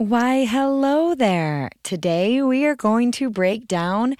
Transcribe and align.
Why, 0.00 0.46
hello 0.46 1.14
there. 1.14 1.68
Today 1.82 2.40
we 2.40 2.64
are 2.64 2.74
going 2.74 3.12
to 3.12 3.28
break 3.28 3.68
down 3.68 4.16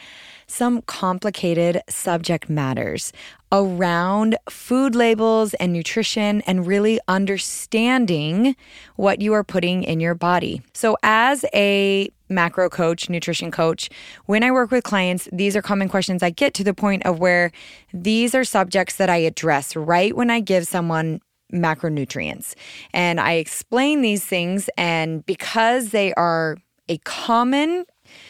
some 0.46 0.83
complicated 0.83 1.80
subject 1.88 2.50
matters 2.50 3.14
around 3.50 4.36
food 4.50 4.94
labels 4.94 5.54
and 5.54 5.72
nutrition 5.72 6.42
and 6.42 6.66
really 6.66 7.00
understanding 7.08 8.56
what 8.96 9.22
you 9.22 9.32
are 9.32 9.43
putting 9.43 9.82
in 9.82 10.00
your 10.00 10.14
body. 10.14 10.61
So, 10.74 10.98
as 11.02 11.46
a 11.54 12.10
macro 12.28 12.68
coach, 12.68 13.08
nutrition 13.08 13.50
coach, 13.50 13.88
when 14.26 14.44
I 14.44 14.50
work 14.50 14.70
with 14.70 14.84
clients, 14.84 15.30
these 15.32 15.56
are 15.56 15.62
common 15.62 15.88
questions 15.88 16.22
I 16.22 16.28
get 16.28 16.52
to 16.54 16.64
the 16.64 16.74
point 16.74 17.06
of 17.06 17.20
where 17.20 17.52
these 17.90 18.34
are 18.34 18.44
subjects 18.44 18.96
that 18.96 19.08
I 19.08 19.16
address 19.16 19.74
right 19.74 20.14
when 20.14 20.28
I 20.28 20.40
give 20.40 20.66
someone 20.66 21.22
macronutrients. 21.52 22.54
And 22.92 23.20
I 23.20 23.34
explain 23.34 24.02
these 24.02 24.24
things, 24.24 24.68
and 24.76 25.24
because 25.26 25.90
they 25.90 26.12
are 26.14 26.56
a 26.88 26.98
common 26.98 27.84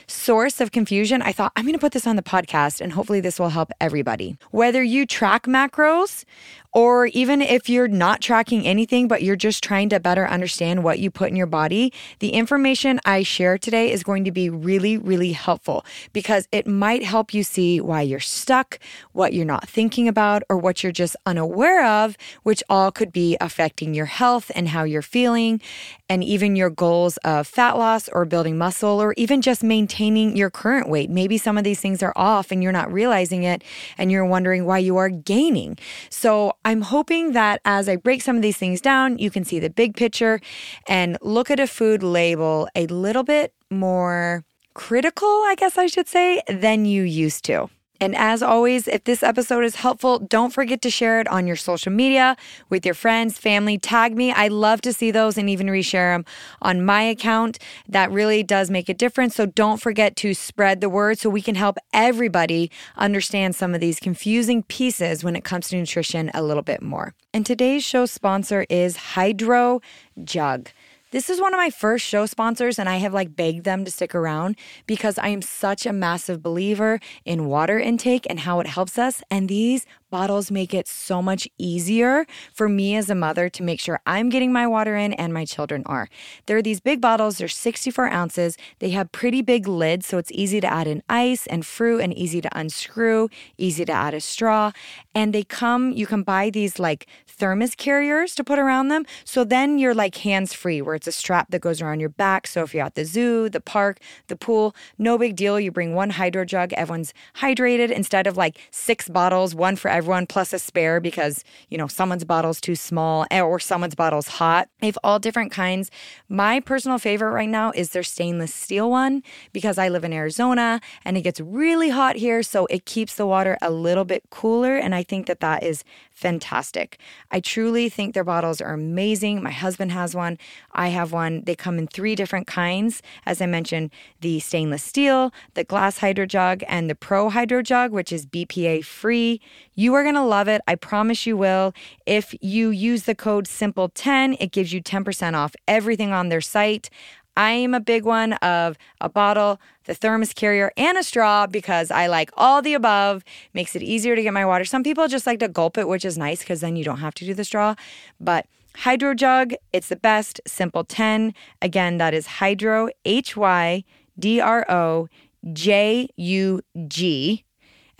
source 0.07 0.61
of 0.61 0.73
confusion, 0.73 1.23
I 1.23 1.33
thought 1.33 1.53
I'm 1.57 1.65
going 1.65 1.75
to 1.75 1.81
put 1.81 1.93
this 1.93 2.07
on 2.07 2.17
the 2.17 2.23
podcast 2.23 2.81
and 2.81 2.93
hopefully 2.93 3.21
this 3.21 3.39
will 3.41 3.49
help 3.49 3.71
everybody. 3.81 4.37
Whether 4.51 4.83
you 4.83 5.07
track 5.07 5.45
macros 5.45 6.25
or 6.73 7.07
even 7.07 7.43
if 7.43 7.69
you're 7.69 7.89
not 7.89 8.21
tracking 8.21 8.67
anything, 8.67 9.09
but 9.09 9.23
you're 9.23 9.37
just 9.37 9.63
trying 9.63 9.89
to 9.89 9.99
better 9.99 10.27
understand 10.27 10.85
what 10.85 10.99
you 10.99 11.11
put 11.11 11.29
in 11.31 11.37
your 11.37 11.47
body, 11.47 11.93
the 12.21 12.31
information 12.31 13.01
I 13.05 13.23
share 13.23 13.59
today 13.59 13.91
is 13.91 14.03
going 14.03 14.25
to 14.25 14.31
be 14.31 14.49
really, 14.49 14.97
really 14.97 15.33
helpful 15.33 15.85
because 16.13 16.47
it 16.53 16.67
might 16.67 17.03
help 17.03 17.35
you 17.35 17.43
see 17.43 17.81
why 17.81 18.03
you're 18.03 18.21
stuck, 18.21 18.79
what 19.13 19.33
you're 19.33 19.45
not 19.45 19.69
thinking 19.69 20.07
about, 20.07 20.43
or 20.49 20.57
what 20.57 20.83
you're 20.83 20.93
just 20.93 21.17
unaware 21.27 21.85
of, 21.85 22.17
which 22.45 22.63
all 22.69 22.93
could 22.93 23.13
be 23.13 23.37
affecting 23.41 23.95
your 23.95 24.07
health 24.07 24.51
and 24.55 24.69
how 24.69 24.85
you're 24.85 25.03
feeling, 25.03 25.61
and 26.09 26.23
even 26.23 26.57
your 26.57 26.71
goals 26.71 27.17
of 27.19 27.47
fat 27.47 27.77
loss 27.77 28.09
or 28.11 28.25
building 28.25 28.57
muscle, 28.57 29.03
or 29.03 29.13
even 29.17 29.43
just 29.43 29.63
maintaining 29.63 30.37
your 30.37 30.51
current 30.51 30.89
weight. 30.89 31.11
Maybe 31.11 31.37
some 31.39 31.59
of 31.59 31.65
these 31.65 31.81
things 31.81 32.03
are 32.03 32.13
off 32.15 32.51
and 32.51 32.63
you're 32.63 32.73
not 32.73 32.93
realizing 32.93 33.43
it, 33.43 33.65
and 33.99 34.13
you're 34.13 34.25
wondering 34.25 34.65
why 34.65 34.79
you 34.79 34.97
are 34.97 35.09
gaining. 35.09 35.77
So, 36.11 36.55
I'm 36.65 36.83
hoping 36.83 37.33
that 37.33 37.61
as 37.65 37.89
I 37.89 37.97
break 37.97 38.23
some 38.23 38.37
of 38.37 38.43
these 38.43 38.59
things 38.59 38.81
down, 38.81 39.19
you 39.19 39.31
can 39.31 39.45
see 39.45 39.59
the 39.59 39.71
big 39.71 39.97
picture 39.97 40.41
and 40.87 41.17
look 41.23 41.51
at 41.51 41.59
a 41.59 41.67
food 41.67 42.03
label 42.03 42.69
a 42.75 42.87
little 42.89 43.23
bit 43.23 43.55
more 43.71 44.45
critical, 44.75 45.29
I 45.29 45.55
guess 45.57 45.79
I 45.79 45.87
should 45.87 46.09
say, 46.09 46.43
than 46.49 46.85
you 46.85 47.03
used 47.03 47.45
to. 47.47 47.71
And 48.01 48.17
as 48.17 48.43
always, 48.43 48.89
if 48.89 49.05
this 49.05 49.23
episode 49.23 49.63
is 49.63 49.77
helpful, 49.77 50.19
don't 50.19 50.53
forget 50.53 50.81
to 50.83 50.91
share 50.91 51.21
it 51.21 51.29
on 51.29 51.47
your 51.47 51.57
social 51.57 51.93
media 51.93 52.37
with 52.71 52.87
your 52.87 52.95
friends, 52.95 53.37
family. 53.37 53.77
Tag 53.77 54.17
me. 54.17 54.33
I 54.33 54.49
love 54.49 54.81
to 54.83 54.93
see 54.93 55.11
those 55.11 55.37
and 55.37 55.51
even 55.51 55.67
reshare 55.67 56.15
them 56.15 56.25
on 56.63 56.85
my 56.85 57.03
account. 57.03 57.59
That 57.87 58.11
really 58.11 58.43
does 58.43 58.71
make 58.71 58.89
a 58.89 58.95
difference. 58.95 59.35
So 59.35 59.45
don't 59.45 59.83
forget 59.83 60.17
to 60.17 60.33
spread 60.33 60.81
the 60.81 60.89
word 60.89 61.19
so 61.19 61.29
we 61.29 61.43
can 61.43 61.57
help 61.57 61.77
everybody 61.93 62.71
understand 62.97 63.55
some 63.55 63.75
of 63.75 63.81
these 63.81 64.01
confusing 64.01 64.63
pieces 64.63 65.23
when 65.23 65.37
it 65.37 65.45
comes 65.45 65.69
to 65.69 65.77
nutrition 65.77 66.31
a 66.33 66.43
little 66.43 66.63
bit 66.63 66.81
more. 66.81 67.15
And 67.35 67.45
today's 67.45 67.85
show 67.85 68.07
sponsor 68.07 68.65
is 68.71 68.97
Hydro 68.97 69.83
Jug. 70.25 70.71
This 71.13 71.29
is 71.29 71.41
one 71.41 71.53
of 71.53 71.59
my 71.59 71.71
first 71.71 72.07
show 72.07 72.25
sponsors, 72.27 72.79
and 72.79 72.89
I 72.89 72.99
have 72.99 73.13
like 73.13 73.35
begged 73.35 73.65
them 73.65 73.85
to 73.85 73.91
stick 73.91 74.15
around 74.15 74.55
because 74.87 75.19
I 75.19 75.27
am 75.29 75.43
such 75.43 75.85
a 75.85 75.93
massive 75.93 76.41
believer 76.41 77.01
in 77.25 77.47
water 77.47 77.81
intake 77.81 78.29
and 78.31 78.39
how 78.39 78.61
it 78.61 78.69
helps 78.69 78.97
us. 78.97 79.21
And 79.29 79.49
these 79.49 79.87
bottles 80.11 80.51
make 80.51 80.75
it 80.75 80.89
so 80.89 81.23
much 81.23 81.49
easier 81.59 82.27
for 82.53 82.69
me 82.69 82.97
as 82.97 83.09
a 83.09 83.15
mother 83.15 83.49
to 83.49 83.63
make 83.63 83.81
sure 83.81 84.01
I'm 84.07 84.29
getting 84.29 84.53
my 84.53 84.67
water 84.67 84.97
in 84.97 85.13
and 85.15 85.33
my 85.33 85.45
children 85.45 85.83
are. 85.87 86.09
There 86.47 86.57
are 86.57 86.63
these 86.63 86.81
big 86.81 87.01
bottles, 87.01 87.39
they're 87.39 87.49
64 87.49 88.09
ounces. 88.09 88.57
They 88.81 88.91
have 88.91 89.13
pretty 89.13 89.43
big 89.43 89.67
lids, 89.67 90.07
so 90.07 90.19
it's 90.19 90.33
easy 90.33 90.61
to 90.61 90.67
add 90.67 90.87
in 90.87 91.03
ice 91.09 91.47
and 91.47 91.65
fruit 91.65 92.01
and 92.01 92.13
easy 92.17 92.41
to 92.41 92.59
unscrew, 92.59 93.29
easy 93.57 93.85
to 93.85 93.93
add 93.93 94.15
a 94.15 94.21
straw. 94.21 94.73
And 95.15 95.33
they 95.33 95.45
come, 95.45 95.93
you 95.93 96.07
can 96.07 96.23
buy 96.23 96.51
these 96.51 96.79
like 96.79 97.07
thermos 97.27 97.75
carriers 97.75 98.35
to 98.35 98.45
put 98.45 98.59
around 98.59 98.89
them. 98.89 99.07
So 99.25 99.45
then 99.45 99.79
you're 99.79 99.95
like 99.95 100.17
hands 100.17 100.53
free, 100.53 100.83
where 100.83 100.95
it's 100.95 101.07
a 101.07 101.13
strap 101.13 101.51
that 101.51 101.61
goes 101.61 101.81
around 101.81 102.01
your 102.01 102.11
back. 102.11 102.47
So 102.47 102.63
if 102.63 102.75
you're 102.75 102.85
at 102.85 102.95
the 102.95 103.05
zoo, 103.05 103.49
the 103.49 103.61
park, 103.61 103.99
the 104.29 104.37
pool, 104.37 104.75
no 104.99 105.17
big 105.17 105.37
deal. 105.37 105.59
You 105.59 105.71
bring 105.73 105.95
one 105.95 106.11
hydro 106.11 106.45
jug, 106.45 106.73
everyone's 106.75 107.15
hydrated 107.37 107.91
instead 107.91 108.27
of 108.27 108.37
like 108.37 108.59
six 108.71 109.09
bottles, 109.09 109.55
one 109.55 109.77
for 109.77 109.89
plus 110.27 110.53
a 110.53 110.59
spare 110.59 111.01
because, 111.01 111.45
you 111.69 111.79
know, 111.79 111.87
someone's 111.87 112.25
bottle's 112.25 112.61
too 112.61 112.75
small 112.75 113.27
eh, 113.31 113.41
or 113.41 113.59
someone's 113.59 113.95
bottle's 113.95 114.29
hot. 114.29 114.69
They 114.81 114.87
have 114.87 114.99
all 115.03 115.19
different 115.19 115.53
kinds. 115.53 115.91
My 116.29 116.61
personal 116.61 116.99
favorite 116.99 117.33
right 117.33 117.49
now 117.49 117.73
is 117.75 117.91
their 117.91 118.03
stainless 118.03 118.55
steel 118.55 118.91
one 118.91 119.23
because 119.53 119.79
I 119.79 119.89
live 119.89 120.05
in 120.05 120.13
Arizona 120.13 120.81
and 121.05 121.17
it 121.17 121.23
gets 121.23 121.41
really 121.41 121.91
hot 121.91 122.17
here. 122.17 122.43
So 122.43 122.67
it 122.67 122.85
keeps 122.85 123.15
the 123.15 123.27
water 123.27 123.59
a 123.61 123.71
little 123.71 124.05
bit 124.05 124.23
cooler. 124.31 124.77
And 124.77 124.95
I 124.95 125.03
think 125.03 125.27
that 125.27 125.41
that 125.41 125.63
is 125.63 125.85
fantastic. 126.21 126.99
I 127.31 127.41
truly 127.41 127.89
think 127.89 128.13
their 128.13 128.25
bottles 128.25 128.61
are 128.61 128.75
amazing. 128.75 129.43
My 129.43 129.51
husband 129.51 129.91
has 129.93 130.15
one. 130.15 130.37
I 130.73 130.89
have 130.89 131.13
one. 131.13 131.45
They 131.45 131.55
come 131.55 131.79
in 131.79 131.87
three 131.87 132.15
different 132.15 132.47
kinds. 132.47 133.03
As 133.25 133.41
I 133.41 133.47
mentioned, 133.47 133.91
the 134.21 134.39
stainless 134.39 134.83
steel, 134.83 135.33
the 135.55 135.65
glass 135.65 135.99
hydro 135.99 136.27
jug, 136.27 136.63
and 136.69 136.91
the 136.91 136.95
pro 136.95 137.31
hydro 137.31 137.63
jug, 137.63 137.93
which 137.93 138.13
is 138.13 138.27
BPA 138.27 138.85
free. 138.85 139.41
You 139.75 139.95
are 139.95 140.03
going 140.03 140.15
to 140.15 140.23
love 140.23 140.47
it. 140.47 140.61
I 140.69 140.75
promise 140.75 141.27
you 141.27 141.39
will. 141.39 141.73
If 142.05 142.35
you 142.43 142.69
use 142.69 143.05
the 143.05 143.15
code 143.15 143.47
SIMPLE10, 143.47 144.37
it 144.39 144.53
gives 144.53 144.75
you 144.75 144.83
10% 144.83 145.35
off 145.35 145.57
everything 145.67 146.13
on 146.13 146.29
their 146.29 146.43
site. 146.43 146.91
I 147.37 147.53
am 147.53 147.75
a 147.75 147.81
big 147.81 148.05
one 148.05 148.35
of 148.35 148.77
a 149.01 149.09
bottle, 149.09 149.61
the 149.85 149.95
thermos 149.95 150.33
carrier, 150.33 150.73
and 150.77 150.99
a 150.99 151.03
straw 151.03 151.47
because 151.47 151.91
I 151.91 152.07
like 152.07 152.31
all 152.37 152.63
the 152.63 152.75
above. 152.75 153.25
Makes 153.55 153.77
it 153.77 153.83
easier 153.83 154.17
to 154.17 154.23
get 154.23 154.33
my 154.33 154.45
water. 154.45 154.65
Some 154.65 154.83
people 154.83 155.09
just 155.09 155.27
like 155.27 155.39
to 155.41 155.49
gulp 155.49 155.79
it, 155.79 155.89
which 155.89 156.05
is 156.05 156.19
nice 156.19 156.41
because 156.41 156.61
then 156.61 156.77
you 156.77 156.85
don't 156.85 156.99
have 156.99 157.15
to 157.15 157.25
do 157.25 157.35
the 157.35 157.45
straw. 157.45 157.75
But 158.19 158.47
Hydro 158.77 159.15
Jug, 159.15 159.53
it's 159.73 159.89
the 159.89 159.97
best. 159.97 160.41
Simple 160.47 160.85
10. 160.85 161.35
Again, 161.63 161.99
that 161.99 162.15
is 162.15 162.27
Hydro, 162.27 162.89
H 163.05 163.37
Y 163.37 163.85
D 164.19 164.41
R 164.41 164.71
O 164.71 165.09
J 165.53 166.09
U 166.17 166.61
G 166.87 167.45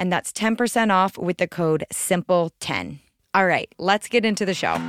and 0.01 0.11
that's 0.11 0.33
10% 0.33 0.91
off 0.91 1.19
with 1.19 1.37
the 1.37 1.47
code 1.47 1.85
SIMPLE10. 1.93 3.01
All 3.35 3.47
right, 3.47 3.73
let's 3.79 4.09
get 4.09 4.25
into 4.25 4.47
the 4.47 4.55
show. 4.55 4.81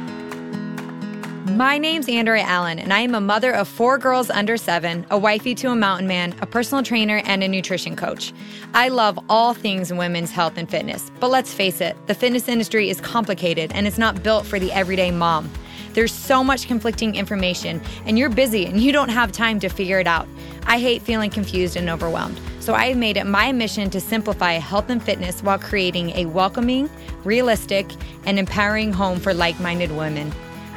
My 1.58 1.78
name's 1.78 2.08
Andrea 2.08 2.44
Allen, 2.44 2.80
and 2.80 2.94
I 2.94 3.02
am 3.02 3.14
a 3.14 3.20
mother 3.20 3.52
of 3.52 3.68
four 3.68 3.98
girls 3.98 4.30
under 4.30 4.56
seven, 4.56 5.06
a 5.10 5.18
wifey 5.18 5.54
to 5.56 5.70
a 5.70 5.76
mountain 5.76 6.08
man, 6.08 6.34
a 6.40 6.46
personal 6.46 6.82
trainer, 6.82 7.22
and 7.26 7.44
a 7.44 7.48
nutrition 7.48 7.98
coach. 7.98 8.32
I 8.74 8.88
love 8.88 9.20
all 9.28 9.54
things 9.54 9.92
women's 9.92 10.32
health 10.32 10.54
and 10.56 10.70
fitness, 10.70 11.12
but 11.20 11.30
let's 11.30 11.54
face 11.54 11.82
it, 11.82 11.98
the 12.08 12.16
fitness 12.16 12.48
industry 12.48 12.90
is 12.90 13.02
complicated 13.02 13.74
and 13.74 13.86
it's 13.86 13.98
not 13.98 14.24
built 14.24 14.46
for 14.46 14.60
the 14.60 14.72
everyday 14.72 15.12
mom. 15.12 15.52
There's 15.92 16.14
so 16.14 16.42
much 16.42 16.68
conflicting 16.68 17.16
information, 17.16 17.82
and 18.06 18.18
you're 18.18 18.30
busy 18.30 18.66
and 18.66 18.80
you 18.80 18.94
don't 18.94 19.10
have 19.10 19.34
time 19.34 19.60
to 19.60 19.68
figure 19.68 20.00
it 20.00 20.08
out. 20.08 20.30
I 20.68 20.80
hate 20.80 21.02
feeling 21.02 21.32
confused 21.32 21.76
and 21.76 21.90
overwhelmed. 21.90 22.40
So 22.62 22.76
I 22.76 22.86
have 22.86 22.98
made 22.98 23.18
it 23.18 23.26
my 23.26 23.52
mission 23.52 23.90
to 23.90 24.00
simplify 24.00 24.54
health 24.54 24.90
and 24.90 25.04
fitness 25.04 25.44
while 25.44 25.60
creating 25.60 26.12
a 26.12 26.28
welcoming, 26.28 26.90
realistic, 27.26 27.92
and 28.26 28.40
empowering 28.40 28.94
home 28.94 29.20
for 29.20 29.34
like 29.34 29.60
minded 29.60 29.92
women. 29.92 30.32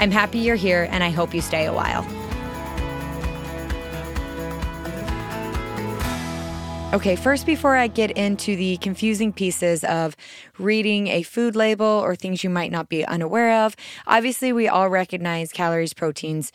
I'm 0.05 0.11
happy 0.11 0.41
you're 0.41 0.55
here, 0.55 0.87
and 0.91 1.03
I 1.03 1.09
hope 1.09 1.33
you 1.33 1.41
stay 1.41 1.65
a 1.65 1.73
while. 1.73 2.05
Okay, 6.93 7.17
first, 7.17 7.47
before 7.47 7.77
I 7.77 7.87
get 7.87 8.11
into 8.11 8.55
the 8.55 8.77
confusing 8.77 9.33
pieces 9.33 9.83
of 9.83 10.15
reading 10.59 11.07
a 11.07 11.23
food 11.23 11.57
label 11.57 11.87
or 11.87 12.15
things 12.15 12.45
you 12.45 12.51
might 12.51 12.71
not 12.71 12.91
be 12.91 13.03
unaware 13.07 13.65
of, 13.65 13.77
obviously, 14.07 14.53
we 14.53 14.69
all 14.69 14.91
recognize 14.91 15.51
calories, 15.53 15.95
proteins, 15.95 16.53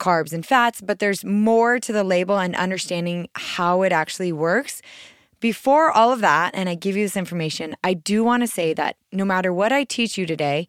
carbs, 0.00 0.32
and 0.32 0.44
fats, 0.44 0.80
but 0.80 0.98
there's 0.98 1.24
more 1.24 1.78
to 1.78 1.92
the 1.92 2.02
label 2.02 2.38
and 2.38 2.56
understanding 2.56 3.28
how 3.36 3.82
it 3.82 3.92
actually 3.92 4.32
works. 4.32 4.82
Before 5.38 5.92
all 5.92 6.12
of 6.12 6.20
that, 6.20 6.50
and 6.52 6.68
I 6.68 6.74
give 6.74 6.96
you 6.96 7.04
this 7.04 7.16
information, 7.16 7.76
I 7.84 7.94
do 7.94 8.24
want 8.24 8.40
to 8.42 8.48
say 8.48 8.74
that 8.74 8.96
no 9.12 9.24
matter 9.24 9.52
what 9.52 9.72
I 9.72 9.84
teach 9.84 10.18
you 10.18 10.26
today, 10.26 10.66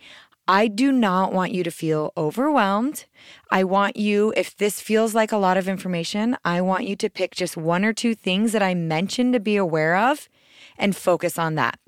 I 0.51 0.67
do 0.67 0.91
not 0.91 1.31
want 1.31 1.51
you 1.51 1.63
to 1.63 1.69
feel 1.69 2.11
overwhelmed. 2.17 3.05
I 3.51 3.63
want 3.63 3.97
you, 3.97 4.33
if 4.35 4.57
this 4.57 4.81
feels 4.81 5.13
like 5.13 5.31
a 5.31 5.37
lot 5.37 5.57
of 5.57 5.67
information, 5.67 6.35
I 6.43 6.59
want 6.61 6.87
you 6.87 6.95
to 6.95 7.07
pick 7.07 7.35
just 7.35 7.55
one 7.55 7.85
or 7.85 7.93
two 7.93 8.15
things 8.15 8.51
that 8.53 8.63
I 8.63 8.73
mentioned 8.73 9.33
to 9.33 9.39
be 9.39 9.57
aware 9.57 9.95
of 9.95 10.27
and 10.75 10.95
focus 10.95 11.37
on 11.37 11.53
that. 11.53 11.79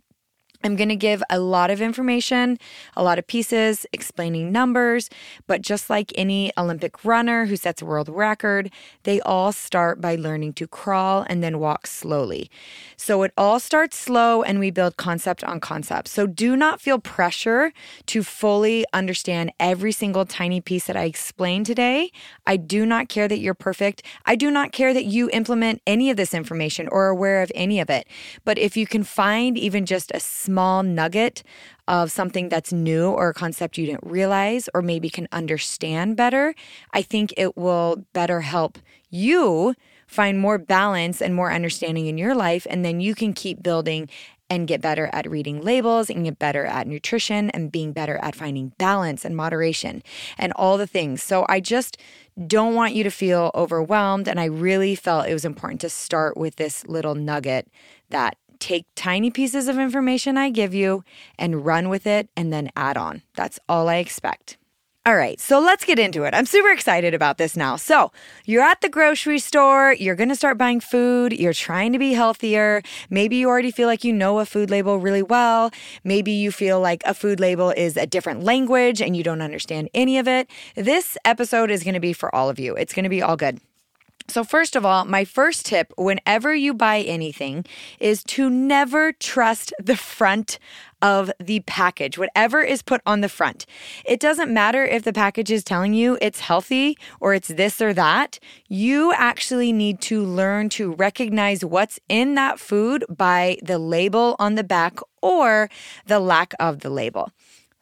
I'm 0.64 0.76
going 0.76 0.90
to 0.90 0.96
give 0.96 1.24
a 1.30 1.40
lot 1.40 1.70
of 1.70 1.82
information, 1.82 2.58
a 2.96 3.04
lot 3.04 3.20
of 3.20 3.28
pieces 3.28 3.86
explaining 3.92 4.52
numbers, 4.52 5.10
but 5.48 5.62
just 5.62 5.90
like 5.90 6.12
any 6.16 6.52
Olympic 6.58 7.04
runner 7.04 7.46
who 7.46 7.56
sets 7.56 7.82
a 7.82 7.86
world 7.86 8.10
record, 8.10 8.72
they 9.04 9.20
all 9.22 9.52
start 9.52 10.00
by 10.00 10.16
learning 10.16 10.54
to 10.54 10.68
crawl 10.68 11.26
and 11.28 11.44
then 11.44 11.60
walk 11.60 11.88
slowly. 11.88 12.50
So 12.96 13.24
it 13.24 13.34
all 13.38 13.60
starts 13.60 13.98
slow 13.98 14.44
and 14.44 14.60
we 14.60 14.72
build 14.72 14.98
concept 14.98 15.44
on 15.44 15.60
concept. 15.60 16.08
So 16.08 16.28
do 16.28 16.56
not 16.56 16.80
feel 16.80 17.00
pressure 17.00 17.74
to 18.08 18.24
fully 18.24 18.86
understand 18.94 19.52
every 19.60 19.92
single 19.92 20.26
tiny 20.26 20.62
piece 20.62 20.86
that 20.86 20.96
I 20.96 21.04
explained 21.06 21.66
today. 21.66 22.12
I 22.46 22.58
do 22.58 22.86
not 22.86 23.10
care 23.10 23.28
that 23.28 23.40
you're 23.40 23.54
perfect. 23.54 24.04
I 24.26 24.36
do 24.36 24.52
not 24.52 24.72
care 24.72 24.94
that 24.94 25.06
you 25.06 25.30
implement 25.32 25.82
any 25.88 26.10
of 26.10 26.18
this 26.18 26.34
information 26.34 26.88
or 26.88 27.02
are 27.02 27.10
aware 27.10 27.42
of 27.42 27.52
any 27.56 27.80
of 27.80 27.90
it. 27.90 28.08
But 28.46 28.60
if 28.60 28.78
you 28.78 28.86
can 28.86 29.04
find 29.04 29.58
even 29.58 29.86
just 29.88 30.12
a 30.14 30.20
small 30.20 30.51
nugget 30.56 31.44
of 31.88 32.12
something 32.12 32.50
that's 32.50 32.72
new 32.72 33.10
or 33.10 33.30
a 33.30 33.34
concept 33.34 33.78
you 33.78 33.86
didn't 33.86 34.06
realize 34.06 34.70
or 34.74 34.82
maybe 34.82 35.10
can 35.10 35.28
understand 35.32 36.16
better, 36.16 36.56
I 36.94 37.02
think 37.02 37.34
it 37.38 37.58
will 37.58 38.06
better 38.14 38.42
help 38.42 38.78
you 39.10 39.76
find 40.08 40.40
more 40.40 40.58
balance 40.58 41.22
and 41.22 41.34
more 41.34 41.52
understanding 41.52 42.08
in 42.08 42.18
your 42.18 42.36
life. 42.36 42.68
And 42.70 42.84
then 42.84 43.00
you 43.00 43.16
can 43.16 43.34
keep 43.34 43.64
building 43.64 44.10
and 44.52 44.68
get 44.68 44.82
better 44.82 45.10
at 45.14 45.32
reading 45.32 45.62
labels 45.62 46.10
and 46.10 46.26
get 46.26 46.38
better 46.38 46.66
at 46.66 46.86
nutrition 46.86 47.50
and 47.52 47.72
being 47.72 47.94
better 47.94 48.18
at 48.18 48.36
finding 48.36 48.74
balance 48.78 49.24
and 49.24 49.34
moderation 49.34 50.04
and 50.38 50.52
all 50.58 50.78
the 50.78 50.86
things. 50.86 51.24
So 51.24 51.46
I 51.48 51.62
just 51.62 51.96
don't 52.48 52.76
want 52.76 52.94
you 52.94 53.06
to 53.06 53.10
feel 53.10 53.52
overwhelmed. 53.56 54.28
And 54.28 54.42
I 54.42 54.46
really 54.46 54.94
felt 54.94 55.28
it 55.28 55.34
was 55.34 55.46
important 55.46 55.80
to 55.82 55.90
start 55.90 56.36
with 56.36 56.58
this 56.58 56.86
little 56.86 57.16
nugget 57.16 57.70
that 58.10 58.36
take 58.62 58.86
tiny 58.96 59.30
pieces 59.30 59.68
of 59.68 59.78
information 59.78 60.38
I 60.38 60.50
give 60.50 60.74
you 60.74 61.04
and 61.38 61.66
run 61.66 61.90
with 61.90 62.08
it 62.08 62.30
and 62.38 62.54
then 62.54 62.70
add 62.76 62.96
on. 62.96 63.24
That's 63.36 63.60
all 63.68 63.90
I 63.90 63.98
expect. 63.98 64.58
All 65.04 65.16
right, 65.16 65.40
so 65.40 65.60
let's 65.60 65.84
get 65.84 65.98
into 65.98 66.26
it. 66.26 66.36
I'm 66.36 66.46
super 66.46 66.70
excited 66.70 67.16
about 67.16 67.40
this 67.40 67.58
now. 67.58 67.76
So, 67.76 68.12
you're 68.46 68.62
at 68.62 68.82
the 68.82 68.90
grocery 68.90 69.40
store, 69.40 69.94
you're 69.94 70.14
gonna 70.14 70.36
start 70.36 70.60
buying 70.60 70.80
food, 70.80 71.34
you're 71.34 71.54
trying 71.54 71.92
to 71.94 71.98
be 71.98 72.14
healthier. 72.14 72.84
Maybe 73.10 73.38
you 73.38 73.50
already 73.50 73.72
feel 73.72 73.88
like 73.88 74.04
you 74.04 74.14
know 74.14 74.38
a 74.38 74.46
food 74.46 74.70
label 74.70 75.00
really 75.00 75.24
well. 75.24 75.72
Maybe 76.04 76.32
you 76.32 76.52
feel 76.52 76.80
like 76.80 77.02
a 77.04 77.16
food 77.16 77.40
label 77.40 77.72
is 77.72 77.98
a 77.98 78.06
different 78.06 78.44
language 78.44 79.02
and 79.02 79.18
you 79.18 79.24
don't 79.24 79.42
understand 79.42 79.90
any 79.96 80.20
of 80.20 80.28
it. 80.28 80.48
This 80.76 81.18
episode 81.26 81.72
is 81.72 81.84
gonna 81.84 82.00
be 82.00 82.14
for 82.14 82.34
all 82.36 82.52
of 82.52 82.60
you, 82.60 82.76
it's 82.76 82.94
gonna 82.94 83.10
be 83.10 83.24
all 83.24 83.36
good. 83.36 83.60
So, 84.32 84.46
first 84.46 84.78
of 84.78 84.86
all, 84.86 85.04
my 85.04 85.26
first 85.26 85.66
tip 85.66 85.92
whenever 85.98 86.56
you 86.56 86.74
buy 86.74 87.02
anything 87.02 87.66
is 88.00 88.24
to 88.36 88.50
never 88.50 89.12
trust 89.12 89.74
the 89.78 89.98
front 89.98 90.58
of 91.02 91.30
the 91.38 91.60
package, 91.62 92.18
whatever 92.18 92.62
is 92.62 92.82
put 92.82 93.02
on 93.06 93.20
the 93.20 93.28
front. 93.28 93.66
It 94.06 94.22
doesn't 94.22 94.54
matter 94.54 94.86
if 94.86 95.04
the 95.04 95.12
package 95.12 95.52
is 95.52 95.66
telling 95.66 95.94
you 95.94 96.18
it's 96.22 96.40
healthy 96.40 96.98
or 97.20 97.34
it's 97.34 97.50
this 97.50 97.82
or 97.82 97.94
that. 97.94 98.40
You 98.70 99.12
actually 99.12 99.74
need 99.74 100.00
to 100.04 100.24
learn 100.24 100.70
to 100.70 100.94
recognize 100.94 101.66
what's 101.66 102.00
in 102.08 102.36
that 102.36 102.58
food 102.58 103.04
by 103.10 103.58
the 103.62 103.80
label 103.80 104.38
on 104.40 104.56
the 104.56 104.64
back 104.64 105.00
or 105.22 105.70
the 106.06 106.22
lack 106.22 106.54
of 106.58 106.80
the 106.80 106.90
label. 106.90 107.32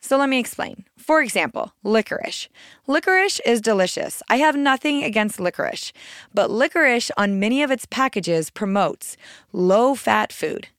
So 0.01 0.17
let 0.17 0.29
me 0.29 0.39
explain. 0.39 0.85
For 0.97 1.21
example, 1.21 1.73
licorice. 1.83 2.47
Licorice 2.87 3.39
is 3.45 3.61
delicious. 3.61 4.23
I 4.29 4.37
have 4.37 4.55
nothing 4.55 5.03
against 5.03 5.39
licorice, 5.39 5.91
but 6.33 6.49
licorice 6.49 7.11
on 7.17 7.39
many 7.39 7.61
of 7.61 7.71
its 7.71 7.85
packages 7.85 8.49
promotes 8.49 9.17
low 9.51 9.95
fat 9.95 10.31
food. 10.31 10.69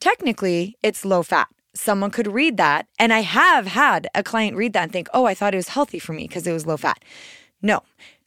Technically, 0.00 0.76
it's 0.82 1.04
low 1.04 1.22
fat. 1.22 1.48
Someone 1.74 2.10
could 2.10 2.28
read 2.28 2.56
that, 2.56 2.86
and 2.98 3.12
I 3.12 3.20
have 3.20 3.66
had 3.66 4.08
a 4.14 4.22
client 4.22 4.56
read 4.56 4.72
that 4.74 4.84
and 4.84 4.92
think, 4.92 5.08
oh, 5.12 5.24
I 5.24 5.34
thought 5.34 5.54
it 5.54 5.58
was 5.58 5.68
healthy 5.70 5.98
for 5.98 6.12
me 6.12 6.28
because 6.28 6.46
it 6.46 6.52
was 6.52 6.66
low 6.66 6.76
fat. 6.76 7.02
No, 7.60 7.82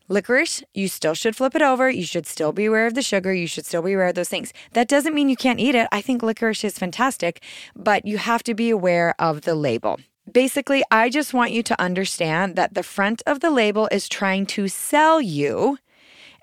Licorice, 0.10 0.64
you 0.74 0.88
still 0.88 1.14
should 1.14 1.36
flip 1.36 1.54
it 1.54 1.62
over. 1.62 1.90
You 1.90 2.06
should 2.06 2.26
still 2.26 2.54
be 2.54 2.66
aware 2.66 2.88
of 2.88 2.94
the 2.94 3.02
sugar. 3.02 3.34
You 3.34 3.46
should 3.46 3.66
still 3.66 3.82
be 3.82 3.94
aware 3.94 4.08
of 4.08 4.16
those 4.16 4.30
things. 4.30 4.54
That 4.72 4.88
doesn't 4.88 5.14
mean 5.14 5.28
you 5.28 5.36
can't 5.36 5.60
eat 5.60 5.76
it. 5.76 5.88
I 5.92 6.02
think 6.02 6.24
licorice 6.24 6.64
is 6.64 6.80
fantastic, 6.80 7.44
but 7.76 8.06
you 8.06 8.18
have 8.18 8.42
to 8.44 8.54
be 8.54 8.70
aware 8.70 9.14
of 9.20 9.42
the 9.42 9.54
label. 9.54 10.00
Basically, 10.32 10.84
I 10.92 11.10
just 11.10 11.34
want 11.34 11.52
you 11.52 11.64
to 11.64 11.82
understand 11.82 12.56
that 12.58 12.74
the 12.74 12.84
front 12.84 13.22
of 13.26 13.40
the 13.40 13.50
label 13.50 13.88
is 13.92 14.10
trying 14.10 14.46
to 14.48 14.68
sell 14.68 15.22
you. 15.22 15.78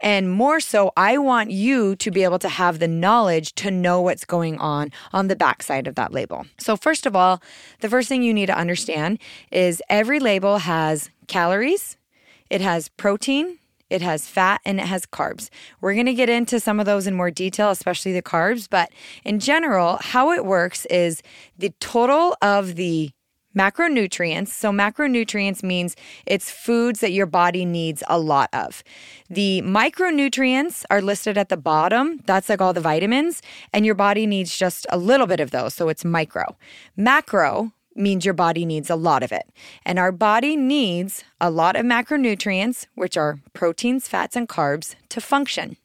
And 0.00 0.30
more 0.30 0.58
so, 0.58 0.92
I 0.96 1.18
want 1.18 1.50
you 1.50 1.94
to 1.96 2.10
be 2.10 2.24
able 2.24 2.38
to 2.40 2.48
have 2.48 2.78
the 2.78 2.88
knowledge 2.88 3.54
to 3.56 3.70
know 3.70 4.00
what's 4.00 4.24
going 4.24 4.58
on 4.58 4.90
on 5.12 5.28
the 5.28 5.36
backside 5.36 5.86
of 5.86 5.94
that 5.94 6.12
label. 6.12 6.46
So, 6.58 6.76
first 6.76 7.06
of 7.06 7.14
all, 7.14 7.42
the 7.80 7.88
first 7.88 8.08
thing 8.08 8.22
you 8.22 8.34
need 8.34 8.46
to 8.46 8.58
understand 8.58 9.18
is 9.50 9.82
every 9.88 10.18
label 10.18 10.58
has 10.58 11.10
calories, 11.26 11.96
it 12.50 12.60
has 12.60 12.88
protein, 12.88 13.58
it 13.90 14.02
has 14.02 14.26
fat, 14.26 14.60
and 14.64 14.80
it 14.80 14.86
has 14.86 15.06
carbs. 15.06 15.50
We're 15.80 16.02
to 16.02 16.14
get 16.14 16.28
into 16.28 16.58
some 16.58 16.80
of 16.80 16.86
those 16.86 17.06
in 17.06 17.14
more 17.14 17.30
detail, 17.30 17.70
especially 17.70 18.12
the 18.12 18.22
carbs. 18.22 18.66
But 18.68 18.90
in 19.24 19.38
general, 19.38 19.98
how 20.00 20.32
it 20.32 20.44
works 20.44 20.84
is 20.86 21.22
the 21.56 21.72
total 21.80 22.36
of 22.42 22.74
the 22.74 23.10
Macronutrients. 23.56 24.48
So, 24.48 24.70
macronutrients 24.70 25.62
means 25.62 25.96
it's 26.26 26.50
foods 26.50 27.00
that 27.00 27.12
your 27.12 27.26
body 27.26 27.64
needs 27.64 28.02
a 28.08 28.18
lot 28.18 28.50
of. 28.52 28.82
The 29.30 29.62
micronutrients 29.62 30.84
are 30.90 31.00
listed 31.00 31.38
at 31.38 31.48
the 31.48 31.56
bottom. 31.56 32.20
That's 32.26 32.48
like 32.48 32.60
all 32.60 32.72
the 32.72 32.80
vitamins, 32.80 33.42
and 33.72 33.86
your 33.86 33.94
body 33.94 34.26
needs 34.26 34.56
just 34.56 34.86
a 34.90 34.98
little 34.98 35.26
bit 35.26 35.40
of 35.40 35.50
those. 35.50 35.74
So, 35.74 35.88
it's 35.88 36.04
micro. 36.04 36.56
Macro 36.96 37.72
means 37.96 38.24
your 38.24 38.34
body 38.34 38.66
needs 38.66 38.90
a 38.90 38.96
lot 38.96 39.22
of 39.22 39.32
it. 39.32 39.48
And 39.84 39.98
our 39.98 40.12
body 40.12 40.56
needs 40.56 41.24
a 41.40 41.50
lot 41.50 41.76
of 41.76 41.86
macronutrients, 41.86 42.86
which 42.94 43.16
are 43.16 43.38
proteins, 43.52 44.08
fats, 44.08 44.36
and 44.36 44.48
carbs, 44.48 44.96
to 45.10 45.20
function. 45.20 45.76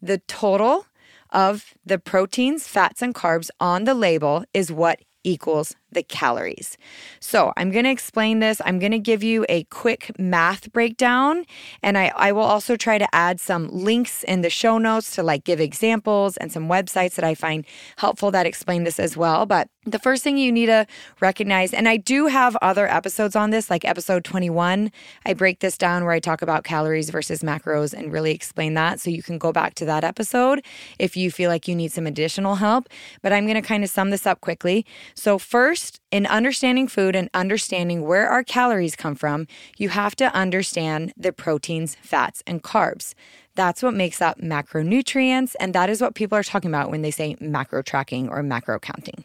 The 0.00 0.18
total 0.18 0.86
of 1.30 1.74
the 1.84 1.98
proteins, 1.98 2.66
fats, 2.66 3.02
and 3.02 3.14
carbs 3.14 3.50
on 3.60 3.84
the 3.84 3.94
label 3.94 4.44
is 4.54 4.72
what 4.72 5.00
equals 5.24 5.74
the 5.90 6.02
calories. 6.02 6.76
So 7.20 7.52
I'm 7.56 7.70
going 7.70 7.84
to 7.84 7.90
explain 7.90 8.40
this. 8.40 8.60
I'm 8.64 8.78
going 8.78 8.92
to 8.92 8.98
give 8.98 9.22
you 9.22 9.46
a 9.48 9.64
quick 9.64 10.12
math 10.18 10.72
breakdown. 10.72 11.44
And 11.82 11.96
I, 11.96 12.12
I 12.16 12.32
will 12.32 12.42
also 12.42 12.76
try 12.76 12.98
to 12.98 13.14
add 13.14 13.40
some 13.40 13.68
links 13.68 14.22
in 14.24 14.42
the 14.42 14.50
show 14.50 14.78
notes 14.78 15.14
to 15.16 15.22
like 15.22 15.44
give 15.44 15.60
examples 15.60 16.36
and 16.36 16.52
some 16.52 16.68
websites 16.68 17.14
that 17.14 17.24
I 17.24 17.34
find 17.34 17.64
helpful 17.96 18.30
that 18.32 18.46
explain 18.46 18.84
this 18.84 19.00
as 19.00 19.16
well. 19.16 19.46
But 19.46 19.68
the 19.84 19.98
first 19.98 20.22
thing 20.22 20.36
you 20.36 20.52
need 20.52 20.66
to 20.66 20.86
recognize, 21.20 21.72
and 21.72 21.88
I 21.88 21.96
do 21.96 22.26
have 22.26 22.56
other 22.56 22.86
episodes 22.86 23.34
on 23.34 23.50
this, 23.50 23.70
like 23.70 23.84
episode 23.84 24.24
21. 24.24 24.92
I 25.24 25.34
break 25.34 25.60
this 25.60 25.78
down 25.78 26.04
where 26.04 26.12
I 26.12 26.20
talk 26.20 26.42
about 26.42 26.64
calories 26.64 27.10
versus 27.10 27.40
macros 27.40 27.94
and 27.94 28.12
really 28.12 28.32
explain 28.32 28.74
that. 28.74 29.00
So 29.00 29.10
you 29.10 29.22
can 29.22 29.38
go 29.38 29.52
back 29.52 29.74
to 29.76 29.84
that 29.86 30.04
episode 30.04 30.64
if 30.98 31.16
you 31.16 31.30
feel 31.30 31.48
like 31.50 31.66
you 31.66 31.74
need 31.74 31.92
some 31.92 32.06
additional 32.06 32.56
help. 32.56 32.88
But 33.22 33.32
I'm 33.32 33.46
going 33.46 33.60
to 33.60 33.66
kind 33.66 33.82
of 33.82 33.90
sum 33.90 34.10
this 34.10 34.26
up 34.26 34.40
quickly. 34.40 34.84
So, 35.14 35.38
first, 35.38 35.77
First, 35.78 36.00
in 36.10 36.26
understanding 36.26 36.88
food 36.88 37.14
and 37.14 37.30
understanding 37.34 38.02
where 38.02 38.28
our 38.28 38.42
calories 38.42 38.96
come 38.96 39.14
from, 39.14 39.46
you 39.76 39.90
have 39.90 40.16
to 40.16 40.34
understand 40.34 41.12
the 41.16 41.32
proteins, 41.32 41.96
fats, 42.02 42.42
and 42.48 42.64
carbs. 42.64 43.14
That's 43.54 43.80
what 43.80 43.94
makes 43.94 44.20
up 44.20 44.40
macronutrients, 44.40 45.54
and 45.60 45.72
that 45.76 45.88
is 45.88 46.00
what 46.00 46.16
people 46.16 46.36
are 46.36 46.42
talking 46.42 46.68
about 46.68 46.90
when 46.90 47.02
they 47.02 47.12
say 47.12 47.36
macro 47.38 47.82
tracking 47.82 48.28
or 48.28 48.42
macro 48.42 48.80
counting. 48.80 49.24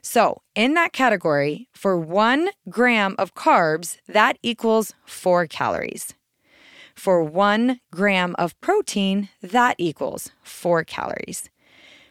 So, 0.00 0.40
in 0.54 0.74
that 0.74 0.92
category, 0.92 1.68
for 1.72 1.98
one 1.98 2.50
gram 2.68 3.16
of 3.18 3.34
carbs, 3.34 3.96
that 4.06 4.38
equals 4.40 4.94
four 5.04 5.48
calories. 5.48 6.14
For 6.94 7.24
one 7.24 7.80
gram 7.90 8.36
of 8.38 8.58
protein, 8.60 9.30
that 9.42 9.74
equals 9.78 10.30
four 10.44 10.84
calories. 10.84 11.50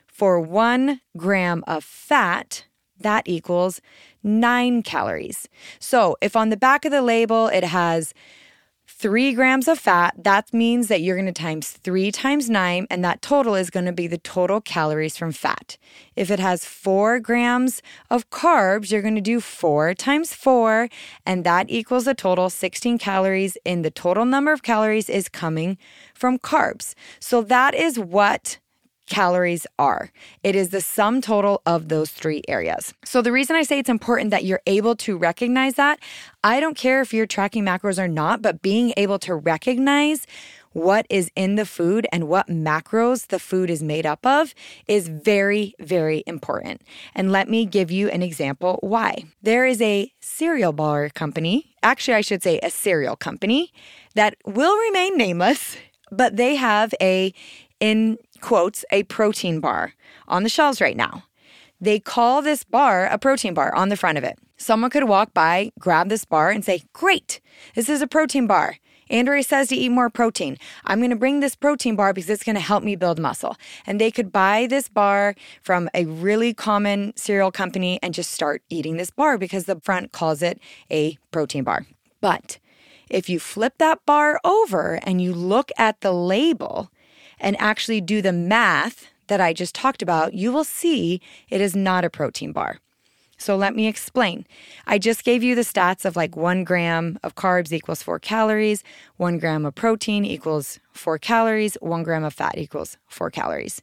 For 0.07 0.41
one 0.41 0.99
gram 1.15 1.63
of 1.67 1.85
fat, 1.85 2.65
that 2.99 3.23
equals 3.27 3.81
nine 4.23 4.83
calories. 4.83 5.47
So 5.79 6.17
if 6.21 6.35
on 6.35 6.49
the 6.49 6.57
back 6.57 6.85
of 6.85 6.91
the 6.91 7.01
label 7.01 7.47
it 7.47 7.63
has 7.63 8.13
three 8.87 9.33
grams 9.33 9.67
of 9.67 9.77
fat, 9.77 10.15
that 10.17 10.51
means 10.51 10.87
that 10.87 11.01
you're 11.01 11.15
going 11.15 11.27
to 11.27 11.31
times 11.31 11.71
three 11.71 12.11
times 12.11 12.49
nine, 12.49 12.87
and 12.89 13.03
that 13.03 13.21
total 13.21 13.53
is 13.53 13.69
going 13.69 13.85
to 13.85 13.91
be 13.91 14.07
the 14.07 14.17
total 14.17 14.59
calories 14.59 15.15
from 15.15 15.31
fat. 15.31 15.77
If 16.15 16.31
it 16.31 16.39
has 16.39 16.65
four 16.65 17.19
grams 17.19 17.81
of 18.09 18.29
carbs, 18.31 18.91
you're 18.91 19.03
going 19.03 19.15
to 19.15 19.21
do 19.21 19.39
four 19.39 19.93
times 19.93 20.33
four, 20.33 20.89
and 21.25 21.43
that 21.43 21.69
equals 21.69 22.07
a 22.07 22.15
total 22.15 22.49
16 22.49 22.97
calories. 22.97 23.57
In 23.65 23.83
the 23.83 23.91
total 23.91 24.25
number 24.25 24.51
of 24.51 24.63
calories 24.63 25.09
is 25.09 25.29
coming 25.29 25.77
from 26.15 26.39
carbs. 26.39 26.95
So 27.19 27.41
that 27.43 27.75
is 27.75 27.99
what 27.99 28.57
calories 29.07 29.65
are. 29.79 30.11
It 30.43 30.55
is 30.55 30.69
the 30.69 30.81
sum 30.81 31.21
total 31.21 31.61
of 31.65 31.89
those 31.89 32.11
three 32.11 32.43
areas. 32.47 32.93
So, 33.03 33.21
the 33.21 33.31
reason 33.31 33.55
I 33.55 33.63
say 33.63 33.79
it's 33.79 33.89
important 33.89 34.31
that 34.31 34.45
you're 34.45 34.61
able 34.67 34.95
to 34.97 35.17
recognize 35.17 35.75
that, 35.75 35.99
I 36.43 36.59
don't 36.59 36.77
care 36.77 37.01
if 37.01 37.13
you're 37.13 37.25
tracking 37.25 37.65
macros 37.65 37.97
or 37.97 38.07
not, 38.07 38.41
but 38.41 38.61
being 38.61 38.93
able 38.97 39.19
to 39.19 39.35
recognize 39.35 40.27
what 40.77 41.07
is 41.09 41.31
in 41.35 41.55
the 41.55 41.65
food 41.65 42.05
and 42.11 42.27
what 42.27 42.47
macros 42.47 43.27
the 43.27 43.39
food 43.39 43.67
is 43.67 43.81
made 43.81 44.05
up 44.05 44.23
of 44.23 44.53
is 44.87 45.07
very, 45.07 45.73
very 45.79 46.23
important. 46.27 46.83
And 47.15 47.31
let 47.31 47.49
me 47.49 47.65
give 47.65 47.89
you 47.89 48.09
an 48.09 48.21
example 48.21 48.77
why. 48.81 49.23
There 49.41 49.65
is 49.65 49.81
a 49.81 50.13
cereal 50.19 50.73
bar 50.73 51.09
company, 51.09 51.75
actually, 51.81 52.13
I 52.13 52.21
should 52.21 52.43
say 52.43 52.59
a 52.61 52.69
cereal 52.69 53.15
company, 53.15 53.73
that 54.13 54.35
will 54.45 54.77
remain 54.77 55.17
nameless, 55.17 55.77
but 56.11 56.37
they 56.37 56.55
have 56.55 56.93
a, 57.01 57.33
in 57.79 58.19
quotes, 58.41 58.85
a 58.91 59.03
protein 59.03 59.59
bar 59.59 59.93
on 60.27 60.43
the 60.43 60.49
shelves 60.49 60.81
right 60.81 60.97
now. 60.97 61.23
They 61.79 61.99
call 61.99 62.41
this 62.41 62.63
bar 62.63 63.05
a 63.05 63.17
protein 63.17 63.53
bar 63.53 63.73
on 63.75 63.89
the 63.89 63.97
front 63.97 64.17
of 64.17 64.23
it. 64.23 64.39
Someone 64.57 64.89
could 64.89 65.03
walk 65.03 65.33
by, 65.33 65.71
grab 65.79 66.09
this 66.09 66.25
bar, 66.25 66.49
and 66.49 66.65
say, 66.65 66.83
Great, 66.93 67.39
this 67.75 67.89
is 67.89 68.01
a 68.01 68.07
protein 68.07 68.47
bar. 68.47 68.77
Andrea 69.09 69.43
says 69.43 69.69
to 69.69 69.75
eat 69.75 69.89
more 69.89 70.09
protein. 70.09 70.57
I'm 70.85 70.99
going 70.99 71.11
to 71.11 71.15
bring 71.15 71.39
this 71.39 71.55
protein 71.55 71.95
bar 71.95 72.13
because 72.13 72.29
it's 72.29 72.43
going 72.43 72.55
to 72.55 72.61
help 72.61 72.83
me 72.83 72.95
build 72.95 73.19
muscle. 73.19 73.55
And 73.85 74.01
they 74.01 74.11
could 74.11 74.31
buy 74.31 74.67
this 74.69 74.89
bar 74.89 75.35
from 75.61 75.89
a 75.93 76.05
really 76.05 76.53
common 76.53 77.15
cereal 77.15 77.51
company 77.51 77.99
and 78.01 78.13
just 78.13 78.31
start 78.31 78.63
eating 78.69 78.97
this 78.97 79.11
bar 79.11 79.37
because 79.37 79.65
the 79.65 79.79
front 79.79 80.11
calls 80.11 80.41
it 80.41 80.59
a 80.91 81.17
protein 81.31 81.63
bar. 81.63 81.85
But 82.19 82.59
if 83.09 83.29
you 83.29 83.39
flip 83.39 83.75
that 83.77 84.05
bar 84.05 84.39
over 84.43 84.99
and 85.03 85.21
you 85.21 85.33
look 85.33 85.71
at 85.77 86.01
the 86.01 86.11
label 86.11 86.91
and 87.39 87.59
actually 87.59 88.01
do 88.01 88.21
the 88.21 88.33
math 88.33 89.07
that 89.27 89.41
I 89.41 89.53
just 89.53 89.75
talked 89.75 90.01
about, 90.01 90.33
you 90.33 90.51
will 90.51 90.63
see 90.63 91.21
it 91.49 91.61
is 91.61 91.75
not 91.75 92.05
a 92.05 92.09
protein 92.09 92.51
bar. 92.51 92.79
So 93.37 93.55
let 93.55 93.75
me 93.75 93.87
explain. 93.87 94.47
I 94.87 94.97
just 94.97 95.23
gave 95.23 95.43
you 95.43 95.53
the 95.53 95.61
stats 95.61 96.05
of 96.05 96.15
like 96.15 96.35
one 96.35 96.63
gram 96.63 97.19
of 97.23 97.35
carbs 97.35 97.71
equals 97.71 98.01
four 98.01 98.19
calories, 98.19 98.83
one 99.17 99.37
gram 99.37 99.65
of 99.65 99.75
protein 99.75 100.25
equals 100.25 100.79
four 100.91 101.19
calories, 101.19 101.77
one 101.79 102.03
gram 102.03 102.23
of 102.23 102.33
fat 102.33 102.57
equals 102.57 102.97
four 103.07 103.29
calories. 103.29 103.81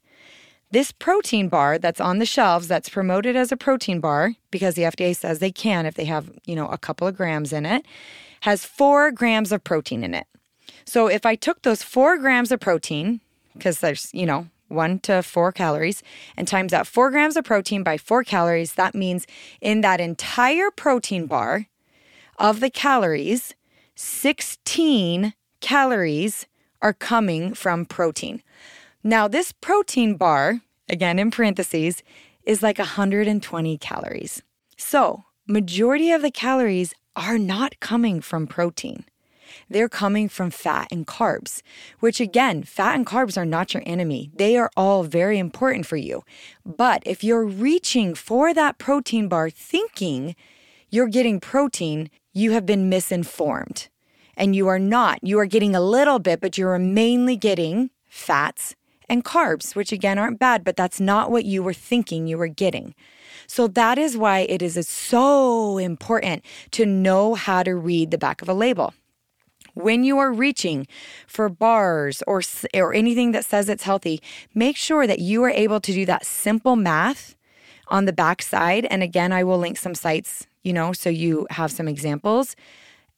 This 0.72 0.90
protein 0.90 1.48
bar 1.48 1.78
that's 1.78 2.00
on 2.00 2.18
the 2.18 2.26
shelves 2.26 2.66
that's 2.66 2.88
promoted 2.88 3.36
as 3.36 3.52
a 3.52 3.56
protein 3.56 4.00
bar 4.00 4.34
because 4.50 4.74
the 4.74 4.82
FDA 4.82 5.14
says 5.14 5.38
they 5.38 5.52
can 5.52 5.86
if 5.86 5.94
they 5.94 6.06
have, 6.06 6.32
you 6.46 6.56
know, 6.56 6.66
a 6.66 6.78
couple 6.78 7.06
of 7.06 7.16
grams 7.16 7.52
in 7.52 7.64
it, 7.64 7.86
has 8.40 8.64
four 8.64 9.12
grams 9.12 9.52
of 9.52 9.62
protein 9.62 10.02
in 10.02 10.14
it. 10.14 10.26
So 10.84 11.06
if 11.06 11.24
I 11.24 11.36
took 11.36 11.62
those 11.62 11.84
four 11.84 12.18
grams 12.18 12.50
of 12.50 12.58
protein, 12.58 13.20
because 13.54 13.80
there's, 13.80 14.12
you 14.12 14.26
know, 14.26 14.48
one 14.68 14.98
to 15.00 15.22
four 15.22 15.52
calories, 15.52 16.02
and 16.36 16.48
times 16.48 16.72
that 16.72 16.86
four 16.86 17.10
grams 17.10 17.36
of 17.36 17.44
protein 17.44 17.82
by 17.82 17.96
four 17.96 18.24
calories, 18.24 18.74
that 18.74 18.94
means 18.94 19.26
in 19.60 19.80
that 19.82 20.00
entire 20.00 20.70
protein 20.70 21.26
bar 21.26 21.66
of 22.38 22.60
the 22.60 22.70
calories, 22.70 23.54
16 23.94 25.34
calories 25.60 26.46
are 26.82 26.92
coming 26.92 27.54
from 27.54 27.86
protein. 27.86 28.42
Now, 29.02 29.28
this 29.28 29.52
protein 29.52 30.16
bar, 30.16 30.60
again 30.88 31.18
in 31.18 31.30
parentheses, 31.30 32.02
is 32.44 32.62
like 32.62 32.78
120 32.78 33.78
calories. 33.78 34.42
So, 34.76 35.24
majority 35.46 36.10
of 36.10 36.22
the 36.22 36.30
calories 36.30 36.94
are 37.16 37.38
not 37.38 37.78
coming 37.80 38.20
from 38.20 38.46
protein 38.46 39.04
they're 39.68 39.88
coming 39.88 40.28
from 40.28 40.50
fat 40.50 40.88
and 40.90 41.06
carbs, 41.06 41.62
which 42.00 42.20
again, 42.20 42.62
fat 42.62 42.94
and 42.94 43.06
carbs 43.06 43.36
are 43.36 43.46
not 43.46 43.74
your 43.74 43.82
enemy. 43.86 44.30
They 44.34 44.56
are 44.56 44.70
all 44.76 45.02
very 45.02 45.38
important 45.38 45.86
for 45.86 45.96
you. 45.96 46.22
But 46.64 47.02
if 47.06 47.24
you're 47.24 47.44
reaching 47.44 48.14
for 48.14 48.54
that 48.54 48.78
protein 48.78 49.28
bar 49.28 49.50
thinking 49.50 50.36
you're 50.90 51.08
getting 51.08 51.40
protein, 51.40 52.10
you 52.32 52.52
have 52.52 52.66
been 52.66 52.88
misinformed. 52.88 53.88
And 54.36 54.54
you 54.56 54.66
are 54.68 54.78
not. 54.78 55.18
You 55.22 55.38
are 55.38 55.46
getting 55.46 55.74
a 55.74 55.80
little 55.80 56.18
bit, 56.18 56.40
but 56.40 56.58
you're 56.58 56.78
mainly 56.78 57.36
getting 57.36 57.90
fats 58.08 58.74
and 59.08 59.24
carbs, 59.24 59.74
which 59.74 59.92
again 59.92 60.18
aren't 60.18 60.38
bad, 60.38 60.64
but 60.64 60.76
that's 60.76 61.00
not 61.00 61.30
what 61.30 61.44
you 61.44 61.62
were 61.62 61.74
thinking 61.74 62.26
you 62.26 62.38
were 62.38 62.48
getting. 62.48 62.94
So 63.46 63.68
that 63.68 63.98
is 63.98 64.16
why 64.16 64.40
it 64.40 64.62
is 64.62 64.88
so 64.88 65.78
important 65.78 66.44
to 66.72 66.86
know 66.86 67.34
how 67.34 67.62
to 67.62 67.74
read 67.74 68.10
the 68.10 68.18
back 68.18 68.42
of 68.42 68.48
a 68.48 68.54
label 68.54 68.94
when 69.74 70.04
you 70.04 70.18
are 70.18 70.32
reaching 70.32 70.86
for 71.26 71.48
bars 71.48 72.22
or 72.26 72.42
or 72.74 72.94
anything 72.94 73.32
that 73.32 73.44
says 73.44 73.68
it's 73.68 73.82
healthy, 73.84 74.20
make 74.54 74.76
sure 74.76 75.06
that 75.06 75.18
you 75.18 75.42
are 75.42 75.50
able 75.50 75.80
to 75.80 75.92
do 75.92 76.06
that 76.06 76.24
simple 76.24 76.76
math 76.76 77.36
on 77.88 78.06
the 78.06 78.12
back 78.12 78.42
side. 78.42 78.86
And 78.86 79.02
again, 79.02 79.32
I 79.32 79.44
will 79.44 79.58
link 79.58 79.76
some 79.76 79.94
sites, 79.94 80.46
you 80.62 80.72
know, 80.72 80.92
so 80.92 81.10
you 81.10 81.46
have 81.50 81.70
some 81.70 81.88
examples 81.88 82.56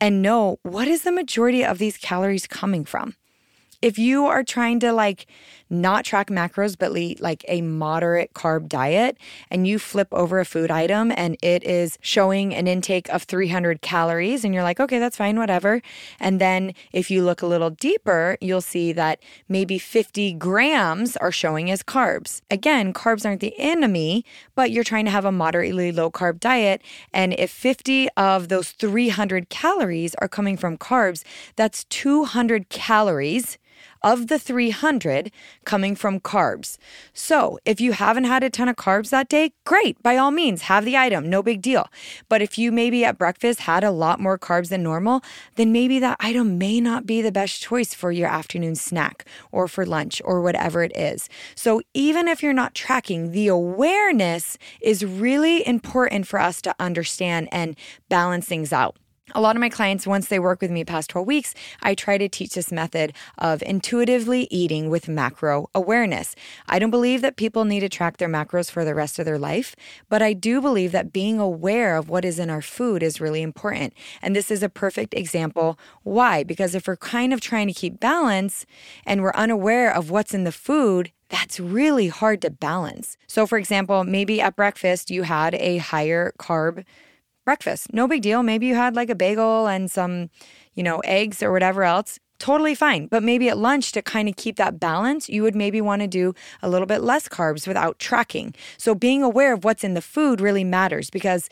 and 0.00 0.22
know 0.22 0.58
what 0.62 0.88
is 0.88 1.02
the 1.02 1.12
majority 1.12 1.64
of 1.64 1.78
these 1.78 1.96
calories 1.96 2.46
coming 2.46 2.84
from. 2.84 3.14
If 3.82 3.98
you 3.98 4.26
are 4.26 4.42
trying 4.42 4.80
to 4.80 4.92
like 4.92 5.26
not 5.68 6.04
track 6.04 6.28
macros, 6.28 6.76
but 6.78 6.96
eat 6.96 7.20
like 7.20 7.44
a 7.48 7.60
moderate 7.62 8.32
carb 8.34 8.68
diet, 8.68 9.18
and 9.50 9.66
you 9.66 9.78
flip 9.78 10.08
over 10.12 10.38
a 10.40 10.44
food 10.44 10.70
item 10.70 11.12
and 11.16 11.36
it 11.42 11.62
is 11.64 11.98
showing 12.00 12.54
an 12.54 12.66
intake 12.66 13.08
of 13.10 13.24
300 13.24 13.82
calories, 13.82 14.44
and 14.44 14.54
you're 14.54 14.62
like, 14.62 14.80
okay, 14.80 14.98
that's 14.98 15.16
fine, 15.16 15.38
whatever. 15.38 15.82
And 16.20 16.40
then 16.40 16.72
if 16.92 17.10
you 17.10 17.22
look 17.22 17.42
a 17.42 17.46
little 17.46 17.70
deeper, 17.70 18.36
you'll 18.40 18.60
see 18.60 18.92
that 18.92 19.20
maybe 19.48 19.78
50 19.78 20.32
grams 20.34 21.16
are 21.16 21.32
showing 21.32 21.70
as 21.70 21.82
carbs. 21.82 22.40
Again, 22.50 22.92
carbs 22.92 23.26
aren't 23.26 23.40
the 23.40 23.54
enemy, 23.58 24.24
but 24.54 24.70
you're 24.70 24.84
trying 24.84 25.04
to 25.06 25.10
have 25.10 25.24
a 25.24 25.32
moderately 25.32 25.92
low 25.92 26.10
carb 26.10 26.40
diet. 26.40 26.82
And 27.12 27.34
if 27.38 27.50
50 27.50 28.08
of 28.16 28.48
those 28.48 28.70
300 28.70 29.48
calories 29.48 30.14
are 30.16 30.28
coming 30.28 30.56
from 30.56 30.78
carbs, 30.78 31.24
that's 31.56 31.84
200 31.84 32.68
calories 32.68 33.58
of 34.02 34.28
the 34.28 34.38
300 34.38 35.30
coming 35.64 35.94
from 35.94 36.20
carbs. 36.20 36.78
So 37.12 37.58
if 37.64 37.80
you 37.80 37.92
haven't 37.92 38.24
had 38.24 38.42
a 38.42 38.50
ton 38.50 38.68
of 38.68 38.76
carbs 38.76 39.10
that 39.10 39.28
day, 39.28 39.52
great, 39.64 40.02
by 40.02 40.16
all 40.16 40.30
means, 40.30 40.62
have 40.62 40.84
the 40.84 40.96
item, 40.96 41.28
no 41.28 41.42
big 41.42 41.62
deal. 41.62 41.88
But 42.28 42.42
if 42.42 42.58
you 42.58 42.72
maybe 42.72 43.04
at 43.04 43.18
breakfast 43.18 43.60
had 43.60 43.84
a 43.84 43.90
lot 43.90 44.20
more 44.20 44.38
carbs 44.38 44.68
than 44.68 44.82
normal, 44.82 45.22
then 45.56 45.72
maybe 45.72 45.98
that 45.98 46.16
item 46.20 46.58
may 46.58 46.80
not 46.80 47.06
be 47.06 47.22
the 47.22 47.32
best 47.32 47.62
choice 47.62 47.94
for 47.94 48.12
your 48.12 48.28
afternoon 48.28 48.74
snack 48.74 49.24
or 49.52 49.68
for 49.68 49.86
lunch 49.86 50.20
or 50.24 50.40
whatever 50.40 50.82
it 50.82 50.96
is. 50.96 51.28
So 51.54 51.80
even 51.94 52.28
if 52.28 52.42
you're 52.42 52.52
not 52.52 52.74
tracking, 52.74 53.32
the 53.32 53.48
awareness 53.48 54.58
is 54.80 55.04
really 55.04 55.66
important 55.66 56.26
for 56.26 56.40
us 56.40 56.60
to 56.62 56.74
understand 56.78 57.48
and 57.52 57.76
balance 58.08 58.46
things 58.46 58.72
out 58.72 58.96
a 59.34 59.40
lot 59.40 59.56
of 59.56 59.60
my 59.60 59.68
clients, 59.68 60.06
once 60.06 60.28
they 60.28 60.38
work 60.38 60.62
with 60.62 60.70
me 60.70 60.84
past 60.84 61.10
12 61.10 61.26
weeks, 61.26 61.54
I 61.82 61.94
try 61.94 62.16
to 62.16 62.28
teach 62.28 62.54
this 62.54 62.70
method 62.70 63.12
of 63.38 63.60
intuitively 63.62 64.46
eating 64.52 64.88
with 64.88 65.08
macro 65.08 65.68
awareness. 65.74 66.36
I 66.68 66.78
don't 66.78 66.92
believe 66.92 67.22
that 67.22 67.36
people 67.36 67.64
need 67.64 67.80
to 67.80 67.88
track 67.88 68.18
their 68.18 68.28
macros 68.28 68.70
for 68.70 68.84
the 68.84 68.94
rest 68.94 69.18
of 69.18 69.24
their 69.24 69.38
life, 69.38 69.74
but 70.08 70.22
I 70.22 70.32
do 70.32 70.60
believe 70.60 70.92
that 70.92 71.12
being 71.12 71.40
aware 71.40 71.96
of 71.96 72.08
what 72.08 72.24
is 72.24 72.38
in 72.38 72.50
our 72.50 72.62
food 72.62 73.02
is 73.02 73.20
really 73.20 73.42
important. 73.42 73.94
And 74.22 74.36
this 74.36 74.50
is 74.50 74.62
a 74.62 74.68
perfect 74.68 75.12
example. 75.12 75.76
Why? 76.04 76.44
Because 76.44 76.76
if 76.76 76.86
we're 76.86 76.96
kind 76.96 77.32
of 77.32 77.40
trying 77.40 77.66
to 77.66 77.74
keep 77.74 77.98
balance 77.98 78.64
and 79.04 79.22
we're 79.22 79.32
unaware 79.34 79.92
of 79.92 80.08
what's 80.08 80.34
in 80.34 80.44
the 80.44 80.52
food, 80.52 81.10
that's 81.28 81.58
really 81.58 82.06
hard 82.06 82.40
to 82.42 82.50
balance. 82.50 83.16
So, 83.26 83.46
for 83.46 83.58
example, 83.58 84.04
maybe 84.04 84.40
at 84.40 84.54
breakfast 84.54 85.10
you 85.10 85.24
had 85.24 85.56
a 85.56 85.78
higher 85.78 86.32
carb 86.38 86.84
breakfast. 87.46 87.94
No 87.94 88.06
big 88.06 88.20
deal. 88.20 88.42
Maybe 88.42 88.66
you 88.66 88.74
had 88.74 88.94
like 88.94 89.08
a 89.08 89.14
bagel 89.14 89.66
and 89.66 89.90
some, 89.90 90.28
you 90.74 90.82
know, 90.82 90.98
eggs 91.04 91.42
or 91.42 91.50
whatever 91.50 91.84
else. 91.84 92.18
Totally 92.38 92.74
fine. 92.74 93.06
But 93.06 93.22
maybe 93.22 93.48
at 93.48 93.56
lunch, 93.56 93.92
to 93.92 94.02
kind 94.02 94.28
of 94.28 94.36
keep 94.36 94.56
that 94.56 94.78
balance, 94.78 95.30
you 95.30 95.42
would 95.42 95.54
maybe 95.54 95.80
want 95.80 96.02
to 96.02 96.08
do 96.08 96.34
a 96.62 96.68
little 96.68 96.86
bit 96.86 97.00
less 97.00 97.28
carbs 97.28 97.66
without 97.66 97.98
tracking. 97.98 98.54
So 98.76 98.94
being 98.94 99.22
aware 99.22 99.54
of 99.54 99.64
what's 99.64 99.84
in 99.84 99.94
the 99.94 100.02
food 100.02 100.42
really 100.42 100.64
matters 100.64 101.08
because 101.08 101.48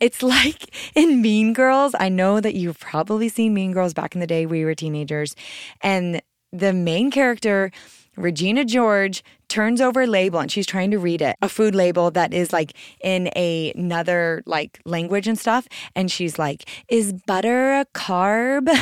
it's 0.00 0.22
like 0.34 0.74
in 0.94 1.22
Mean 1.22 1.54
Girls. 1.54 1.94
I 1.98 2.10
know 2.10 2.40
that 2.40 2.54
you've 2.54 2.78
probably 2.78 3.30
seen 3.30 3.54
Mean 3.54 3.72
Girls 3.72 3.94
back 3.94 4.14
in 4.14 4.20
the 4.20 4.26
day. 4.26 4.44
We 4.44 4.66
were 4.66 4.74
teenagers. 4.74 5.34
And 5.80 6.20
the 6.52 6.74
main 6.74 7.10
character 7.10 7.70
Regina 8.18 8.64
George 8.64 9.22
turns 9.48 9.80
over 9.80 10.02
a 10.02 10.06
label 10.06 10.38
and 10.38 10.50
she's 10.50 10.66
trying 10.66 10.90
to 10.90 10.98
read 10.98 11.22
it, 11.22 11.36
a 11.42 11.48
food 11.48 11.74
label 11.74 12.10
that 12.12 12.32
is 12.32 12.52
like 12.52 12.72
in 13.02 13.30
a, 13.34 13.72
another 13.74 14.42
like 14.46 14.80
language 14.84 15.26
and 15.26 15.38
stuff. 15.38 15.66
And 15.94 16.10
she's 16.10 16.38
like, 16.38 16.68
Is 16.88 17.12
butter 17.12 17.80
a 17.80 17.86
carb? 17.94 18.68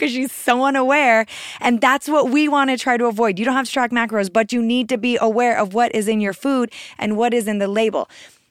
Because 0.00 0.14
she's 0.14 0.32
so 0.32 0.64
unaware. 0.64 1.26
And 1.60 1.78
that's 1.78 2.08
what 2.08 2.30
we 2.30 2.48
want 2.48 2.70
to 2.70 2.78
try 2.78 2.96
to 2.96 3.04
avoid. 3.04 3.38
You 3.38 3.44
don't 3.44 3.52
have 3.52 3.66
to 3.66 3.72
track 3.72 3.90
macros, 3.90 4.32
but 4.32 4.50
you 4.50 4.62
need 4.62 4.88
to 4.88 4.96
be 4.96 5.18
aware 5.20 5.58
of 5.58 5.74
what 5.74 5.94
is 5.94 6.08
in 6.08 6.22
your 6.22 6.32
food 6.32 6.72
and 6.98 7.18
what 7.18 7.34
is 7.34 7.46
in 7.46 7.58
the 7.58 7.68
label. 7.68 8.08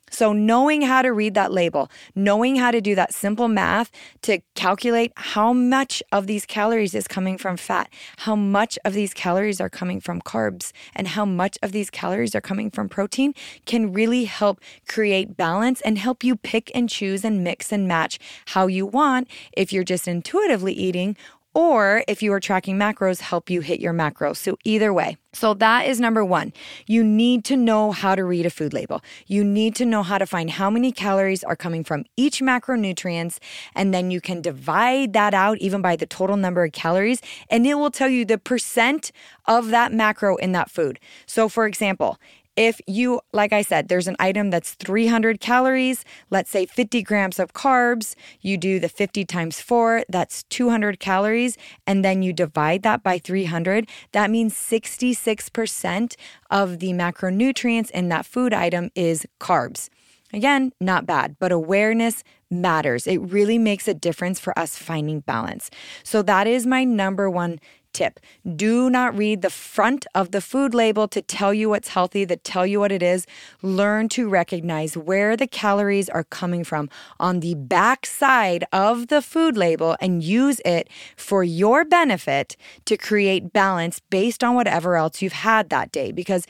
So, 0.09 0.33
knowing 0.33 0.81
how 0.81 1.01
to 1.01 1.11
read 1.11 1.33
that 1.35 1.51
label, 1.51 1.89
knowing 2.15 2.55
how 2.55 2.71
to 2.71 2.81
do 2.81 2.95
that 2.95 3.13
simple 3.13 3.47
math 3.47 3.91
to 4.23 4.41
calculate 4.55 5.11
how 5.15 5.53
much 5.53 6.01
of 6.11 6.27
these 6.27 6.45
calories 6.45 6.95
is 6.95 7.07
coming 7.07 7.37
from 7.37 7.57
fat, 7.57 7.89
how 8.17 8.35
much 8.35 8.77
of 8.85 8.93
these 8.93 9.13
calories 9.13 9.61
are 9.61 9.69
coming 9.69 9.99
from 9.99 10.21
carbs, 10.21 10.71
and 10.95 11.09
how 11.09 11.25
much 11.25 11.57
of 11.61 11.71
these 11.71 11.89
calories 11.89 12.35
are 12.35 12.41
coming 12.41 12.69
from 12.69 12.89
protein 12.89 13.33
can 13.65 13.93
really 13.93 14.25
help 14.25 14.59
create 14.87 15.37
balance 15.37 15.81
and 15.81 15.97
help 15.97 16.23
you 16.23 16.35
pick 16.35 16.71
and 16.73 16.89
choose 16.89 17.23
and 17.23 17.43
mix 17.43 17.71
and 17.71 17.87
match 17.87 18.19
how 18.47 18.67
you 18.67 18.85
want 18.85 19.27
if 19.53 19.71
you're 19.71 19.83
just 19.83 20.07
intuitively 20.07 20.73
eating 20.73 21.15
or 21.59 22.05
if 22.07 22.23
you 22.23 22.31
are 22.31 22.39
tracking 22.39 22.77
macros, 22.77 23.19
help 23.19 23.49
you 23.49 23.59
hit 23.59 23.81
your 23.81 23.91
macros. 23.91 24.37
So 24.37 24.57
either 24.63 24.93
way. 24.93 25.17
So 25.33 25.53
that 25.55 25.87
is 25.87 25.99
number 25.99 26.23
one. 26.23 26.53
You 26.87 27.03
need 27.03 27.43
to 27.45 27.57
know 27.57 27.91
how 27.91 28.15
to 28.15 28.23
read 28.23 28.45
a 28.45 28.49
food 28.49 28.71
label. 28.73 29.01
You 29.27 29.43
need 29.43 29.75
to 29.75 29.85
know 29.85 30.01
how 30.01 30.17
to 30.19 30.25
find 30.25 30.51
how 30.51 30.69
many 30.69 30.93
calories 30.93 31.43
are 31.43 31.57
coming 31.57 31.83
from 31.83 32.05
each 32.15 32.39
macronutrients. 32.39 33.39
And 33.75 33.93
then 33.93 34.09
you 34.09 34.21
can 34.21 34.41
divide 34.41 35.11
that 35.11 35.33
out 35.33 35.57
even 35.57 35.81
by 35.81 35.97
the 35.97 36.05
total 36.05 36.37
number 36.37 36.63
of 36.63 36.71
calories. 36.71 37.21
And 37.49 37.67
it 37.67 37.73
will 37.73 37.91
tell 37.91 38.07
you 38.07 38.23
the 38.23 38.37
percent 38.37 39.11
of 39.45 39.67
that 39.67 39.91
macro 39.91 40.37
in 40.37 40.53
that 40.53 40.71
food. 40.71 40.97
So 41.25 41.49
for 41.49 41.65
example, 41.67 42.17
if 42.56 42.82
you, 42.88 43.22
like 43.32 43.53
I 43.53 43.62
said, 43.62 43.88
there's 43.88 44.08
an 44.08 44.15
item 44.20 44.50
that's 44.50 44.74
300 44.74 45.39
calories, 45.39 46.03
let's 46.29 46.50
say 46.50 46.65
50 46.65 47.01
grams 47.03 47.39
of 47.39 47.53
carbs, 47.53 48.15
you 48.41 48.58
do 48.58 48.79
the 48.79 48.89
50 48.89 49.25
times 49.25 49.62
four, 49.62 50.03
that's 50.10 50.44
200 50.44 51.00
calories, 51.00 51.58
and 51.88 52.03
then 52.03 52.22
you 52.22 52.34
divide 52.34 52.84
that 52.84 53.01
by 53.01 53.18
300, 53.18 53.88
that 54.12 54.29
means 54.29 54.53
66% 54.53 56.15
of 56.51 56.79
the 56.79 56.91
macronutrients 56.91 57.91
in 57.91 58.10
that 58.10 58.25
food 58.25 58.53
item 58.53 58.89
is 58.96 59.25
carbs. 59.39 59.89
Again, 60.32 60.74
not 60.79 61.08
bad, 61.08 61.38
but 61.39 61.51
awareness 61.51 62.24
matters. 62.51 63.08
It 63.08 63.18
really 63.18 63.58
makes 63.58 63.88
a 63.88 63.94
difference 63.94 64.39
for 64.39 64.58
us 64.58 64.77
finding 64.77 65.22
balance. 65.22 65.72
So, 66.03 66.22
that 66.24 66.46
is 66.46 66.68
my 66.68 66.84
number 66.84 67.29
one 67.29 67.60
tip 68.00 68.20
do 68.56 68.89
not 68.89 69.18
read 69.18 69.41
the 69.41 69.50
front 69.50 70.08
of 70.15 70.32
the 70.32 70.39
food 70.39 70.74
label 70.74 71.06
to 71.08 71.22
tell 71.22 71.53
you 71.53 71.68
what's 71.70 71.89
healthy, 71.89 72.25
to 72.25 72.38
tell 72.38 72.65
you 72.65 72.79
what 72.79 72.91
it 72.91 73.03
is. 73.03 73.27
Learn 73.62 74.08
to 74.10 74.29
recognize 74.29 74.96
where 74.96 75.36
the 75.36 75.48
calories 75.48 76.08
are 76.08 76.24
coming 76.24 76.63
from 76.63 76.89
on 77.20 77.41
the 77.41 77.56
back 77.56 78.06
side 78.06 78.63
of 78.72 79.08
the 79.08 79.22
food 79.22 79.58
label 79.58 79.98
and 80.00 80.24
use 80.24 80.62
it 80.63 80.89
for 81.18 81.44
your 81.44 81.84
benefit 81.84 82.56
to 82.86 82.96
create 82.96 83.51
balance 83.51 84.00
based 84.10 84.44
on 84.44 84.56
whatever 84.56 84.96
else 84.96 85.22
you've 85.22 85.34
had 85.34 85.70
that 85.70 85.91
day. 85.91 86.12
Because 86.12 86.46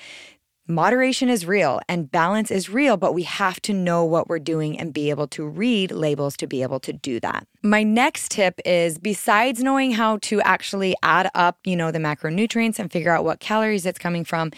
Moderation 0.71 1.29
is 1.29 1.47
real 1.47 1.79
and 1.89 2.11
balance 2.11 2.51
is 2.51 2.69
real, 2.69 2.95
but 2.95 3.15
we 3.15 3.23
have 3.23 3.59
to 3.59 3.73
know 3.73 4.05
what 4.05 4.29
we're 4.29 4.37
doing 4.37 4.79
and 4.79 4.93
be 4.93 5.09
able 5.09 5.25
to 5.29 5.43
read 5.43 5.91
labels 5.91 6.37
to 6.37 6.45
be 6.45 6.61
able 6.61 6.79
to 6.81 6.93
do 6.93 7.19
that. 7.21 7.47
My 7.63 7.81
next 7.81 8.29
tip 8.29 8.59
is 8.63 8.99
besides 8.99 9.63
knowing 9.63 9.93
how 9.93 10.17
to 10.17 10.39
actually 10.41 10.95
add 11.01 11.31
up, 11.33 11.57
you 11.63 11.75
know, 11.75 11.89
the 11.89 11.97
macronutrients 11.97 12.77
and 12.77 12.91
figure 12.91 13.11
out 13.11 13.23
what 13.23 13.39
calories 13.39 13.87
it's 13.87 13.97
coming 13.97 14.23
from, 14.23 14.51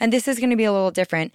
and 0.00 0.12
this 0.12 0.28
is 0.28 0.38
going 0.38 0.50
to 0.50 0.56
be 0.56 0.64
a 0.64 0.72
little 0.72 0.90
different. 0.90 1.32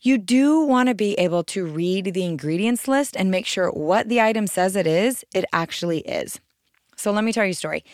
You 0.00 0.18
do 0.18 0.58
want 0.58 0.88
to 0.88 0.94
be 0.96 1.14
able 1.14 1.44
to 1.44 1.64
read 1.64 2.14
the 2.14 2.24
ingredients 2.24 2.88
list 2.88 3.16
and 3.16 3.30
make 3.30 3.46
sure 3.46 3.70
what 3.70 4.08
the 4.08 4.20
item 4.20 4.48
says 4.48 4.74
it 4.74 4.88
is, 4.88 5.24
it 5.32 5.44
actually 5.52 6.00
is. 6.00 6.40
So 6.96 7.12
let 7.12 7.22
me 7.22 7.32
tell 7.32 7.44
you 7.44 7.52
a 7.52 7.54
story. 7.54 7.84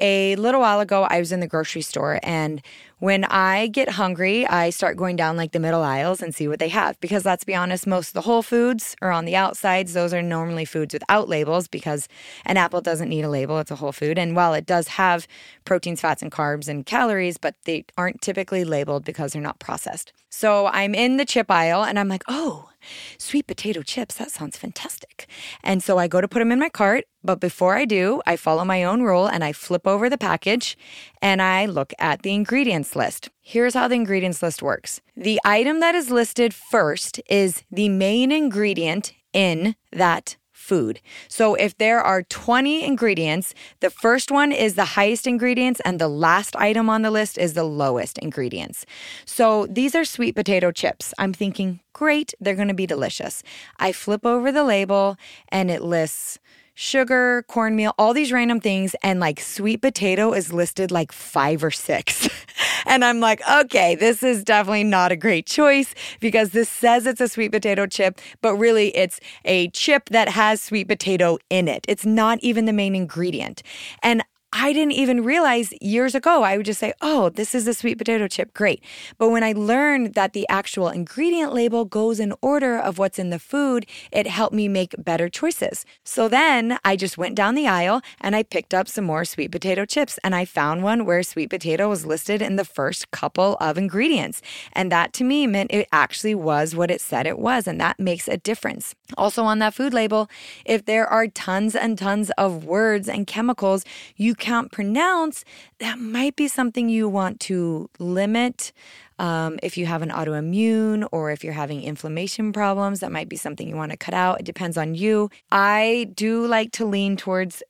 A 0.00 0.36
little 0.36 0.60
while 0.60 0.80
ago, 0.80 1.06
I 1.08 1.18
was 1.18 1.32
in 1.32 1.40
the 1.40 1.46
grocery 1.46 1.82
store, 1.82 2.18
and 2.22 2.62
when 2.98 3.24
I 3.24 3.66
get 3.66 3.90
hungry, 3.90 4.46
I 4.46 4.70
start 4.70 4.96
going 4.96 5.16
down 5.16 5.36
like 5.36 5.52
the 5.52 5.60
middle 5.60 5.82
aisles 5.82 6.22
and 6.22 6.34
see 6.34 6.48
what 6.48 6.58
they 6.58 6.70
have. 6.70 6.98
Because 7.00 7.24
let's 7.24 7.44
be 7.44 7.54
honest, 7.54 7.86
most 7.86 8.08
of 8.08 8.14
the 8.14 8.22
whole 8.22 8.42
foods 8.42 8.96
are 9.02 9.10
on 9.10 9.24
the 9.24 9.36
outsides. 9.36 9.92
Those 9.92 10.14
are 10.14 10.22
normally 10.22 10.64
foods 10.64 10.94
without 10.94 11.28
labels 11.28 11.68
because 11.68 12.08
an 12.46 12.56
apple 12.56 12.80
doesn't 12.80 13.08
need 13.08 13.24
a 13.24 13.28
label, 13.28 13.58
it's 13.58 13.70
a 13.70 13.76
whole 13.76 13.92
food. 13.92 14.18
And 14.18 14.34
while 14.34 14.54
it 14.54 14.64
does 14.64 14.88
have 14.88 15.26
proteins, 15.64 16.00
fats, 16.00 16.22
and 16.22 16.32
carbs 16.32 16.66
and 16.66 16.86
calories, 16.86 17.36
but 17.36 17.56
they 17.64 17.84
aren't 17.98 18.22
typically 18.22 18.64
labeled 18.64 19.04
because 19.04 19.32
they're 19.32 19.42
not 19.42 19.58
processed. 19.58 20.12
So 20.30 20.66
I'm 20.66 20.94
in 20.94 21.16
the 21.16 21.24
chip 21.24 21.50
aisle 21.50 21.84
and 21.84 21.98
I'm 21.98 22.08
like, 22.08 22.24
oh, 22.26 22.70
sweet 23.18 23.46
potato 23.46 23.82
chips, 23.82 24.16
that 24.16 24.30
sounds 24.30 24.56
fantastic. 24.56 25.26
And 25.62 25.82
so 25.82 25.98
I 25.98 26.08
go 26.08 26.20
to 26.20 26.28
put 26.28 26.38
them 26.38 26.52
in 26.52 26.58
my 26.58 26.68
cart. 26.68 27.04
But 27.22 27.40
before 27.40 27.76
I 27.76 27.84
do, 27.86 28.20
I 28.26 28.36
follow 28.36 28.64
my 28.64 28.84
own 28.84 29.02
rule 29.02 29.26
and 29.26 29.42
I 29.42 29.52
flip 29.52 29.86
over 29.86 30.10
the 30.10 30.18
package 30.18 30.76
and 31.22 31.40
I 31.40 31.64
look 31.64 31.92
at 31.98 32.22
the 32.22 32.34
ingredients 32.34 32.94
list. 32.94 33.30
Here's 33.40 33.74
how 33.74 33.88
the 33.88 33.94
ingredients 33.94 34.42
list 34.42 34.62
works 34.62 35.00
the 35.16 35.40
item 35.44 35.80
that 35.80 35.94
is 35.94 36.10
listed 36.10 36.52
first 36.52 37.20
is 37.30 37.62
the 37.70 37.88
main 37.88 38.30
ingredient 38.30 39.12
in 39.32 39.74
that 39.92 40.36
food. 40.64 41.00
So 41.28 41.54
if 41.54 41.76
there 41.76 42.00
are 42.00 42.22
20 42.22 42.82
ingredients, 42.82 43.54
the 43.80 43.90
first 43.90 44.30
one 44.30 44.50
is 44.50 44.74
the 44.74 44.96
highest 44.96 45.26
ingredients 45.26 45.80
and 45.84 46.00
the 46.00 46.08
last 46.08 46.56
item 46.56 46.88
on 46.88 47.02
the 47.02 47.10
list 47.10 47.36
is 47.36 47.52
the 47.52 47.64
lowest 47.64 48.18
ingredients. 48.18 48.86
So 49.26 49.66
these 49.66 49.94
are 49.94 50.04
sweet 50.04 50.34
potato 50.34 50.72
chips. 50.72 51.12
I'm 51.18 51.34
thinking, 51.34 51.80
great, 51.92 52.34
they're 52.40 52.56
going 52.56 52.68
to 52.68 52.74
be 52.74 52.86
delicious. 52.86 53.42
I 53.78 53.92
flip 53.92 54.24
over 54.24 54.50
the 54.50 54.64
label 54.64 55.16
and 55.50 55.70
it 55.70 55.82
lists 55.82 56.38
sugar, 56.74 57.44
cornmeal, 57.48 57.94
all 57.98 58.12
these 58.12 58.32
random 58.32 58.60
things. 58.60 58.94
And 59.02 59.20
like 59.20 59.40
sweet 59.40 59.80
potato 59.80 60.32
is 60.32 60.52
listed 60.52 60.90
like 60.90 61.12
five 61.12 61.64
or 61.64 61.70
six. 61.70 62.28
and 62.86 63.04
I'm 63.04 63.20
like, 63.20 63.40
okay, 63.48 63.94
this 63.94 64.22
is 64.22 64.44
definitely 64.44 64.84
not 64.84 65.12
a 65.12 65.16
great 65.16 65.46
choice 65.46 65.94
because 66.20 66.50
this 66.50 66.68
says 66.68 67.06
it's 67.06 67.20
a 67.20 67.28
sweet 67.28 67.52
potato 67.52 67.86
chip, 67.86 68.20
but 68.42 68.56
really 68.56 68.94
it's 68.96 69.20
a 69.44 69.68
chip 69.70 70.10
that 70.10 70.28
has 70.28 70.60
sweet 70.60 70.88
potato 70.88 71.38
in 71.50 71.68
it. 71.68 71.84
It's 71.88 72.04
not 72.04 72.38
even 72.42 72.64
the 72.64 72.72
main 72.72 72.94
ingredient. 72.94 73.62
And 74.02 74.22
I 74.56 74.72
didn't 74.72 74.92
even 74.92 75.24
realize 75.24 75.74
years 75.80 76.14
ago. 76.14 76.44
I 76.44 76.56
would 76.56 76.64
just 76.64 76.78
say, 76.78 76.92
oh, 77.02 77.28
this 77.28 77.56
is 77.56 77.66
a 77.66 77.74
sweet 77.74 77.98
potato 77.98 78.28
chip. 78.28 78.54
Great. 78.54 78.84
But 79.18 79.30
when 79.30 79.42
I 79.42 79.50
learned 79.50 80.14
that 80.14 80.32
the 80.32 80.48
actual 80.48 80.90
ingredient 80.90 81.52
label 81.52 81.84
goes 81.84 82.20
in 82.20 82.32
order 82.40 82.78
of 82.78 82.96
what's 82.96 83.18
in 83.18 83.30
the 83.30 83.40
food, 83.40 83.84
it 84.12 84.28
helped 84.28 84.54
me 84.54 84.68
make 84.68 84.94
better 84.96 85.28
choices. 85.28 85.84
So 86.04 86.28
then 86.28 86.78
I 86.84 86.94
just 86.94 87.18
went 87.18 87.34
down 87.34 87.56
the 87.56 87.66
aisle 87.66 88.00
and 88.20 88.36
I 88.36 88.44
picked 88.44 88.72
up 88.72 88.86
some 88.86 89.04
more 89.04 89.24
sweet 89.24 89.50
potato 89.50 89.84
chips. 89.84 90.20
And 90.22 90.36
I 90.36 90.44
found 90.44 90.84
one 90.84 91.04
where 91.04 91.24
sweet 91.24 91.50
potato 91.50 91.88
was 91.88 92.06
listed 92.06 92.40
in 92.40 92.54
the 92.54 92.64
first 92.64 93.10
couple 93.10 93.56
of 93.60 93.76
ingredients. 93.76 94.40
And 94.72 94.92
that 94.92 95.12
to 95.14 95.24
me 95.24 95.48
meant 95.48 95.72
it 95.72 95.88
actually 95.90 96.36
was 96.36 96.76
what 96.76 96.92
it 96.92 97.00
said 97.00 97.26
it 97.26 97.40
was. 97.40 97.66
And 97.66 97.80
that 97.80 97.98
makes 97.98 98.28
a 98.28 98.36
difference. 98.36 98.94
Also, 99.16 99.42
on 99.42 99.58
that 99.58 99.74
food 99.74 99.92
label, 99.92 100.30
if 100.64 100.84
there 100.84 101.08
are 101.08 101.26
tons 101.26 101.74
and 101.74 101.98
tons 101.98 102.30
of 102.38 102.64
words 102.64 103.08
and 103.08 103.26
chemicals, 103.26 103.84
you 104.14 104.36
can't 104.44 104.70
pronounce, 104.70 105.42
that 105.78 105.98
might 105.98 106.36
be 106.36 106.48
something 106.48 106.90
you 106.90 107.08
want 107.08 107.40
to 107.40 107.88
limit. 107.98 108.72
Um, 109.18 109.58
if 109.62 109.78
you 109.78 109.86
have 109.86 110.02
an 110.02 110.10
autoimmune 110.10 111.08
or 111.12 111.30
if 111.30 111.42
you're 111.42 111.54
having 111.54 111.82
inflammation 111.82 112.52
problems, 112.52 113.00
that 113.00 113.10
might 113.10 113.30
be 113.30 113.36
something 113.36 113.66
you 113.66 113.74
want 113.74 113.92
to 113.92 113.96
cut 113.96 114.12
out. 114.12 114.40
It 114.40 114.44
depends 114.44 114.76
on 114.76 114.94
you. 114.94 115.30
I 115.50 116.10
do 116.14 116.46
like 116.46 116.72
to 116.72 116.84
lean 116.84 117.16
towards 117.16 117.62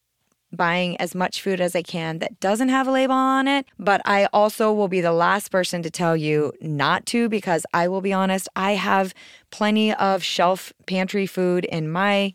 buying 0.51 0.97
as 0.97 1.15
much 1.15 1.41
food 1.43 1.61
as 1.61 1.77
I 1.77 1.83
can 1.83 2.19
that 2.19 2.41
doesn't 2.41 2.71
have 2.71 2.89
a 2.89 2.91
label 2.91 3.15
on 3.15 3.47
it. 3.47 3.67
But 3.79 4.01
I 4.05 4.27
also 4.33 4.73
will 4.73 4.89
be 4.89 5.01
the 5.01 5.13
last 5.13 5.53
person 5.53 5.81
to 5.85 5.91
tell 5.91 6.17
you 6.17 6.53
not 6.61 7.07
to 7.07 7.29
because 7.29 7.65
I 7.73 7.87
will 7.87 8.01
be 8.01 8.13
honest, 8.13 8.49
I 8.57 8.73
have 8.73 9.15
plenty 9.51 9.95
of 9.95 10.25
shelf 10.25 10.73
pantry 10.87 11.27
food 11.27 11.67
in 11.67 11.89
my 11.89 12.35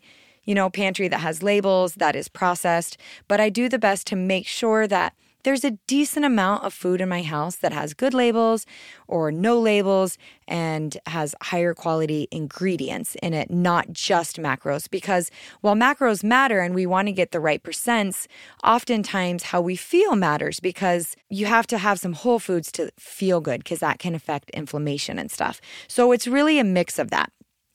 you 0.50 0.54
know, 0.56 0.68
pantry 0.68 1.06
that 1.06 1.20
has 1.20 1.44
labels, 1.44 1.94
that 1.94 2.16
is 2.16 2.26
processed, 2.26 2.98
but 3.28 3.38
I 3.38 3.50
do 3.50 3.68
the 3.68 3.78
best 3.78 4.04
to 4.08 4.16
make 4.16 4.48
sure 4.48 4.88
that 4.88 5.14
there's 5.44 5.64
a 5.64 5.78
decent 5.86 6.26
amount 6.26 6.64
of 6.64 6.74
food 6.74 7.00
in 7.00 7.08
my 7.08 7.22
house 7.22 7.54
that 7.54 7.72
has 7.72 7.94
good 7.94 8.12
labels 8.12 8.66
or 9.06 9.30
no 9.30 9.60
labels 9.60 10.18
and 10.48 10.98
has 11.06 11.36
higher 11.40 11.72
quality 11.72 12.26
ingredients 12.32 13.14
in 13.22 13.32
it, 13.32 13.48
not 13.48 13.92
just 13.92 14.38
macros. 14.38 14.90
Because 14.90 15.30
while 15.60 15.76
macros 15.76 16.24
matter 16.24 16.58
and 16.58 16.74
we 16.74 16.84
want 16.84 17.06
to 17.06 17.12
get 17.12 17.30
the 17.30 17.38
right 17.38 17.62
percents, 17.62 18.26
oftentimes 18.64 19.44
how 19.44 19.60
we 19.60 19.76
feel 19.76 20.16
matters 20.16 20.58
because 20.58 21.14
you 21.28 21.46
have 21.46 21.68
to 21.68 21.78
have 21.78 22.00
some 22.00 22.14
whole 22.14 22.40
foods 22.40 22.72
to 22.72 22.90
feel 22.98 23.40
good 23.40 23.62
because 23.62 23.78
that 23.78 24.00
can 24.00 24.16
affect 24.16 24.50
inflammation 24.50 25.16
and 25.16 25.30
stuff. 25.30 25.60
So 25.86 26.10
it's 26.10 26.26
really 26.26 26.58
a 26.58 26.64
mix 26.64 26.98
of 26.98 27.10
that. 27.10 27.30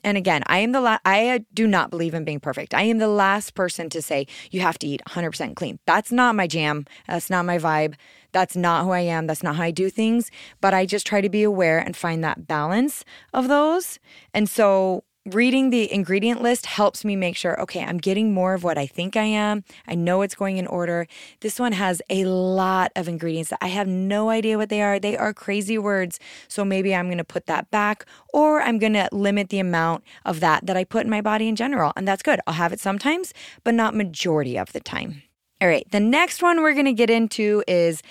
And 0.06 0.20
again, 0.20 0.44
I 0.46 0.60
am 0.60 0.72
the 0.72 0.82
la- 0.82 1.00
I 1.04 1.30
uh, 1.30 1.40
do 1.52 1.66
not 1.66 1.90
believe 1.90 2.14
in 2.14 2.24
being 2.24 2.40
perfect. 2.40 2.76
I 2.76 2.84
am 2.84 3.00
the 3.00 3.08
last 3.08 3.56
person 3.56 3.90
to 3.90 4.04
say 4.04 4.28
you 4.52 4.62
have 4.62 4.78
to 4.80 4.88
eat 4.88 5.02
100% 5.10 5.56
clean. 5.56 5.80
That's 5.88 6.12
not 6.12 6.36
my 6.36 6.46
jam. 6.46 6.86
That's 7.08 7.32
not 7.32 7.44
my 7.44 7.58
vibe. 7.58 7.96
That's 8.32 8.56
not 8.56 8.86
who 8.86 8.92
I 8.92 9.00
am. 9.00 9.26
That's 9.26 9.42
not 9.42 9.56
how 9.56 9.64
I 9.64 9.72
do 9.72 9.90
things. 9.90 10.30
But 10.62 10.76
I 10.76 10.86
just 10.86 11.08
try 11.08 11.22
to 11.22 11.30
be 11.30 11.42
aware 11.42 11.80
and 11.80 11.98
find 11.98 12.24
that 12.24 12.48
balance 12.48 13.04
of 13.34 13.48
those. 13.48 13.98
And 14.32 14.48
so 14.48 15.06
reading 15.26 15.72
the 15.72 15.92
ingredient 15.92 16.42
list 16.42 16.68
helps 16.68 17.04
me 17.04 17.16
make 17.16 17.36
sure 17.36 17.60
okay, 17.62 17.84
I'm 17.84 17.98
getting 17.98 18.34
more 18.34 18.54
of 18.54 18.64
what 18.64 18.78
I 18.78 18.86
think 18.86 19.16
I 19.16 19.24
am. 19.24 19.64
I 19.88 19.96
know 19.96 20.22
it's 20.22 20.36
going 20.36 20.58
in 20.58 20.68
order. 20.68 21.08
This 21.40 21.60
one 21.60 21.72
has 21.72 22.02
a 22.10 22.26
lot 22.26 22.92
of 22.96 23.08
ingredients 23.08 23.50
that 23.50 23.60
I 23.62 23.68
have 23.68 23.88
no 23.88 24.30
idea 24.30 24.58
what 24.58 24.70
they 24.70 24.82
are. 24.82 25.00
They 25.00 25.18
are 25.18 25.34
crazy 25.34 25.78
words. 25.78 26.20
So 26.48 26.64
maybe 26.64 26.94
I'm 26.94 27.08
going 27.08 27.18
to 27.18 27.24
put 27.24 27.48
that 27.48 27.72
back 27.72 28.06
or 28.34 28.62
I'm 28.62 28.78
going 28.78 28.94
to 28.94 29.10
limit 29.12 29.50
the 29.50 29.60
amount 29.60 30.04
of 30.26 30.40
that 30.42 30.66
that 30.66 30.78
I 30.78 30.84
put 30.84 31.06
in 31.06 31.10
my 31.10 31.22
body 31.22 31.48
in 31.48 31.56
general. 31.56 31.92
And 31.96 32.08
that's 32.08 32.22
good. 32.22 32.40
I'll 32.46 32.54
have 32.54 32.74
it 32.74 32.80
sometimes, 32.80 33.34
but 33.64 33.74
not 33.74 33.96
majority 33.96 34.58
of 34.58 34.74
the 34.74 34.80
time. 34.80 35.24
All 35.62 35.70
right, 35.70 35.90
the 35.90 36.02
next 36.02 36.44
one 36.44 36.62
we're 36.62 36.74
going 36.74 36.86
to 36.86 36.94
get 36.94 37.10
into 37.10 37.64
is 37.66 38.04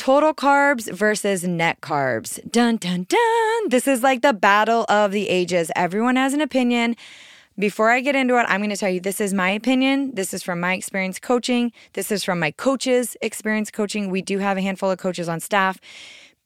total 0.00 0.32
carbs 0.32 0.90
versus 0.90 1.44
net 1.44 1.82
carbs. 1.82 2.40
Dun, 2.50 2.78
dun, 2.78 3.04
dun. 3.06 3.68
This 3.68 3.86
is 3.86 4.02
like 4.02 4.22
the 4.22 4.32
battle 4.32 4.86
of 4.88 5.12
the 5.12 5.28
ages. 5.28 5.70
Everyone 5.76 6.16
has 6.16 6.32
an 6.32 6.40
opinion. 6.40 6.96
Before 7.58 7.90
I 7.90 8.00
get 8.00 8.16
into 8.16 8.38
it, 8.38 8.46
I'm 8.48 8.60
going 8.60 8.70
to 8.70 8.78
tell 8.78 8.88
you 8.88 9.00
this 9.00 9.20
is 9.20 9.34
my 9.34 9.50
opinion. 9.50 10.14
This 10.14 10.32
is 10.32 10.42
from 10.42 10.58
my 10.58 10.72
experience 10.72 11.18
coaching. 11.18 11.70
This 11.92 12.10
is 12.10 12.24
from 12.24 12.38
my 12.38 12.50
coaches' 12.50 13.14
experience 13.20 13.70
coaching. 13.70 14.08
We 14.08 14.22
do 14.22 14.38
have 14.38 14.56
a 14.56 14.62
handful 14.62 14.90
of 14.90 14.98
coaches 14.98 15.28
on 15.28 15.38
staff. 15.38 15.78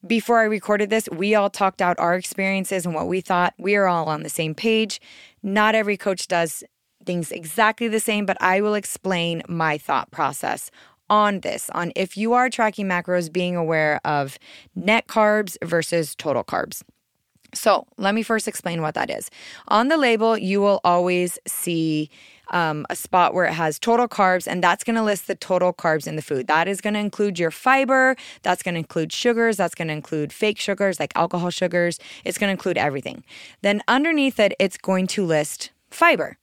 Before 0.05 0.41
I 0.41 0.43
recorded 0.43 0.89
this, 0.89 1.07
we 1.09 1.33
all 1.33 1.49
talked 1.49 1.81
out 1.81 1.97
our 1.97 2.15
experiences 2.15 2.85
and 2.85 2.93
what 2.93 3.07
we 3.07 3.21
thought. 3.21 3.53
We 3.57 3.77
are 3.77 3.87
all 3.87 4.09
on 4.09 4.23
the 4.23 4.29
same 4.29 4.53
page. 4.53 4.99
Not 5.41 5.75
every 5.75 5.95
coach 5.95 6.27
does 6.27 6.61
things 7.05 7.31
exactly 7.31 7.87
the 7.87 8.01
same, 8.01 8.25
but 8.25 8.35
I 8.41 8.59
will 8.59 8.73
explain 8.73 9.43
my 9.47 9.77
thought 9.77 10.11
process 10.11 10.71
on 11.09 11.41
this 11.41 11.69
on 11.71 11.91
if 11.95 12.17
you 12.17 12.33
are 12.33 12.49
tracking 12.49 12.87
macros 12.87 13.31
being 13.31 13.55
aware 13.55 13.99
of 14.05 14.37
net 14.75 15.07
carbs 15.07 15.57
versus 15.63 16.15
total 16.15 16.43
carbs. 16.43 16.81
So, 17.53 17.87
let 17.97 18.13
me 18.13 18.21
first 18.21 18.49
explain 18.49 18.81
what 18.81 18.95
that 18.95 19.09
is. 19.09 19.31
On 19.69 19.87
the 19.87 19.95
label, 19.95 20.37
you 20.37 20.59
will 20.59 20.81
always 20.83 21.39
see 21.47 22.09
um, 22.51 22.85
a 22.89 22.95
spot 22.95 23.33
where 23.33 23.45
it 23.45 23.53
has 23.53 23.79
total 23.79 24.07
carbs, 24.07 24.45
and 24.45 24.63
that's 24.63 24.83
going 24.83 24.95
to 24.95 25.03
list 25.03 25.27
the 25.27 25.35
total 25.35 25.73
carbs 25.73 26.05
in 26.05 26.15
the 26.15 26.21
food. 26.21 26.47
That 26.47 26.67
is 26.67 26.81
going 26.81 26.93
to 26.95 26.99
include 26.99 27.39
your 27.39 27.51
fiber, 27.51 28.15
that's 28.43 28.61
going 28.61 28.75
to 28.75 28.79
include 28.79 29.11
sugars, 29.11 29.57
that's 29.57 29.75
going 29.75 29.87
to 29.87 29.93
include 29.93 30.33
fake 30.33 30.59
sugars 30.59 30.99
like 30.99 31.13
alcohol 31.15 31.49
sugars, 31.49 31.99
it's 32.23 32.37
going 32.37 32.49
to 32.49 32.51
include 32.51 32.77
everything. 32.77 33.23
Then 33.61 33.81
underneath 33.87 34.39
it, 34.39 34.53
it's 34.59 34.77
going 34.77 35.07
to 35.07 35.25
list 35.25 35.71
fiber. 35.89 36.37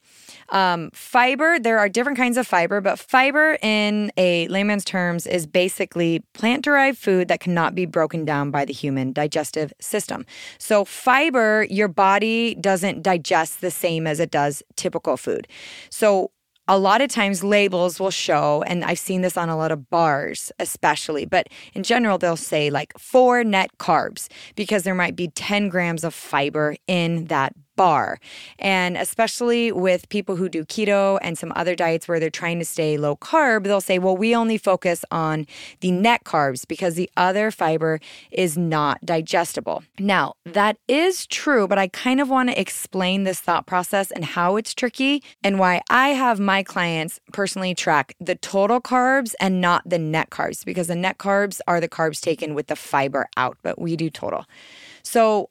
Um, 0.50 0.90
fiber, 0.92 1.58
there 1.58 1.78
are 1.78 1.88
different 1.88 2.18
kinds 2.18 2.37
of 2.37 2.46
fiber, 2.46 2.80
but 2.80 2.98
fiber 2.98 3.58
in 3.62 4.12
a 4.16 4.48
layman's 4.48 4.85
terms 4.85 5.26
is 5.26 5.46
basically 5.46 6.22
plant 6.35 6.64
derived 6.64 6.98
food 6.98 7.28
that 7.28 7.40
cannot 7.40 7.74
be 7.74 7.87
broken 7.87 8.24
down 8.24 8.50
by 8.50 8.64
the 8.64 8.72
human 8.72 9.12
digestive 9.12 9.72
system. 9.80 10.26
So, 10.58 10.85
fiber, 10.85 11.66
your 11.70 11.88
body 11.88 12.54
doesn't 12.54 13.02
digest 13.02 13.61
the 13.61 13.70
same 13.70 14.06
as 14.06 14.20
it 14.20 14.30
does 14.30 14.62
typical 14.76 15.16
food. 15.16 15.48
So, 15.90 16.30
a 16.68 16.78
lot 16.78 17.00
of 17.00 17.08
times 17.08 17.42
labels 17.42 17.98
will 17.98 18.11
show, 18.11 18.62
and 18.66 18.85
I've 18.85 18.98
seen 18.98 19.22
this 19.22 19.37
on 19.37 19.48
a 19.48 19.56
lot 19.56 19.72
of 19.72 19.90
bars, 19.90 20.52
especially, 20.58 21.26
but 21.26 21.48
in 21.74 21.82
general, 21.82 22.18
they'll 22.18 22.37
say 22.37 22.70
like 22.70 22.96
four 22.98 23.42
net 23.42 23.70
carbs 23.78 24.28
because 24.54 24.85
there 24.85 24.94
might 24.94 25.16
be 25.16 25.28
10 25.28 25.68
grams 25.68 26.04
of 26.04 26.14
fiber 26.14 26.76
in 26.87 27.26
that 27.26 27.52
bar. 27.76 28.18
And 28.58 28.96
especially 28.96 29.72
with 29.72 30.08
people 30.08 30.37
who 30.37 30.48
do 30.48 30.64
keto 30.64 31.18
and 31.22 31.38
some 31.38 31.52
other 31.56 31.74
diets 31.74 32.08
where 32.08 32.20
they're 32.20 32.30
trying 32.30 32.58
to 32.58 32.64
stay 32.64 32.96
low 32.96 33.16
carb, 33.16 33.64
they'll 33.64 33.80
say, 33.80 33.98
well, 33.98 34.16
we 34.16 34.35
only 34.35 34.58
focus 34.58 35.04
on 35.11 35.46
the 35.80 35.90
net 35.90 36.24
carbs 36.24 36.66
because 36.66 36.94
the 36.94 37.11
other 37.16 37.50
fiber 37.50 38.00
is 38.30 38.56
not 38.56 39.00
digestible. 39.04 39.85
Now, 39.98 40.35
that 40.44 40.76
is 40.88 41.26
true, 41.26 41.66
but 41.66 41.78
I 41.78 41.88
kind 41.88 42.20
of 42.20 42.28
want 42.28 42.50
to 42.50 42.61
explain 42.61 43.24
this 43.24 43.40
thought 43.40 43.66
process 43.66 44.11
and 44.11 44.24
how 44.24 44.56
it's 44.56 44.74
tricky 44.74 45.22
and 45.42 45.58
why 45.58 45.82
I 45.88 46.11
have 46.11 46.38
my 46.40 46.62
clients 46.62 47.20
personally 47.32 47.74
track 47.74 48.14
the 48.20 48.35
total 48.37 48.80
carbs 48.80 49.35
and 49.40 49.61
not 49.61 49.82
the 49.88 49.98
net 49.98 50.30
carbs 50.30 50.64
because 50.64 50.88
the 50.88 50.96
net 50.96 51.18
carbs 51.18 51.61
are 51.66 51.80
the 51.80 51.88
carbs 51.88 52.20
taken 52.20 52.54
with 52.54 52.66
the 52.66 52.76
fiber 52.76 53.28
out, 53.37 53.56
but 53.62 53.80
we 53.80 53.96
do 53.96 54.11
total. 54.11 54.44
So 55.02 55.48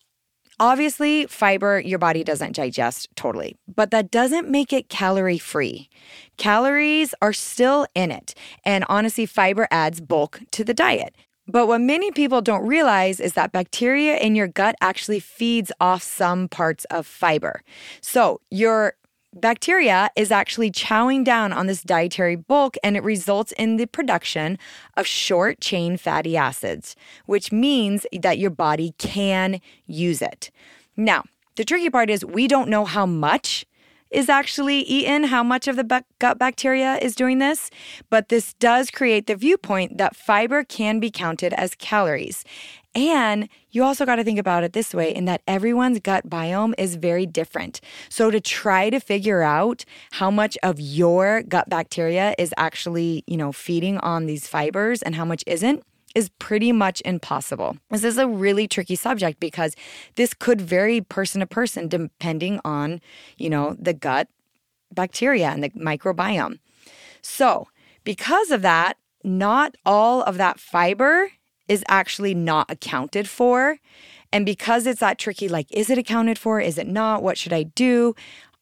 Obviously, 0.61 1.25
fiber 1.25 1.79
your 1.79 1.97
body 1.97 2.23
doesn't 2.23 2.55
digest 2.55 3.09
totally, 3.15 3.55
but 3.67 3.89
that 3.89 4.11
doesn't 4.11 4.47
make 4.47 4.71
it 4.71 4.89
calorie 4.89 5.39
free. 5.39 5.89
Calories 6.37 7.15
are 7.19 7.33
still 7.33 7.87
in 7.95 8.11
it, 8.11 8.35
and 8.63 8.85
honestly, 8.87 9.25
fiber 9.25 9.67
adds 9.71 9.99
bulk 9.99 10.39
to 10.51 10.63
the 10.63 10.75
diet. 10.75 11.15
But 11.47 11.65
what 11.65 11.81
many 11.81 12.11
people 12.11 12.43
don't 12.43 12.63
realize 12.63 13.19
is 13.19 13.33
that 13.33 13.51
bacteria 13.51 14.17
in 14.17 14.35
your 14.35 14.47
gut 14.47 14.75
actually 14.81 15.19
feeds 15.19 15.71
off 15.81 16.03
some 16.03 16.47
parts 16.47 16.85
of 16.91 17.07
fiber. 17.07 17.63
So, 17.99 18.39
your 18.51 18.93
Bacteria 19.33 20.09
is 20.17 20.29
actually 20.29 20.71
chowing 20.71 21.23
down 21.23 21.53
on 21.53 21.65
this 21.65 21.83
dietary 21.83 22.35
bulk 22.35 22.75
and 22.83 22.97
it 22.97 23.03
results 23.03 23.53
in 23.53 23.77
the 23.77 23.85
production 23.85 24.59
of 24.97 25.07
short 25.07 25.61
chain 25.61 25.95
fatty 25.95 26.35
acids, 26.35 26.97
which 27.27 27.49
means 27.49 28.05
that 28.11 28.37
your 28.37 28.49
body 28.49 28.93
can 28.97 29.61
use 29.85 30.21
it. 30.21 30.51
Now, 30.97 31.23
the 31.55 31.63
tricky 31.63 31.89
part 31.89 32.09
is 32.09 32.25
we 32.25 32.45
don't 32.45 32.67
know 32.67 32.83
how 32.83 33.05
much 33.05 33.65
is 34.09 34.27
actually 34.27 34.79
eaten, 34.79 35.23
how 35.23 35.43
much 35.43 35.69
of 35.69 35.77
the 35.77 36.03
gut 36.19 36.37
bacteria 36.37 36.97
is 36.97 37.15
doing 37.15 37.39
this, 37.39 37.69
but 38.09 38.27
this 38.27 38.53
does 38.55 38.91
create 38.91 39.27
the 39.27 39.35
viewpoint 39.37 39.97
that 39.97 40.13
fiber 40.13 40.65
can 40.65 40.99
be 40.99 41.09
counted 41.09 41.53
as 41.53 41.75
calories. 41.75 42.43
And 42.93 43.47
you 43.69 43.83
also 43.83 44.05
got 44.05 44.17
to 44.17 44.23
think 44.23 44.39
about 44.39 44.63
it 44.63 44.73
this 44.73 44.93
way 44.93 45.15
in 45.15 45.25
that 45.25 45.41
everyone's 45.47 45.99
gut 45.99 46.29
biome 46.29 46.73
is 46.77 46.95
very 46.95 47.25
different. 47.25 47.79
So 48.09 48.29
to 48.29 48.41
try 48.41 48.89
to 48.89 48.99
figure 48.99 49.41
out 49.41 49.85
how 50.11 50.29
much 50.29 50.57
of 50.61 50.79
your 50.79 51.43
gut 51.43 51.69
bacteria 51.69 52.35
is 52.37 52.53
actually, 52.57 53.23
you 53.27 53.37
know, 53.37 53.53
feeding 53.53 53.97
on 53.99 54.25
these 54.25 54.47
fibers 54.47 55.01
and 55.01 55.15
how 55.15 55.23
much 55.23 55.43
isn't 55.47 55.83
is 56.13 56.29
pretty 56.39 56.73
much 56.73 57.01
impossible. 57.05 57.77
This 57.89 58.03
is 58.03 58.17
a 58.17 58.27
really 58.27 58.67
tricky 58.67 58.95
subject 58.95 59.39
because 59.39 59.75
this 60.15 60.33
could 60.33 60.59
vary 60.59 60.99
person 60.99 61.39
to 61.39 61.47
person 61.47 61.87
depending 61.87 62.59
on, 62.65 62.99
you 63.37 63.49
know, 63.49 63.77
the 63.79 63.93
gut 63.93 64.27
bacteria 64.93 65.47
and 65.47 65.63
the 65.63 65.69
microbiome. 65.69 66.59
So, 67.21 67.67
because 68.03 68.51
of 68.51 68.61
that, 68.63 68.97
not 69.23 69.77
all 69.85 70.23
of 70.23 70.37
that 70.37 70.59
fiber 70.59 71.31
is 71.71 71.85
actually 71.87 72.33
not 72.35 72.69
accounted 72.69 73.29
for. 73.29 73.77
And 74.33 74.45
because 74.45 74.85
it's 74.85 74.99
that 74.99 75.17
tricky, 75.17 75.47
like, 75.47 75.67
is 75.71 75.89
it 75.89 75.97
accounted 75.97 76.37
for? 76.37 76.59
Is 76.59 76.77
it 76.77 76.85
not? 76.85 77.23
What 77.23 77.37
should 77.37 77.53
I 77.53 77.63
do? 77.63 78.13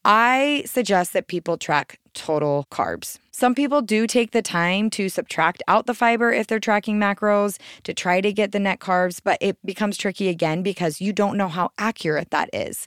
I 0.04 0.62
suggest 0.64 1.12
that 1.14 1.26
people 1.26 1.58
track 1.58 1.98
total 2.14 2.68
carbs. 2.70 3.18
Some 3.40 3.54
people 3.54 3.80
do 3.80 4.06
take 4.06 4.32
the 4.32 4.42
time 4.42 4.90
to 4.90 5.08
subtract 5.08 5.62
out 5.66 5.86
the 5.86 5.94
fiber 5.94 6.30
if 6.30 6.46
they're 6.46 6.60
tracking 6.60 6.98
macros 6.98 7.58
to 7.84 7.94
try 7.94 8.20
to 8.20 8.34
get 8.34 8.52
the 8.52 8.58
net 8.58 8.80
carbs, 8.80 9.18
but 9.24 9.38
it 9.40 9.56
becomes 9.64 9.96
tricky 9.96 10.28
again 10.28 10.62
because 10.62 11.00
you 11.00 11.14
don't 11.14 11.38
know 11.38 11.48
how 11.48 11.70
accurate 11.78 12.32
that 12.32 12.50
is. 12.52 12.86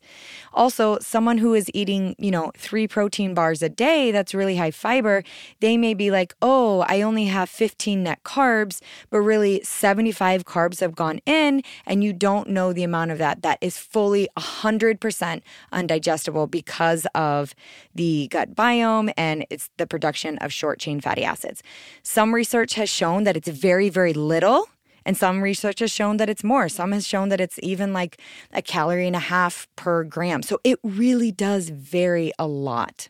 Also, 0.54 1.00
someone 1.00 1.40
who 1.40 1.56
is 1.56 1.72
eating, 1.74 2.16
you 2.20 2.30
know, 2.30 2.52
three 2.56 2.88
protein 2.88 3.34
bars 3.34 3.64
a 3.64 3.68
day 3.68 4.12
that's 4.12 4.36
really 4.36 4.56
high 4.56 4.70
fiber, 4.70 5.24
they 5.60 5.76
may 5.76 5.96
be 5.96 6.12
like, 6.12 6.36
oh, 6.40 6.82
I 6.82 7.02
only 7.02 7.26
have 7.26 7.50
15 7.50 8.04
net 8.04 8.22
carbs, 8.22 8.80
but 9.10 9.22
really 9.22 9.60
75 9.64 10.46
carbs 10.46 10.82
have 10.82 10.94
gone 10.94 11.20
in, 11.26 11.64
and 11.88 12.04
you 12.04 12.14
don't 12.14 12.48
know 12.48 12.74
the 12.74 12.84
amount 12.84 13.10
of 13.10 13.18
that 13.18 13.42
that 13.42 13.58
is 13.60 13.80
fully 13.80 14.30
100% 14.38 15.42
undigestible 15.74 16.52
because 16.52 17.08
of 17.16 17.56
the 17.96 18.28
gut 18.28 18.54
biome 18.54 19.12
and 19.18 19.48
it's 19.50 19.72
the 19.78 19.88
production 19.88 20.38
of 20.44 20.54
short 20.54 20.80
chain 20.80 21.00
fatty 21.00 21.24
acids. 21.24 21.64
Some 22.04 22.34
research 22.34 22.76
has 22.76 22.90
shown 22.90 23.24
that 23.24 23.38
it's 23.38 23.50
very, 23.50 23.90
very 23.90 24.14
little. 24.14 24.68
And 25.06 25.18
some 25.18 25.42
research 25.42 25.80
has 25.80 25.92
shown 25.92 26.16
that 26.18 26.30
it's 26.30 26.46
more. 26.46 26.70
Some 26.70 26.94
has 26.94 27.06
shown 27.06 27.28
that 27.30 27.42
it's 27.42 27.60
even 27.62 27.92
like 27.92 28.22
a 28.54 28.62
calorie 28.62 29.08
and 29.08 29.16
a 29.16 29.20
half 29.20 29.68
per 29.76 30.06
gram. 30.06 30.42
So 30.42 30.62
it 30.64 30.80
really 30.82 31.32
does 31.32 31.70
vary 31.70 32.32
a 32.40 32.48
lot. 32.48 33.10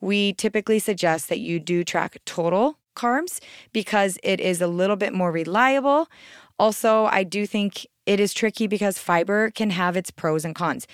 We 0.00 0.34
typically 0.34 0.78
suggest 0.78 1.28
that 1.28 1.38
you 1.38 1.58
do 1.58 1.82
track 1.82 2.18
total 2.26 2.78
carbs 2.94 3.40
because 3.72 4.18
it 4.22 4.40
is 4.40 4.60
a 4.60 4.66
little 4.66 4.96
bit 4.96 5.14
more 5.14 5.32
reliable. 5.32 6.08
Also, 6.58 7.06
I 7.06 7.24
do 7.24 7.46
think 7.46 7.86
it 8.04 8.20
is 8.20 8.34
tricky 8.34 8.66
because 8.66 8.98
fiber 8.98 9.50
can 9.50 9.70
have 9.70 9.96
its 9.96 10.10
pros 10.10 10.44
and 10.44 10.54
cons. 10.54 10.86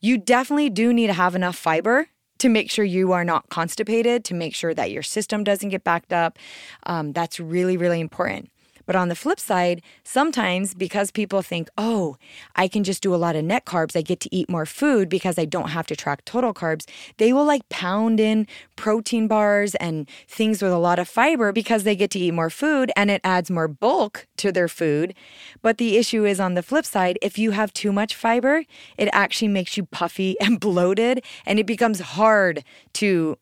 You 0.00 0.18
definitely 0.18 0.70
do 0.70 0.92
need 0.92 1.06
to 1.08 1.12
have 1.12 1.34
enough 1.34 1.56
fiber 1.56 2.08
to 2.38 2.48
make 2.48 2.70
sure 2.70 2.84
you 2.84 3.12
are 3.12 3.24
not 3.24 3.48
constipated, 3.48 4.24
to 4.24 4.34
make 4.34 4.54
sure 4.54 4.74
that 4.74 4.90
your 4.90 5.02
system 5.02 5.44
doesn't 5.44 5.70
get 5.70 5.84
backed 5.84 6.12
up. 6.12 6.38
Um, 6.84 7.12
that's 7.12 7.40
really, 7.40 7.76
really 7.76 8.00
important. 8.00 8.50
But 8.86 8.96
on 8.96 9.08
the 9.08 9.16
flip 9.16 9.40
side, 9.40 9.82
sometimes 10.04 10.72
because 10.72 11.10
people 11.10 11.42
think, 11.42 11.68
oh, 11.76 12.16
I 12.54 12.68
can 12.68 12.84
just 12.84 13.02
do 13.02 13.14
a 13.14 13.16
lot 13.16 13.36
of 13.36 13.44
net 13.44 13.64
carbs, 13.64 13.96
I 13.96 14.02
get 14.02 14.20
to 14.20 14.34
eat 14.34 14.48
more 14.48 14.64
food 14.66 15.08
because 15.08 15.38
I 15.38 15.44
don't 15.44 15.70
have 15.70 15.86
to 15.88 15.96
track 15.96 16.24
total 16.24 16.54
carbs, 16.54 16.88
they 17.18 17.32
will 17.32 17.44
like 17.44 17.68
pound 17.68 18.20
in 18.20 18.46
protein 18.76 19.26
bars 19.26 19.74
and 19.76 20.08
things 20.28 20.62
with 20.62 20.72
a 20.72 20.78
lot 20.78 20.98
of 20.98 21.08
fiber 21.08 21.52
because 21.52 21.82
they 21.82 21.96
get 21.96 22.10
to 22.12 22.18
eat 22.18 22.32
more 22.32 22.50
food 22.50 22.92
and 22.96 23.10
it 23.10 23.20
adds 23.24 23.50
more 23.50 23.68
bulk 23.68 24.26
to 24.36 24.52
their 24.52 24.68
food. 24.68 25.14
But 25.62 25.78
the 25.78 25.96
issue 25.96 26.24
is 26.24 26.38
on 26.38 26.54
the 26.54 26.62
flip 26.62 26.86
side, 26.86 27.18
if 27.20 27.38
you 27.38 27.50
have 27.50 27.72
too 27.72 27.92
much 27.92 28.14
fiber, 28.14 28.64
it 28.96 29.08
actually 29.12 29.48
makes 29.48 29.76
you 29.76 29.84
puffy 29.84 30.38
and 30.40 30.60
bloated 30.60 31.24
and 31.44 31.58
it 31.58 31.66
becomes 31.66 32.00
hard 32.00 32.62
to 32.94 33.36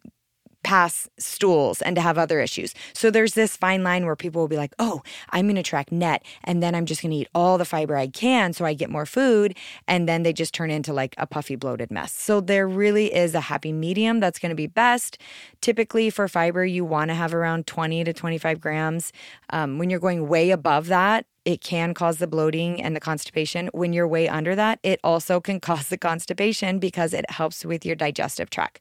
pass 0.65 1.09
stools 1.19 1.81
and 1.83 1.95
to 1.95 2.03
have 2.03 2.19
other 2.19 2.41
issues. 2.41 2.75
So 2.93 3.11
there's 3.11 3.35
this 3.35 3.57
fine 3.57 3.85
line 3.85 4.07
where 4.07 4.17
people 4.17 4.41
will 4.41 4.49
be 4.49 4.57
like, 4.57 4.75
oh, 4.79 5.03
I'm 5.31 5.47
going 5.47 5.57
to 5.57 5.63
track 5.63 5.93
net 5.93 6.25
and 6.43 6.63
then 6.63 6.75
I'm 6.75 6.87
just 6.87 7.03
going 7.03 7.13
to 7.13 7.17
eat 7.19 7.29
all 7.35 7.59
the 7.59 7.65
fiber 7.65 7.97
I 7.97 8.09
can 8.09 8.53
so 8.53 8.65
I 8.65 8.75
get 8.75 8.91
more 8.91 9.07
food. 9.07 9.57
And 9.87 10.09
then 10.09 10.25
they 10.25 10.33
just 10.33 10.55
turn 10.55 10.71
into 10.71 10.93
like 10.93 11.15
a 11.19 11.27
puffy, 11.27 11.55
bloated 11.55 11.91
mess. 11.91 12.13
So 12.13 12.41
there 12.41 12.67
really 12.67 13.15
is 13.15 13.35
a 13.35 13.41
happy 13.41 13.73
medium 13.73 14.19
that's 14.19 14.39
going 14.39 14.51
to 14.51 14.57
be 14.57 14.67
best. 14.67 15.19
Typically 15.61 16.11
for 16.11 16.27
fiber, 16.27 16.65
you 16.65 16.85
want 16.85 17.11
to 17.11 17.15
have 17.15 17.35
around 17.35 17.67
20 17.67 18.03
to 18.05 18.13
25 18.13 18.61
grams. 18.61 19.13
Um, 19.51 19.79
when 19.79 19.91
you're 19.91 20.01
going 20.01 20.27
way 20.29 20.51
above 20.51 20.87
that, 20.87 21.27
it 21.45 21.61
can 21.61 21.93
cause 21.93 22.19
the 22.19 22.27
bloating 22.27 22.83
and 22.83 22.97
the 22.97 23.01
constipation. 23.01 23.69
When 23.73 23.93
you're 23.93 24.09
way 24.09 24.29
under 24.29 24.55
that, 24.57 24.79
it 24.83 24.99
also 25.05 25.41
can 25.41 25.61
cause 25.69 25.89
the 25.89 25.99
constipation 25.99 26.79
because 26.79 27.13
it 27.13 27.31
helps 27.31 27.65
with 27.65 27.85
your 27.85 27.97
digestive 27.97 28.51
tract. 28.51 28.81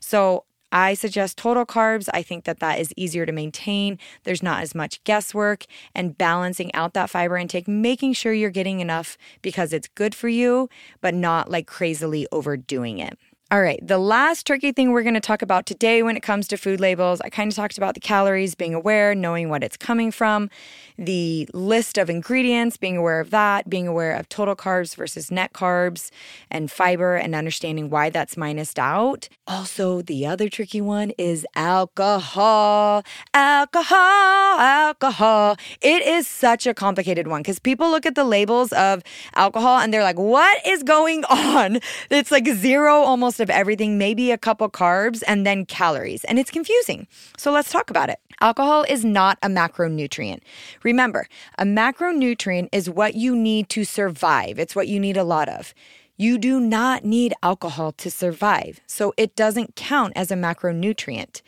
So 0.00 0.44
I 0.72 0.94
suggest 0.94 1.36
total 1.36 1.66
carbs. 1.66 2.08
I 2.14 2.22
think 2.22 2.44
that 2.44 2.60
that 2.60 2.78
is 2.78 2.92
easier 2.96 3.26
to 3.26 3.32
maintain. 3.32 3.98
There's 4.24 4.42
not 4.42 4.62
as 4.62 4.74
much 4.74 5.02
guesswork 5.04 5.66
and 5.94 6.16
balancing 6.16 6.72
out 6.74 6.94
that 6.94 7.10
fiber 7.10 7.36
intake, 7.36 7.66
making 7.66 8.12
sure 8.12 8.32
you're 8.32 8.50
getting 8.50 8.80
enough 8.80 9.18
because 9.42 9.72
it's 9.72 9.88
good 9.88 10.14
for 10.14 10.28
you, 10.28 10.68
but 11.00 11.14
not 11.14 11.50
like 11.50 11.66
crazily 11.66 12.26
overdoing 12.30 12.98
it. 12.98 13.18
All 13.52 13.60
right, 13.60 13.80
the 13.84 13.98
last 13.98 14.46
tricky 14.46 14.70
thing 14.70 14.92
we're 14.92 15.02
going 15.02 15.14
to 15.14 15.20
talk 15.20 15.42
about 15.42 15.66
today 15.66 16.04
when 16.04 16.16
it 16.16 16.22
comes 16.22 16.46
to 16.46 16.56
food 16.56 16.78
labels, 16.78 17.20
I 17.20 17.30
kind 17.30 17.50
of 17.50 17.56
talked 17.56 17.78
about 17.78 17.94
the 17.94 18.00
calories, 18.00 18.54
being 18.54 18.74
aware, 18.74 19.12
knowing 19.12 19.48
what 19.48 19.64
it's 19.64 19.76
coming 19.76 20.12
from, 20.12 20.48
the 20.96 21.48
list 21.52 21.98
of 21.98 22.08
ingredients, 22.08 22.76
being 22.76 22.96
aware 22.96 23.18
of 23.18 23.30
that, 23.30 23.68
being 23.68 23.88
aware 23.88 24.14
of 24.14 24.28
total 24.28 24.54
carbs 24.54 24.94
versus 24.94 25.32
net 25.32 25.52
carbs 25.52 26.12
and 26.48 26.70
fiber, 26.70 27.16
and 27.16 27.34
understanding 27.34 27.90
why 27.90 28.08
that's 28.08 28.36
minused 28.36 28.78
out. 28.78 29.28
Also, 29.48 30.00
the 30.00 30.24
other 30.24 30.48
tricky 30.48 30.80
one 30.80 31.10
is 31.18 31.44
alcohol. 31.56 33.02
Alcohol, 33.34 34.60
alcohol. 34.60 35.56
It 35.80 36.02
is 36.02 36.28
such 36.28 36.68
a 36.68 36.74
complicated 36.74 37.26
one 37.26 37.42
because 37.42 37.58
people 37.58 37.90
look 37.90 38.06
at 38.06 38.14
the 38.14 38.22
labels 38.22 38.72
of 38.74 39.02
alcohol 39.34 39.80
and 39.80 39.92
they're 39.92 40.04
like, 40.04 40.20
what 40.20 40.64
is 40.64 40.84
going 40.84 41.24
on? 41.24 41.80
It's 42.10 42.30
like 42.30 42.46
zero 42.46 42.94
almost 42.94 43.39
of 43.40 43.50
everything, 43.50 43.98
maybe 43.98 44.30
a 44.30 44.38
couple 44.38 44.68
carbs, 44.68 45.22
and 45.26 45.46
then 45.46 45.66
calories. 45.66 46.24
And 46.24 46.38
it's 46.38 46.50
confusing. 46.50 47.06
So 47.36 47.50
let's 47.52 47.70
talk 47.70 47.90
about 47.90 48.10
it. 48.10 48.20
Alcohol 48.40 48.84
is 48.88 49.04
not 49.04 49.38
a 49.42 49.48
macronutrient. 49.48 50.40
Remember, 50.82 51.26
a 51.58 51.64
macronutrient 51.64 52.68
is 52.72 52.88
what 52.88 53.14
you 53.14 53.36
need 53.36 53.68
to 53.70 53.84
survive, 53.84 54.58
it's 54.58 54.74
what 54.74 54.88
you 54.88 54.98
need 54.98 55.16
a 55.16 55.24
lot 55.24 55.48
of. 55.48 55.74
You 56.20 56.36
do 56.36 56.60
not 56.60 57.02
need 57.02 57.32
alcohol 57.42 57.92
to 57.92 58.10
survive, 58.10 58.82
so 58.86 59.14
it 59.16 59.36
doesn't 59.36 59.74
count 59.74 60.12
as 60.16 60.30
a 60.30 60.34
macronutrient. 60.34 61.40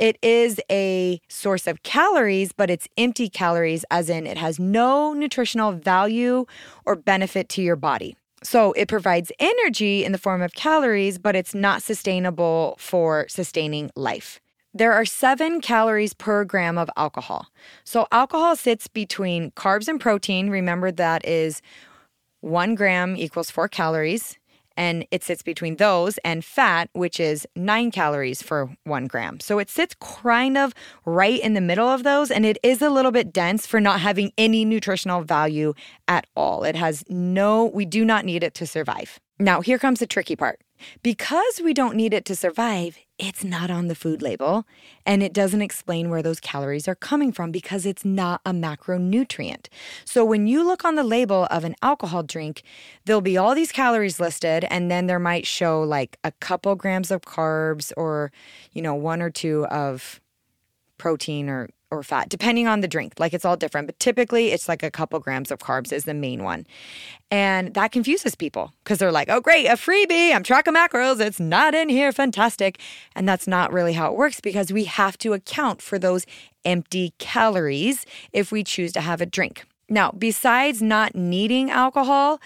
It 0.00 0.18
is 0.20 0.60
a 0.68 1.20
source 1.28 1.68
of 1.68 1.84
calories, 1.84 2.50
but 2.50 2.68
it's 2.68 2.88
empty 2.98 3.28
calories, 3.28 3.84
as 3.88 4.10
in 4.10 4.26
it 4.26 4.36
has 4.36 4.58
no 4.58 5.12
nutritional 5.12 5.70
value 5.70 6.44
or 6.84 6.96
benefit 6.96 7.48
to 7.50 7.62
your 7.62 7.76
body. 7.76 8.16
So 8.42 8.72
it 8.72 8.88
provides 8.88 9.32
energy 9.38 10.04
in 10.04 10.12
the 10.12 10.18
form 10.18 10.42
of 10.42 10.54
calories, 10.54 11.18
but 11.18 11.34
it's 11.34 11.54
not 11.54 11.82
sustainable 11.82 12.76
for 12.78 13.26
sustaining 13.28 13.90
life. 13.96 14.40
There 14.74 14.92
are 14.92 15.06
seven 15.06 15.62
calories 15.62 16.12
per 16.12 16.44
gram 16.44 16.76
of 16.76 16.90
alcohol. 16.96 17.46
So 17.84 18.06
alcohol 18.12 18.56
sits 18.56 18.88
between 18.88 19.52
carbs 19.52 19.88
and 19.88 19.98
protein. 19.98 20.50
Remember 20.50 20.92
that 20.92 21.26
is 21.26 21.62
one 22.40 22.74
gram 22.74 23.16
equals 23.16 23.50
four 23.50 23.68
calories 23.68 24.38
and 24.76 25.06
it 25.10 25.22
sits 25.22 25.42
between 25.42 25.76
those 25.76 26.18
and 26.18 26.44
fat, 26.44 26.88
which 26.92 27.18
is 27.18 27.46
nine 27.56 27.90
calories 27.90 28.42
for 28.42 28.70
one 28.84 29.06
gram. 29.06 29.40
So 29.40 29.58
it 29.58 29.70
sits 29.70 29.94
kind 30.00 30.58
of 30.58 30.74
right 31.04 31.40
in 31.40 31.54
the 31.54 31.60
middle 31.60 31.88
of 31.88 32.02
those, 32.02 32.30
and 32.30 32.44
it 32.44 32.58
is 32.62 32.82
a 32.82 32.90
little 32.90 33.12
bit 33.12 33.32
dense 33.32 33.66
for 33.66 33.80
not 33.80 34.00
having 34.00 34.32
any 34.36 34.64
nutritional 34.64 35.22
value 35.22 35.74
at 36.08 36.26
all. 36.36 36.64
It 36.64 36.76
has 36.76 37.04
no, 37.08 37.66
we 37.66 37.84
do 37.84 38.04
not 38.04 38.24
need 38.24 38.42
it 38.42 38.54
to 38.54 38.66
survive. 38.66 39.18
Now, 39.38 39.60
here 39.60 39.78
comes 39.78 40.00
the 40.00 40.06
tricky 40.06 40.36
part. 40.36 40.60
Because 41.02 41.60
we 41.62 41.74
don't 41.74 41.96
need 41.96 42.12
it 42.12 42.24
to 42.26 42.36
survive, 42.36 42.98
it's 43.18 43.42
not 43.42 43.70
on 43.70 43.88
the 43.88 43.94
food 43.94 44.20
label 44.20 44.66
and 45.06 45.22
it 45.22 45.32
doesn't 45.32 45.62
explain 45.62 46.10
where 46.10 46.22
those 46.22 46.40
calories 46.40 46.86
are 46.86 46.94
coming 46.94 47.32
from 47.32 47.50
because 47.50 47.86
it's 47.86 48.04
not 48.04 48.40
a 48.44 48.50
macronutrient. 48.50 49.68
So 50.04 50.24
when 50.24 50.46
you 50.46 50.62
look 50.64 50.84
on 50.84 50.96
the 50.96 51.04
label 51.04 51.46
of 51.50 51.64
an 51.64 51.76
alcohol 51.82 52.22
drink, 52.22 52.62
there'll 53.04 53.22
be 53.22 53.38
all 53.38 53.54
these 53.54 53.72
calories 53.72 54.20
listed 54.20 54.64
and 54.64 54.90
then 54.90 55.06
there 55.06 55.18
might 55.18 55.46
show 55.46 55.82
like 55.82 56.18
a 56.24 56.32
couple 56.32 56.74
grams 56.74 57.10
of 57.10 57.22
carbs 57.22 57.92
or, 57.96 58.32
you 58.72 58.82
know, 58.82 58.94
one 58.94 59.22
or 59.22 59.30
two 59.30 59.66
of 59.66 60.20
protein 60.98 61.48
or 61.48 61.68
or 61.90 62.02
fat, 62.02 62.28
depending 62.28 62.66
on 62.66 62.80
the 62.80 62.88
drink. 62.88 63.14
Like 63.18 63.32
it's 63.32 63.44
all 63.44 63.56
different, 63.56 63.86
but 63.86 63.98
typically 63.98 64.48
it's 64.48 64.68
like 64.68 64.82
a 64.82 64.90
couple 64.90 65.18
grams 65.20 65.50
of 65.50 65.58
carbs 65.58 65.92
is 65.92 66.04
the 66.04 66.14
main 66.14 66.42
one. 66.42 66.66
And 67.30 67.74
that 67.74 67.92
confuses 67.92 68.34
people 68.34 68.72
because 68.82 68.98
they're 68.98 69.12
like, 69.12 69.28
oh, 69.28 69.40
great, 69.40 69.66
a 69.66 69.72
freebie. 69.72 70.34
I'm 70.34 70.42
tracking 70.42 70.74
macros. 70.74 71.20
It's 71.20 71.40
not 71.40 71.74
in 71.74 71.88
here. 71.88 72.12
Fantastic. 72.12 72.80
And 73.14 73.28
that's 73.28 73.46
not 73.46 73.72
really 73.72 73.92
how 73.92 74.10
it 74.10 74.16
works 74.16 74.40
because 74.40 74.72
we 74.72 74.84
have 74.84 75.16
to 75.18 75.32
account 75.32 75.80
for 75.80 75.98
those 75.98 76.26
empty 76.64 77.14
calories 77.18 78.04
if 78.32 78.50
we 78.50 78.64
choose 78.64 78.92
to 78.92 79.00
have 79.00 79.20
a 79.20 79.26
drink. 79.26 79.64
Now, 79.88 80.12
besides 80.16 80.82
not 80.82 81.14
needing 81.14 81.70
alcohol, 81.70 82.40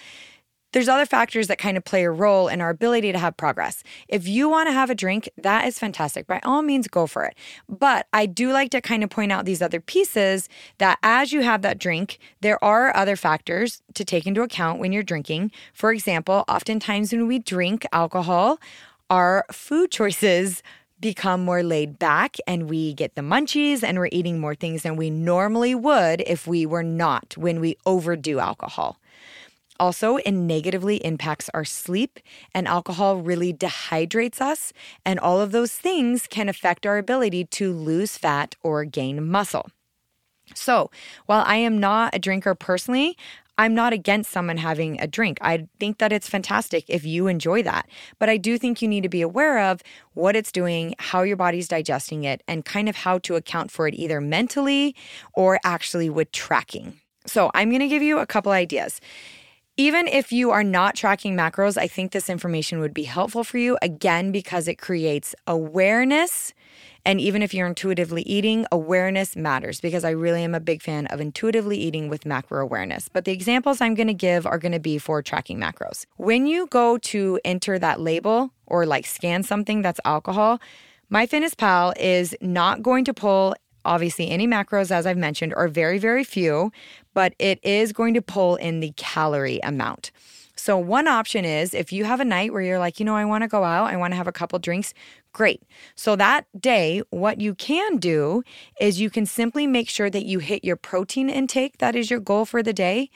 there's 0.71 0.87
other 0.87 1.05
factors 1.05 1.47
that 1.47 1.57
kind 1.57 1.77
of 1.77 1.83
play 1.83 2.03
a 2.03 2.11
role 2.11 2.47
in 2.47 2.61
our 2.61 2.69
ability 2.69 3.11
to 3.11 3.19
have 3.19 3.37
progress. 3.37 3.83
If 4.07 4.27
you 4.27 4.49
want 4.49 4.67
to 4.67 4.73
have 4.73 4.89
a 4.89 4.95
drink, 4.95 5.29
that 5.37 5.65
is 5.65 5.79
fantastic. 5.79 6.27
By 6.27 6.39
all 6.43 6.61
means, 6.61 6.87
go 6.87 7.07
for 7.07 7.25
it. 7.25 7.35
But 7.67 8.07
I 8.13 8.25
do 8.25 8.51
like 8.51 8.71
to 8.71 8.81
kind 8.81 9.03
of 9.03 9.09
point 9.09 9.31
out 9.31 9.45
these 9.45 9.61
other 9.61 9.79
pieces 9.81 10.49
that 10.77 10.97
as 11.03 11.33
you 11.33 11.41
have 11.41 11.61
that 11.61 11.79
drink, 11.79 12.19
there 12.41 12.63
are 12.63 12.95
other 12.95 13.15
factors 13.15 13.81
to 13.93 14.05
take 14.05 14.25
into 14.25 14.41
account 14.41 14.79
when 14.79 14.91
you're 14.91 15.03
drinking. 15.03 15.51
For 15.73 15.91
example, 15.91 16.45
oftentimes 16.47 17.11
when 17.11 17.27
we 17.27 17.39
drink 17.39 17.85
alcohol, 17.91 18.59
our 19.09 19.45
food 19.51 19.91
choices 19.91 20.63
become 21.01 21.43
more 21.43 21.63
laid 21.63 21.97
back 21.97 22.37
and 22.45 22.69
we 22.69 22.93
get 22.93 23.15
the 23.15 23.21
munchies 23.21 23.83
and 23.83 23.97
we're 23.97 24.09
eating 24.11 24.39
more 24.39 24.53
things 24.53 24.83
than 24.83 24.95
we 24.95 25.09
normally 25.09 25.73
would 25.73 26.21
if 26.21 26.47
we 26.47 26.65
were 26.65 26.83
not 26.83 27.35
when 27.35 27.59
we 27.59 27.75
overdo 27.85 28.39
alcohol. 28.39 28.97
Also, 29.81 30.17
it 30.17 30.31
negatively 30.31 30.97
impacts 30.97 31.49
our 31.55 31.65
sleep, 31.65 32.19
and 32.53 32.67
alcohol 32.67 33.17
really 33.17 33.51
dehydrates 33.51 34.39
us. 34.39 34.73
And 35.03 35.19
all 35.19 35.41
of 35.41 35.51
those 35.51 35.71
things 35.71 36.27
can 36.27 36.47
affect 36.47 36.85
our 36.85 36.99
ability 36.99 37.45
to 37.45 37.73
lose 37.73 38.15
fat 38.15 38.55
or 38.61 38.85
gain 38.85 39.27
muscle. 39.27 39.71
So, 40.53 40.91
while 41.25 41.43
I 41.47 41.55
am 41.55 41.79
not 41.79 42.13
a 42.13 42.19
drinker 42.19 42.53
personally, 42.53 43.17
I'm 43.57 43.73
not 43.73 43.91
against 43.91 44.29
someone 44.29 44.57
having 44.57 45.01
a 45.01 45.07
drink. 45.07 45.39
I 45.41 45.67
think 45.79 45.97
that 45.97 46.13
it's 46.13 46.29
fantastic 46.29 46.85
if 46.87 47.03
you 47.03 47.25
enjoy 47.25 47.63
that. 47.63 47.89
But 48.19 48.29
I 48.29 48.37
do 48.37 48.59
think 48.59 48.83
you 48.83 48.87
need 48.87 49.01
to 49.01 49.09
be 49.09 49.23
aware 49.23 49.57
of 49.71 49.81
what 50.13 50.35
it's 50.35 50.51
doing, 50.51 50.93
how 50.99 51.23
your 51.23 51.37
body's 51.37 51.67
digesting 51.67 52.23
it, 52.23 52.43
and 52.47 52.65
kind 52.65 52.87
of 52.87 52.97
how 52.97 53.17
to 53.19 53.35
account 53.35 53.71
for 53.71 53.87
it 53.87 53.95
either 53.95 54.21
mentally 54.21 54.95
or 55.33 55.59
actually 55.63 56.11
with 56.11 56.31
tracking. 56.31 56.99
So, 57.25 57.49
I'm 57.55 57.69
going 57.69 57.81
to 57.81 57.87
give 57.87 58.03
you 58.03 58.19
a 58.19 58.27
couple 58.27 58.51
ideas. 58.51 59.01
Even 59.81 60.07
if 60.07 60.31
you 60.31 60.51
are 60.51 60.63
not 60.63 60.93
tracking 60.93 61.35
macros, 61.35 61.75
I 61.75 61.87
think 61.87 62.11
this 62.11 62.29
information 62.29 62.81
would 62.81 62.93
be 62.93 63.01
helpful 63.01 63.43
for 63.43 63.57
you 63.57 63.79
again 63.81 64.31
because 64.31 64.67
it 64.67 64.75
creates 64.75 65.33
awareness. 65.47 66.53
And 67.03 67.19
even 67.19 67.41
if 67.41 67.51
you're 67.51 67.65
intuitively 67.65 68.21
eating, 68.21 68.67
awareness 68.71 69.35
matters 69.35 69.81
because 69.81 70.03
I 70.03 70.11
really 70.11 70.43
am 70.43 70.53
a 70.53 70.59
big 70.59 70.83
fan 70.83 71.07
of 71.07 71.19
intuitively 71.19 71.77
eating 71.77 72.09
with 72.09 72.27
macro 72.27 72.61
awareness. 72.61 73.09
But 73.09 73.25
the 73.25 73.31
examples 73.31 73.81
I'm 73.81 73.95
going 73.95 74.05
to 74.05 74.13
give 74.13 74.45
are 74.45 74.59
going 74.59 74.71
to 74.71 74.79
be 74.79 74.99
for 74.99 75.23
tracking 75.23 75.59
macros. 75.59 76.05
When 76.17 76.45
you 76.45 76.67
go 76.67 76.99
to 76.99 77.39
enter 77.43 77.79
that 77.79 77.99
label 77.99 78.53
or 78.67 78.85
like 78.85 79.07
scan 79.07 79.41
something 79.41 79.81
that's 79.81 79.99
alcohol, 80.05 80.61
MyFitnessPal 81.11 81.93
is 81.97 82.35
not 82.39 82.83
going 82.83 83.03
to 83.05 83.15
pull 83.15 83.55
obviously 83.85 84.29
any 84.29 84.47
macros 84.47 84.91
as 84.91 85.05
I've 85.05 85.17
mentioned 85.17 85.53
are 85.55 85.67
very 85.67 85.97
very 85.97 86.23
few, 86.23 86.71
but 87.13 87.33
it 87.39 87.59
is 87.63 87.93
going 87.93 88.13
to 88.13 88.21
pull 88.21 88.55
in 88.55 88.79
the 88.79 88.93
calorie 88.97 89.59
amount. 89.63 90.11
So, 90.55 90.77
one 90.77 91.07
option 91.07 91.43
is 91.43 91.73
if 91.73 91.91
you 91.91 92.05
have 92.05 92.19
a 92.19 92.25
night 92.25 92.53
where 92.53 92.61
you're 92.61 92.77
like, 92.77 92.99
you 92.99 93.05
know, 93.05 93.15
I 93.15 93.25
want 93.25 93.43
to 93.43 93.47
go 93.47 93.63
out, 93.63 93.89
I 93.89 93.97
want 93.97 94.11
to 94.11 94.15
have 94.15 94.27
a 94.27 94.31
couple 94.31 94.59
drinks, 94.59 94.93
great. 95.33 95.63
So, 95.95 96.15
that 96.17 96.45
day, 96.59 97.01
what 97.09 97.41
you 97.41 97.55
can 97.55 97.97
do 97.97 98.43
is 98.79 99.01
you 99.01 99.09
can 99.09 99.25
simply 99.25 99.65
make 99.65 99.89
sure 99.89 100.09
that 100.09 100.25
you 100.25 100.39
hit 100.39 100.63
your 100.63 100.75
protein 100.75 101.29
intake. 101.29 101.79
That 101.79 101.95
is 101.95 102.11
your 102.11 102.19
goal 102.19 102.45
for 102.45 102.61
the 102.61 102.73
day. 102.73 103.09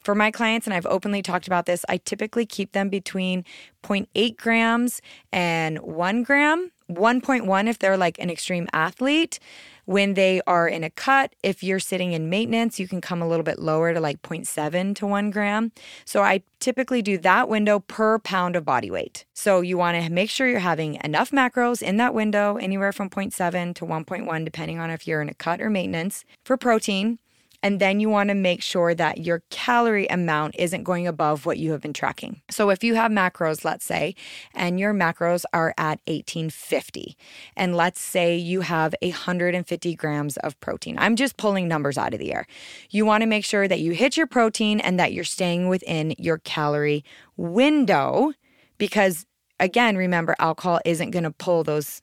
For 0.00 0.14
my 0.14 0.30
clients, 0.30 0.66
and 0.66 0.74
I've 0.74 0.86
openly 0.86 1.22
talked 1.22 1.46
about 1.46 1.66
this, 1.66 1.84
I 1.88 1.98
typically 1.98 2.46
keep 2.46 2.72
them 2.72 2.88
between 2.88 3.44
0.8 3.82 4.36
grams 4.36 5.02
and 5.32 5.78
1 5.78 6.22
gram. 6.22 6.70
1.1 6.90 7.68
if 7.68 7.78
they're 7.78 7.98
like 7.98 8.18
an 8.18 8.30
extreme 8.30 8.66
athlete. 8.72 9.38
When 9.84 10.14
they 10.14 10.42
are 10.46 10.68
in 10.68 10.84
a 10.84 10.90
cut, 10.90 11.34
if 11.42 11.62
you're 11.62 11.80
sitting 11.80 12.12
in 12.12 12.28
maintenance, 12.28 12.78
you 12.78 12.86
can 12.86 13.00
come 13.00 13.22
a 13.22 13.28
little 13.28 13.42
bit 13.42 13.58
lower 13.58 13.94
to 13.94 14.00
like 14.00 14.20
0.7 14.22 14.94
to 14.96 15.06
1 15.06 15.30
gram. 15.30 15.72
So 16.04 16.22
I 16.22 16.42
typically 16.60 17.00
do 17.00 17.16
that 17.18 17.48
window 17.48 17.80
per 17.80 18.18
pound 18.18 18.56
of 18.56 18.64
body 18.64 18.90
weight. 18.90 19.24
So 19.34 19.60
you 19.60 19.78
want 19.78 20.02
to 20.02 20.10
make 20.10 20.28
sure 20.28 20.48
you're 20.48 20.60
having 20.60 20.98
enough 21.04 21.30
macros 21.30 21.82
in 21.82 21.96
that 21.98 22.14
window, 22.14 22.56
anywhere 22.56 22.92
from 22.92 23.08
0.7 23.08 23.74
to 23.76 23.86
1.1, 23.86 24.44
depending 24.44 24.78
on 24.78 24.90
if 24.90 25.06
you're 25.06 25.22
in 25.22 25.28
a 25.30 25.34
cut 25.34 25.60
or 25.60 25.70
maintenance 25.70 26.24
for 26.44 26.56
protein. 26.56 27.18
And 27.62 27.80
then 27.80 27.98
you 27.98 28.08
want 28.08 28.28
to 28.28 28.34
make 28.34 28.62
sure 28.62 28.94
that 28.94 29.18
your 29.18 29.42
calorie 29.50 30.06
amount 30.06 30.54
isn't 30.58 30.84
going 30.84 31.06
above 31.06 31.44
what 31.44 31.58
you 31.58 31.72
have 31.72 31.80
been 31.80 31.92
tracking. 31.92 32.40
So 32.50 32.70
if 32.70 32.84
you 32.84 32.94
have 32.94 33.10
macros, 33.10 33.64
let's 33.64 33.84
say, 33.84 34.14
and 34.54 34.78
your 34.78 34.94
macros 34.94 35.44
are 35.52 35.74
at 35.76 36.00
1850, 36.06 37.16
and 37.56 37.76
let's 37.76 38.00
say 38.00 38.36
you 38.36 38.60
have 38.60 38.94
150 39.02 39.94
grams 39.96 40.36
of 40.38 40.58
protein, 40.60 40.96
I'm 40.98 41.16
just 41.16 41.36
pulling 41.36 41.66
numbers 41.66 41.98
out 41.98 42.14
of 42.14 42.20
the 42.20 42.32
air. 42.32 42.46
You 42.90 43.04
want 43.04 43.22
to 43.22 43.26
make 43.26 43.44
sure 43.44 43.66
that 43.66 43.80
you 43.80 43.92
hit 43.92 44.16
your 44.16 44.28
protein 44.28 44.78
and 44.80 44.98
that 45.00 45.12
you're 45.12 45.24
staying 45.24 45.68
within 45.68 46.14
your 46.16 46.38
calorie 46.38 47.04
window 47.36 48.32
because 48.78 49.26
again, 49.60 49.96
remember, 49.96 50.34
alcohol 50.38 50.80
isn't 50.84 51.10
going 51.10 51.24
to 51.24 51.30
pull 51.30 51.64
those 51.64 52.02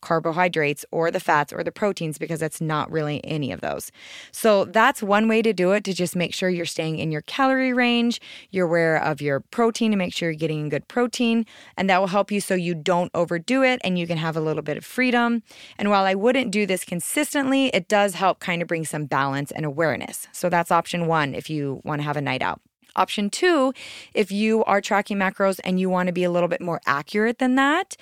carbohydrates 0.00 0.84
or 0.90 1.10
the 1.10 1.20
fats 1.20 1.52
or 1.52 1.62
the 1.62 1.72
proteins 1.72 2.18
because 2.18 2.42
it's 2.42 2.60
not 2.60 2.90
really 2.90 3.24
any 3.24 3.52
of 3.52 3.60
those. 3.60 3.90
So 4.32 4.64
that's 4.64 5.02
one 5.02 5.28
way 5.28 5.42
to 5.42 5.52
do 5.52 5.72
it 5.72 5.84
to 5.84 5.92
just 5.92 6.16
make 6.16 6.34
sure 6.34 6.48
you're 6.48 6.66
staying 6.66 6.98
in 6.98 7.12
your 7.12 7.22
calorie 7.22 7.72
range, 7.72 8.20
you're 8.50 8.66
aware 8.66 9.02
of 9.02 9.20
your 9.20 9.40
protein 9.40 9.90
to 9.90 9.96
make 9.96 10.12
sure 10.14 10.30
you're 10.30 10.38
getting 10.38 10.68
good 10.68 10.88
protein, 10.88 11.46
and 11.76 11.88
that 11.88 12.00
will 12.00 12.08
help 12.08 12.30
you 12.30 12.40
so 12.40 12.54
you 12.54 12.74
don't 12.74 13.10
overdo 13.14 13.62
it 13.62 13.80
and 13.84 13.98
you 13.98 14.06
can 14.06 14.18
have 14.18 14.36
a 14.36 14.40
little 14.40 14.62
bit 14.62 14.76
of 14.76 14.84
freedom. 14.84 15.42
And 15.78 15.90
while 15.90 16.04
I 16.04 16.14
wouldn't 16.14 16.50
do 16.50 16.66
this 16.66 16.84
consistently, 16.84 17.68
it 17.68 17.88
does 17.88 18.14
help 18.14 18.40
kind 18.40 18.62
of 18.62 18.68
bring 18.68 18.84
some 18.84 19.06
balance 19.06 19.50
and 19.50 19.64
awareness. 19.64 20.28
So 20.32 20.48
that's 20.48 20.70
option 20.70 21.06
1 21.06 21.34
if 21.34 21.50
you 21.50 21.80
want 21.84 22.00
to 22.00 22.04
have 22.04 22.16
a 22.16 22.22
night 22.22 22.42
out. 22.42 22.60
Option 22.98 23.30
two, 23.30 23.72
if 24.12 24.32
you 24.32 24.64
are 24.64 24.80
tracking 24.80 25.18
macros 25.18 25.60
and 25.62 25.78
you 25.78 25.88
want 25.88 26.08
to 26.08 26.12
be 26.12 26.24
a 26.24 26.30
little 26.32 26.48
bit 26.48 26.60
more 26.60 26.80
accurate 26.84 27.38
than 27.38 27.54
that, 27.54 27.96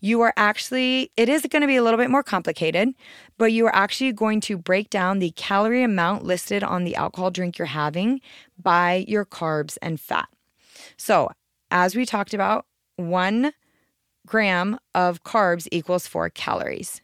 you 0.00 0.20
are 0.20 0.34
actually, 0.36 1.10
it 1.16 1.30
is 1.30 1.46
going 1.50 1.62
to 1.62 1.66
be 1.66 1.76
a 1.76 1.82
little 1.82 1.96
bit 1.96 2.10
more 2.10 2.22
complicated, 2.22 2.90
but 3.38 3.50
you 3.50 3.64
are 3.64 3.74
actually 3.74 4.12
going 4.12 4.42
to 4.42 4.58
break 4.58 4.90
down 4.90 5.20
the 5.20 5.30
calorie 5.30 5.82
amount 5.82 6.24
listed 6.24 6.62
on 6.62 6.84
the 6.84 6.94
alcohol 6.96 7.30
drink 7.30 7.56
you're 7.56 7.64
having 7.64 8.20
by 8.62 9.06
your 9.08 9.24
carbs 9.24 9.78
and 9.80 9.98
fat. 9.98 10.28
So, 10.98 11.30
as 11.70 11.96
we 11.96 12.04
talked 12.04 12.34
about, 12.34 12.66
one 12.96 13.54
gram 14.26 14.78
of 14.94 15.24
carbs 15.24 15.66
equals 15.72 16.06
four 16.06 16.28
calories 16.28 17.00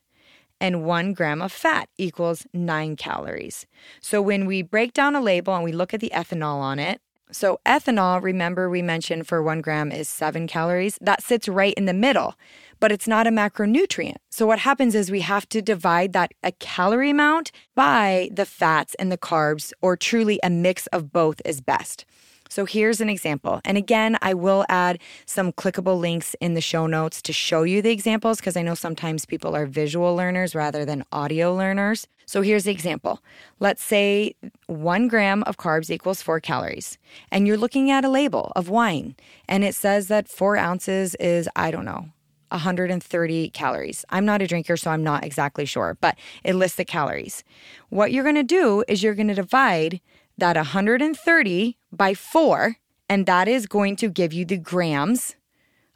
and 0.61 0.85
one 0.85 1.15
gram 1.15 1.41
of 1.41 1.53
fat 1.53 1.89
equals 1.97 2.47
nine 2.53 2.97
calories. 2.97 3.67
So 4.01 4.21
when 4.21 4.45
we 4.45 4.63
break 4.63 4.93
down 4.93 5.15
a 5.15 5.21
label 5.21 5.55
and 5.55 5.65
we 5.65 5.73
look 5.73 5.95
at 5.95 6.01
the 6.01 6.13
ethanol 6.15 6.57
on 6.57 6.79
it, 6.79 7.01
so, 7.31 7.61
ethanol, 7.67 8.23
remember 8.23 8.71
we 8.71 8.81
mentioned 8.81 9.27
for 9.27 9.43
one 9.43 9.61
gram 9.61 9.93
is 9.93 10.09
seven 10.09 10.47
calories. 10.47 10.99
That 11.01 11.23
sits 11.23 11.49
right 11.49 11.75
in 11.75 11.85
the 11.85 11.93
middle, 11.93 12.35
but 12.81 12.91
it's 12.91 13.07
not 13.07 13.27
a 13.27 13.31
macronutrient. 13.31 14.17
So, 14.31 14.47
what 14.47 14.61
happens 14.61 14.95
is 14.95 15.11
we 15.11 15.21
have 15.21 15.49
to 15.51 15.61
divide 15.61 16.15
that 16.15 16.33
a 16.43 16.53
calorie 16.53 17.11
amount 17.11 17.53
by 17.75 18.31
the 18.33 18.47
fats 18.47 18.95
and 18.99 19.13
the 19.13 19.19
carbs, 19.19 19.73
or 19.83 19.97
truly 19.97 20.41
a 20.43 20.49
mix 20.49 20.87
of 20.89 21.13
both 21.13 21.43
is 21.45 21.61
best. 21.61 22.07
So 22.49 22.65
here's 22.65 23.01
an 23.01 23.11
example. 23.11 23.61
And 23.65 23.79
again, 23.79 24.19
I 24.23 24.35
will 24.35 24.65
add 24.69 24.99
some 25.27 25.53
clickable 25.53 25.99
links 25.99 26.35
in 26.41 26.55
the 26.55 26.61
show 26.61 26.87
notes 26.87 27.23
to 27.23 27.33
show 27.33 27.63
you 27.63 27.83
the 27.83 27.91
examples 27.91 28.39
because 28.39 28.57
I 28.57 28.63
know 28.63 28.75
sometimes 28.75 29.27
people 29.27 29.55
are 29.55 29.67
visual 29.67 30.17
learners 30.17 30.55
rather 30.55 30.85
than 30.85 31.05
audio 31.13 31.55
learners. 31.55 32.07
So 32.27 32.43
here's 32.43 32.65
the 32.65 32.73
example. 32.73 33.23
Let's 33.59 33.83
say 33.83 34.35
one 34.67 35.09
gram 35.09 35.43
of 35.45 35.57
carbs 35.57 35.89
equals 35.89 36.21
four 36.21 36.41
calories, 36.41 36.99
and 37.33 37.47
you're 37.47 37.57
looking 37.57 37.91
at 37.91 38.05
a 38.05 38.11
label 38.11 38.53
of 38.55 38.69
wine, 38.69 39.17
and 39.49 39.65
it 39.65 39.75
says 39.75 40.09
that 40.09 40.29
four 40.29 40.59
ounces 40.59 41.15
is, 41.15 41.49
I 41.57 41.71
don't 41.71 41.87
know, 41.87 42.11
130 42.51 43.51
calories. 43.51 44.05
I'm 44.11 44.27
not 44.27 44.43
a 44.43 44.47
drinker, 44.47 44.77
so 44.77 44.91
I'm 44.91 45.03
not 45.03 45.25
exactly 45.25 45.65
sure, 45.65 45.97
but 46.01 46.19
it 46.45 46.55
lists 46.55 46.77
the 46.77 46.85
calories. 46.85 47.45
What 47.89 48.13
you're 48.13 48.25
gonna 48.25 48.43
do 48.43 48.85
is 48.89 49.03
you're 49.03 49.15
gonna 49.15 49.35
divide 49.35 50.01
that 50.39 50.57
130 50.57 51.77
by 51.93 52.15
4, 52.15 52.77
and 53.09 53.27
that 53.27 53.49
is 53.49 53.67
going 53.67 53.97
to 53.97 54.09
give 54.09 54.33
you 54.33 54.45
the 54.45 54.57
grams 54.57 55.37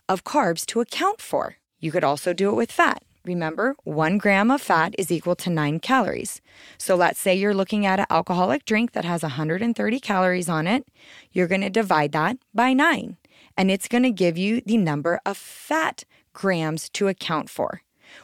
of 0.09 0.25
carbs 0.25 0.67
to 0.67 0.81
account 0.81 1.21
for. 1.21 1.57
You 1.79 1.91
could 1.91 2.05
also 2.05 2.33
do 2.33 2.51
it 2.51 2.57
with 2.57 2.71
fat. 2.71 3.03
Remember, 3.25 3.77
one 3.85 4.19
gram 4.19 4.51
of 4.51 4.61
fat 4.61 4.97
is 4.99 5.13
equal 5.13 5.37
to 5.37 5.51
nine 5.51 5.79
calories. 5.79 6.41
So 6.77 6.97
let's 6.97 7.21
say 7.21 7.37
you're 7.37 7.55
looking 7.55 7.87
at 7.87 8.01
an 8.01 8.07
alcoholic 8.11 8.65
drink 8.65 8.93
that 8.93 9.05
has 9.05 9.23
130 9.23 10.01
calories 10.01 10.49
on 10.49 10.67
it. 10.67 10.85
You're 11.31 11.47
going 11.47 11.61
to 11.61 11.71
divide 11.71 12.11
that 12.13 12.39
by 12.53 12.73
nine, 12.73 13.19
and 13.57 13.71
it's 13.71 13.87
going 13.87 14.03
to 14.03 14.11
give 14.11 14.37
you 14.37 14.61
the 14.67 14.77
number 14.77 15.21
of 15.25 15.37
fat 15.37 16.03
grams 16.33 16.89
to 16.91 17.07
account 17.07 17.49
for. 17.49 17.83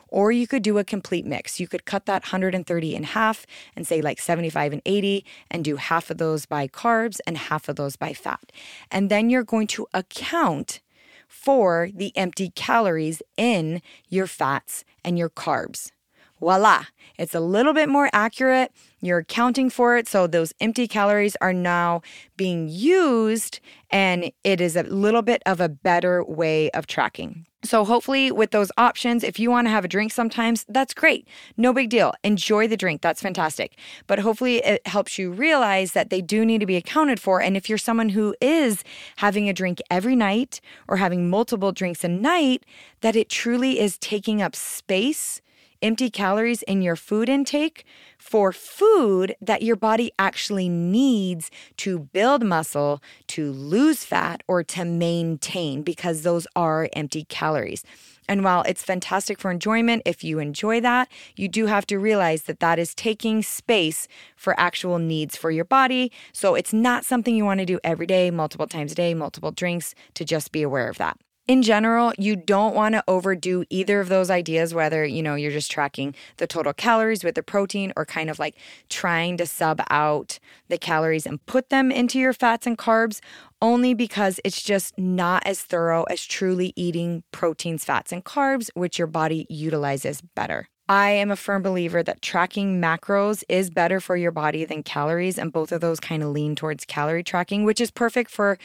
Or 0.08 0.32
you 0.32 0.46
could 0.46 0.62
do 0.62 0.78
a 0.78 0.84
complete 0.84 1.26
mix. 1.26 1.60
You 1.60 1.68
could 1.68 1.84
cut 1.84 2.06
that 2.06 2.24
130 2.24 2.94
in 2.94 3.02
half 3.04 3.46
and 3.76 3.86
say 3.86 4.00
like 4.00 4.20
75 4.20 4.72
and 4.72 4.82
80 4.84 5.24
and 5.50 5.64
do 5.64 5.76
half 5.76 6.10
of 6.10 6.18
those 6.18 6.46
by 6.46 6.68
carbs 6.68 7.18
and 7.26 7.36
half 7.36 7.68
of 7.68 7.76
those 7.76 7.96
by 7.96 8.12
fat. 8.12 8.52
And 8.90 9.10
then 9.10 9.30
you're 9.30 9.44
going 9.44 9.66
to 9.68 9.86
account 9.92 10.80
for 11.28 11.90
the 11.94 12.16
empty 12.16 12.50
calories 12.50 13.22
in 13.36 13.82
your 14.08 14.26
fats 14.26 14.84
and 15.04 15.18
your 15.18 15.28
carbs. 15.28 15.92
Voila, 16.40 16.84
it's 17.18 17.34
a 17.34 17.40
little 17.40 17.74
bit 17.74 17.88
more 17.88 18.08
accurate. 18.12 18.72
You're 19.00 19.18
accounting 19.18 19.70
for 19.70 19.96
it. 19.96 20.06
So 20.06 20.26
those 20.26 20.52
empty 20.60 20.86
calories 20.86 21.36
are 21.40 21.52
now 21.52 22.02
being 22.36 22.68
used, 22.68 23.58
and 23.90 24.30
it 24.44 24.60
is 24.60 24.76
a 24.76 24.84
little 24.84 25.22
bit 25.22 25.42
of 25.44 25.60
a 25.60 25.68
better 25.68 26.22
way 26.24 26.70
of 26.70 26.86
tracking. 26.86 27.47
So, 27.64 27.84
hopefully, 27.84 28.30
with 28.30 28.52
those 28.52 28.70
options, 28.78 29.24
if 29.24 29.40
you 29.40 29.50
want 29.50 29.66
to 29.66 29.70
have 29.70 29.84
a 29.84 29.88
drink 29.88 30.12
sometimes, 30.12 30.64
that's 30.68 30.94
great. 30.94 31.26
No 31.56 31.72
big 31.72 31.90
deal. 31.90 32.12
Enjoy 32.22 32.68
the 32.68 32.76
drink. 32.76 33.02
That's 33.02 33.20
fantastic. 33.20 33.76
But 34.06 34.20
hopefully, 34.20 34.58
it 34.58 34.86
helps 34.86 35.18
you 35.18 35.32
realize 35.32 35.92
that 35.92 36.10
they 36.10 36.22
do 36.22 36.44
need 36.44 36.60
to 36.60 36.66
be 36.66 36.76
accounted 36.76 37.18
for. 37.18 37.42
And 37.42 37.56
if 37.56 37.68
you're 37.68 37.76
someone 37.76 38.10
who 38.10 38.34
is 38.40 38.84
having 39.16 39.48
a 39.48 39.52
drink 39.52 39.80
every 39.90 40.14
night 40.14 40.60
or 40.86 40.98
having 40.98 41.28
multiple 41.28 41.72
drinks 41.72 42.04
a 42.04 42.08
night, 42.08 42.64
that 43.00 43.16
it 43.16 43.28
truly 43.28 43.80
is 43.80 43.98
taking 43.98 44.40
up 44.40 44.54
space 44.54 45.40
empty 45.82 46.10
calories 46.10 46.62
in 46.62 46.82
your 46.82 46.96
food 46.96 47.28
intake 47.28 47.84
for 48.18 48.52
food 48.52 49.34
that 49.40 49.62
your 49.62 49.76
body 49.76 50.12
actually 50.18 50.68
needs 50.68 51.50
to 51.76 51.98
build 51.98 52.44
muscle, 52.44 53.02
to 53.28 53.52
lose 53.52 54.04
fat, 54.04 54.42
or 54.48 54.62
to 54.64 54.84
maintain, 54.84 55.82
because 55.82 56.22
those 56.22 56.46
are 56.56 56.88
empty 56.92 57.24
calories. 57.24 57.84
And 58.28 58.44
while 58.44 58.62
it's 58.62 58.82
fantastic 58.84 59.38
for 59.38 59.50
enjoyment, 59.50 60.02
if 60.04 60.22
you 60.22 60.38
enjoy 60.38 60.80
that, 60.82 61.08
you 61.36 61.48
do 61.48 61.66
have 61.66 61.86
to 61.86 61.98
realize 61.98 62.42
that 62.42 62.60
that 62.60 62.78
is 62.78 62.94
taking 62.94 63.42
space 63.42 64.06
for 64.36 64.58
actual 64.60 64.98
needs 64.98 65.36
for 65.36 65.50
your 65.50 65.64
body. 65.64 66.12
So 66.32 66.54
it's 66.54 66.74
not 66.74 67.06
something 67.06 67.34
you 67.34 67.44
want 67.44 67.60
to 67.60 67.66
do 67.66 67.80
every 67.82 68.06
day, 68.06 68.30
multiple 68.30 68.66
times 68.66 68.92
a 68.92 68.94
day, 68.94 69.14
multiple 69.14 69.50
drinks, 69.50 69.94
to 70.14 70.24
just 70.24 70.52
be 70.52 70.62
aware 70.62 70.88
of 70.88 70.98
that 70.98 71.18
in 71.48 71.62
general, 71.62 72.12
you 72.18 72.36
don't 72.36 72.74
want 72.74 72.92
to 72.92 73.02
overdo 73.08 73.64
either 73.70 74.00
of 74.00 74.10
those 74.10 74.30
ideas, 74.30 74.74
whether, 74.74 75.04
you 75.04 75.22
know, 75.22 75.34
you're 75.34 75.50
just 75.50 75.70
tracking 75.70 76.14
the 76.36 76.46
total 76.46 76.74
calories 76.74 77.24
with 77.24 77.34
the 77.34 77.42
protein 77.42 77.90
or 77.96 78.04
kind 78.04 78.28
of 78.28 78.38
like 78.38 78.54
trying 78.90 79.38
to 79.38 79.46
sub 79.46 79.80
out 79.88 80.38
the 80.68 80.76
calories 80.76 81.24
and 81.24 81.44
put 81.46 81.70
them 81.70 81.90
into 81.90 82.18
your 82.18 82.34
fats 82.34 82.66
and 82.66 82.76
carbs, 82.76 83.20
only 83.62 83.94
because 83.94 84.38
it's 84.44 84.62
just 84.62 84.96
not 84.98 85.42
as 85.46 85.62
thorough 85.62 86.04
as 86.04 86.24
truly 86.26 86.74
eating 86.76 87.24
proteins, 87.32 87.82
fats, 87.82 88.12
and 88.12 88.24
carbs, 88.26 88.68
which 88.74 88.98
your 88.98 89.08
body 89.08 89.46
utilizes 89.48 90.20
better. 90.20 90.68
I 90.90 91.10
am 91.10 91.30
a 91.30 91.36
firm 91.36 91.62
believer 91.62 92.02
that 92.02 92.22
tracking 92.22 92.80
macros 92.80 93.44
is 93.46 93.68
better 93.68 94.00
for 94.00 94.16
your 94.16 94.30
body 94.30 94.64
than 94.64 94.82
calories 94.82 95.36
and 95.36 95.52
both 95.52 95.70
of 95.70 95.82
those 95.82 96.00
kind 96.00 96.22
of 96.22 96.30
lean 96.30 96.54
towards 96.54 96.86
calorie 96.86 97.22
tracking 97.22 97.64
which 97.64 97.78
is 97.78 97.90
perfect 97.90 98.30
for 98.30 98.56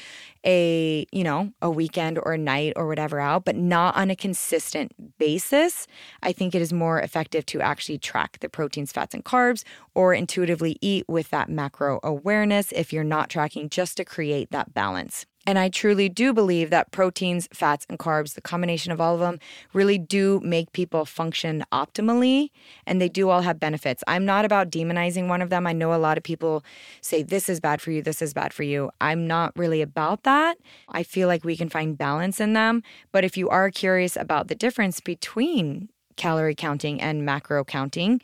a, 0.46 1.06
you 1.12 1.24
know, 1.26 1.52
a 1.62 1.70
weekend 1.70 2.18
or 2.18 2.32
a 2.32 2.38
night 2.38 2.74
or 2.78 2.88
whatever 2.88 3.20
out, 3.20 3.44
but 3.44 3.58
not 3.58 3.98
on 3.98 4.10
a 4.10 4.16
consistent 4.16 5.18
basis. 5.18 5.86
I 6.22 6.32
think 6.32 6.56
it 6.56 6.62
is 6.62 6.72
more 6.72 7.02
effective 7.02 7.46
to 7.48 7.60
actually 7.60 7.98
track 7.98 8.40
the 8.40 8.48
proteins, 8.48 8.94
fats 8.94 9.14
and 9.14 9.26
carbs 9.26 9.66
or 9.94 10.14
intuitively 10.14 10.78
eat 10.80 11.04
with 11.10 11.30
that 11.32 11.50
macro 11.50 12.00
awareness 12.04 12.72
if 12.72 12.94
you're 12.94 13.04
not 13.04 13.30
tracking 13.30 13.68
just 13.68 13.98
to 13.98 14.06
create 14.06 14.50
that 14.52 14.74
balance. 14.74 15.26
And 15.46 15.60
I 15.60 15.70
truly 15.70 16.08
do 16.08 16.34
believe 16.34 16.70
that 16.70 16.92
proteins, 16.92 17.50
fats, 17.52 17.86
and 17.90 18.00
carbs, 18.00 18.36
the 18.36 18.42
combination 18.42 18.92
of 18.92 19.02
all 19.02 19.14
of 19.16 19.20
them, 19.20 19.40
really 19.74 19.98
do 19.98 20.40
make 20.44 20.72
people 20.72 21.06
function 21.06 21.66
optimally 21.72 22.50
and 22.86 23.02
they 23.02 23.10
do 23.10 23.30
all 23.30 23.42
have 23.42 23.60
benefits. 23.60 24.04
I'm 24.08 24.26
not 24.26 24.46
about 24.46 24.70
demonizing 24.70 25.28
one 25.28 25.42
of 25.42 25.50
them. 25.50 25.68
I 25.68 25.74
know 25.74 25.94
a 25.94 25.98
lot 25.98 26.18
of 26.18 26.24
people 26.24 26.64
say 27.02 27.24
this 27.24 27.50
is 27.50 27.60
bad 27.60 27.82
for 27.82 27.92
you, 27.92 28.02
this 28.02 28.22
is 28.22 28.34
bad 28.34 28.54
for 28.54 28.64
you. 28.64 28.90
I'm 29.02 29.28
not 29.28 29.52
really 29.58 29.82
about 29.82 30.24
that. 30.24 30.58
I 30.90 31.04
feel 31.04 31.28
like 31.28 31.44
we 31.44 31.58
can 31.58 31.70
find 31.70 31.98
balance 31.98 32.40
in 32.40 32.54
them. 32.54 32.82
But 33.12 33.26
if 33.26 33.36
you 33.36 33.50
are 33.50 33.70
curious 33.70 34.16
about 34.16 34.48
the 34.48 34.56
difference 34.56 35.00
between 35.02 35.90
calorie 36.16 36.56
counting 36.56 37.02
and 37.02 37.26
macro 37.26 37.64
counting, 37.64 38.22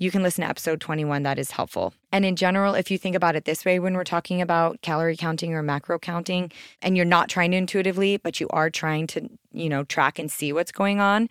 you 0.00 0.10
can 0.10 0.22
listen 0.22 0.42
to 0.42 0.48
episode 0.48 0.80
21. 0.80 1.24
That 1.24 1.38
is 1.38 1.50
helpful. 1.50 1.92
And 2.10 2.24
in 2.24 2.34
general, 2.34 2.74
if 2.74 2.90
you 2.90 2.96
think 2.96 3.14
about 3.14 3.36
it 3.36 3.44
this 3.44 3.66
way, 3.66 3.78
when 3.78 3.92
we're 3.92 4.02
talking 4.02 4.40
about 4.40 4.80
calorie 4.80 5.16
counting 5.16 5.52
or 5.52 5.62
macro 5.62 5.98
counting, 5.98 6.50
and 6.80 6.96
you're 6.96 7.04
not 7.04 7.28
trying 7.28 7.50
to 7.50 7.58
intuitively, 7.58 8.16
but 8.16 8.40
you 8.40 8.48
are 8.48 8.70
trying 8.70 9.06
to, 9.08 9.28
you 9.52 9.68
know, 9.68 9.84
track 9.84 10.18
and 10.18 10.32
see 10.32 10.54
what's 10.54 10.72
going 10.72 11.00
on. 11.00 11.28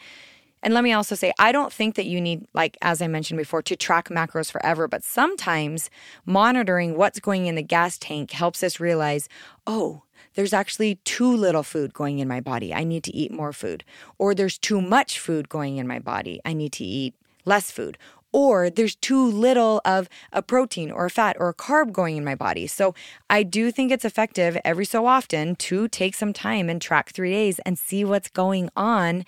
And 0.62 0.76
let 0.76 0.84
me 0.84 0.94
also 0.94 1.16
say, 1.16 1.34
I 1.40 1.52
don't 1.52 1.74
think 1.74 1.96
that 1.96 2.06
you 2.06 2.22
need, 2.22 2.46
like, 2.54 2.78
as 2.84 3.02
I 3.02 3.08
mentioned 3.08 3.40
before, 3.40 3.64
to 3.64 3.76
track 3.76 4.10
macros 4.10 4.52
forever, 4.52 4.88
but 4.88 5.04
sometimes 5.04 5.90
monitoring 6.28 6.96
what's 6.96 7.20
going 7.20 7.48
in 7.48 7.56
the 7.56 7.64
gas 7.64 7.98
tank 7.98 8.30
helps 8.32 8.62
us 8.62 8.80
realize, 8.80 9.28
oh, 9.66 10.04
there's 10.36 10.54
actually 10.54 10.96
too 11.06 11.36
little 11.36 11.64
food 11.64 11.96
going 11.96 12.20
in 12.20 12.28
my 12.28 12.40
body. 12.40 12.72
I 12.72 12.84
need 12.84 13.04
to 13.06 13.16
eat 13.16 13.32
more 13.32 13.52
food. 13.52 13.84
Or 14.20 14.36
there's 14.36 14.60
too 14.60 14.80
much 14.80 15.18
food 15.18 15.50
going 15.50 15.78
in 15.78 15.88
my 15.88 15.98
body. 15.98 16.40
I 16.46 16.54
need 16.54 16.74
to 16.74 16.84
eat 16.84 17.16
less 17.46 17.72
food 17.72 17.98
or 18.32 18.70
there's 18.70 18.96
too 18.96 19.26
little 19.26 19.82
of 19.86 20.10
a 20.32 20.42
protein 20.42 20.92
or 20.92 21.06
a 21.06 21.10
fat 21.10 21.36
or 21.40 21.50
a 21.50 21.54
carb 21.54 21.92
going 21.92 22.18
in 22.18 22.24
my 22.24 22.36
body. 22.36 22.68
So 22.68 22.94
I 23.30 23.44
do 23.44 23.72
think 23.72 23.92
it's 23.92 24.06
effective 24.06 24.58
every 24.64 24.86
so 24.86 25.06
often 25.06 25.56
to 25.56 25.88
take 25.88 26.16
some 26.16 26.34
time 26.34 26.70
and 26.70 26.82
track 26.82 27.12
three 27.12 27.32
days 27.32 27.60
and 27.60 27.78
see 27.78 28.06
what's 28.06 28.30
going 28.30 28.70
on 28.76 29.26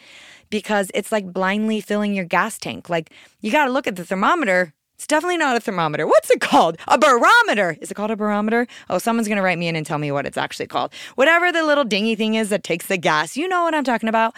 because 0.50 0.92
it's 0.94 1.12
like 1.12 1.34
blindly 1.34 1.82
filling 1.82 2.14
your 2.14 2.26
gas 2.26 2.58
tank. 2.58 2.90
Like 2.90 3.12
you 3.42 3.52
got 3.52 3.66
to 3.66 3.72
look 3.72 3.88
at 3.88 3.96
the 3.96 4.06
thermometer. 4.06 4.74
It's 4.96 5.08
definitely 5.08 5.38
not 5.38 5.58
a 5.58 5.60
thermometer. 5.60 6.06
What's 6.06 6.30
it 6.30 6.42
called? 6.42 6.78
A 6.88 6.96
barometer. 6.96 7.76
Is 7.82 7.90
it 7.90 7.96
called 7.96 8.12
a 8.12 8.16
barometer? 8.16 8.68
Oh, 8.88 9.00
someone's 9.00 9.28
going 9.28 9.38
to 9.38 9.42
write 9.42 9.58
me 9.58 9.68
in 9.68 9.76
and 9.76 9.84
tell 9.84 9.98
me 9.98 10.12
what 10.12 10.28
it's 10.28 10.38
actually 10.38 10.68
called. 10.68 10.94
Whatever 11.16 11.52
the 11.52 11.64
little 11.64 11.84
dingy 11.84 12.14
thing 12.14 12.36
is 12.36 12.50
that 12.50 12.64
takes 12.64 12.86
the 12.86 12.98
gas. 12.98 13.36
You 13.36 13.48
know 13.48 13.64
what 13.64 13.74
I'm 13.74 13.84
talking 13.84 14.10
about. 14.10 14.36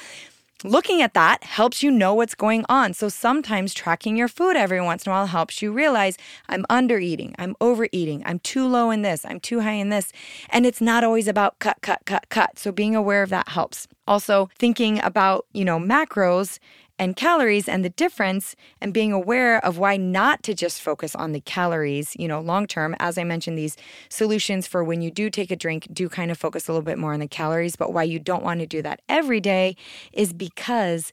Looking 0.65 1.01
at 1.01 1.13
that 1.13 1.43
helps 1.43 1.83
you 1.83 1.91
know 1.91 2.13
what's 2.13 2.35
going 2.35 2.63
on. 2.69 2.93
So 2.93 3.09
sometimes 3.09 3.73
tracking 3.73 4.15
your 4.15 4.29
food 4.29 4.55
every 4.55 4.79
once 4.79 5.05
in 5.05 5.11
a 5.11 5.13
while 5.13 5.25
helps 5.25 5.61
you 5.61 5.73
realize 5.73 6.17
I'm 6.47 6.65
under 6.69 6.99
eating, 6.99 7.35
I'm 7.37 7.57
overeating, 7.59 8.23
I'm 8.25 8.39
too 8.39 8.65
low 8.65 8.89
in 8.89 9.01
this, 9.01 9.25
I'm 9.25 9.41
too 9.41 9.59
high 9.59 9.73
in 9.73 9.89
this. 9.89 10.13
And 10.49 10.65
it's 10.65 10.79
not 10.79 11.03
always 11.03 11.27
about 11.27 11.59
cut, 11.59 11.81
cut, 11.81 12.03
cut, 12.05 12.29
cut. 12.29 12.57
So 12.57 12.71
being 12.71 12.95
aware 12.95 13.23
of 13.23 13.29
that 13.29 13.49
helps. 13.49 13.89
Also, 14.07 14.49
thinking 14.57 15.01
about, 15.03 15.45
you 15.53 15.65
know, 15.65 15.79
macros 15.79 16.59
and 16.99 17.15
calories 17.15 17.67
and 17.67 17.83
the 17.83 17.89
difference 17.89 18.55
and 18.79 18.93
being 18.93 19.11
aware 19.11 19.63
of 19.65 19.77
why 19.77 19.97
not 19.97 20.43
to 20.43 20.53
just 20.53 20.81
focus 20.81 21.15
on 21.15 21.31
the 21.31 21.41
calories, 21.41 22.15
you 22.17 22.27
know, 22.27 22.39
long 22.39 22.67
term. 22.67 22.95
As 22.99 23.17
I 23.17 23.23
mentioned, 23.23 23.57
these 23.57 23.77
solutions 24.09 24.67
for 24.67 24.83
when 24.83 25.01
you 25.01 25.09
do 25.11 25.29
take 25.29 25.51
a 25.51 25.55
drink 25.55 25.87
do 25.91 26.07
kind 26.09 26.31
of 26.31 26.37
focus 26.37 26.67
a 26.67 26.71
little 26.71 26.85
bit 26.85 26.97
more 26.97 27.13
on 27.13 27.19
the 27.19 27.27
calories, 27.27 27.75
but 27.75 27.93
why 27.93 28.03
you 28.03 28.19
don't 28.19 28.43
want 28.43 28.59
to 28.59 28.67
do 28.67 28.81
that 28.81 29.01
every 29.09 29.39
day 29.39 29.75
is 30.11 30.33
because 30.33 31.11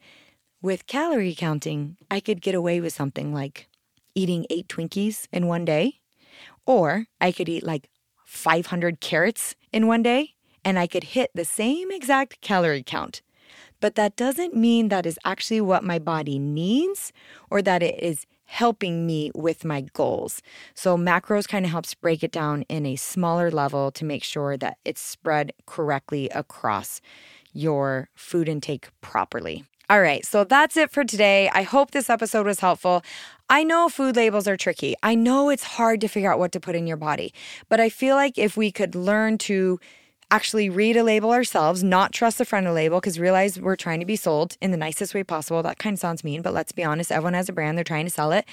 with 0.63 0.87
calorie 0.87 1.35
counting, 1.35 1.97
I 2.11 2.21
could 2.21 2.43
get 2.43 2.55
away 2.55 2.81
with 2.81 2.93
something 2.93 3.33
like 3.33 3.69
eating 4.15 4.45
eight 4.51 4.69
Twinkies 4.69 5.27
in 5.33 5.47
one 5.47 5.65
day, 5.65 6.01
or 6.67 7.07
I 7.21 7.33
could 7.33 7.49
eat 7.49 7.65
like 7.65 7.89
500 8.27 9.01
carrots 9.01 9.55
in 9.73 9.87
one 9.87 10.03
day, 10.03 10.35
and 10.65 10.79
I 10.79 10.87
could 10.87 11.05
hit 11.05 11.31
the 11.35 11.45
same 11.45 11.91
exact 11.91 12.41
calorie 12.43 12.83
count. 12.83 13.23
But 13.81 13.95
that 13.95 14.17
doesn't 14.17 14.55
mean 14.55 14.89
that 14.89 15.07
is 15.07 15.19
actually 15.25 15.61
what 15.61 15.83
my 15.85 15.99
body 15.99 16.39
needs 16.39 17.13
or 17.51 17.63
that 17.63 17.83
it 17.83 18.03
is 18.03 18.27
helping 18.45 19.07
me 19.07 19.31
with 19.35 19.65
my 19.65 19.83
goals. 19.93 20.43
So 20.75 20.97
macros 20.97 21.47
kind 21.47 21.65
of 21.65 21.71
helps 21.71 21.95
break 21.95 22.25
it 22.25 22.33
down 22.33 22.63
in 22.63 22.85
a 22.85 22.97
smaller 22.97 23.51
level 23.51 23.93
to 23.93 24.05
make 24.05 24.25
sure 24.25 24.57
that 24.57 24.79
it's 24.85 25.01
spread 25.01 25.53
correctly 25.67 26.29
across 26.31 27.01
your 27.53 28.09
food 28.15 28.49
intake 28.49 28.89
properly. 29.01 29.65
All 29.89 30.01
right, 30.01 30.25
so 30.25 30.45
that's 30.45 30.77
it 30.77 30.91
for 30.91 31.05
today. 31.05 31.49
I 31.53 31.63
hope 31.63 31.91
this 31.91 32.11
episode 32.11 32.47
was 32.47 32.61
helpful. 32.61 33.03
I 33.49 33.65
know 33.65 33.89
food 33.89 34.15
labels 34.15 34.47
are 34.47 34.57
tricky. 34.57 34.95
I 35.03 35.17
know 35.17 35.49
it's 35.49 35.65
hard 35.65 36.01
to 36.03 36.09
figure 36.09 36.33
out 36.33 36.39
what 36.39 36.53
to 36.53 36.61
put 36.61 36.77
in 36.77 36.87
your 36.87 36.97
body, 36.97 37.35
but 37.69 37.81
I 37.81 37.89
feel 37.89 38.15
like 38.15 38.39
if 38.39 38.57
we 38.57 38.71
could 38.71 38.95
learn 38.95 39.37
to 39.39 39.81
actually 40.31 40.71
read 40.71 40.97
a 40.97 41.03
label 41.03 41.33
ourselves, 41.33 41.83
not 41.83 42.13
trust 42.13 42.39
the 42.39 42.45
front 42.45 42.67
of 42.67 42.71
the 42.71 42.75
label, 42.75 43.01
because 43.01 43.19
realize 43.19 43.61
we're 43.61 43.77
trying 43.77 44.01
to 44.01 44.07
be 44.07 44.17
sold 44.17 44.57
in 44.61 44.71
the 44.71 44.77
nicest 44.77 45.15
way 45.15 45.25
possible. 45.25 45.63
That 45.63 45.79
kind 45.79 45.95
of 45.95 46.01
sounds 46.01 46.25
mean, 46.25 46.43
but 46.43 46.55
let's 46.55 46.73
be 46.73 46.85
honest, 46.85 47.11
everyone 47.11 47.35
has 47.35 47.49
a 47.49 47.53
brand, 47.53 47.77
they're 47.77 47.85
trying 47.85 48.07
to 48.07 48.11
sell 48.11 48.33
it. 48.33 48.45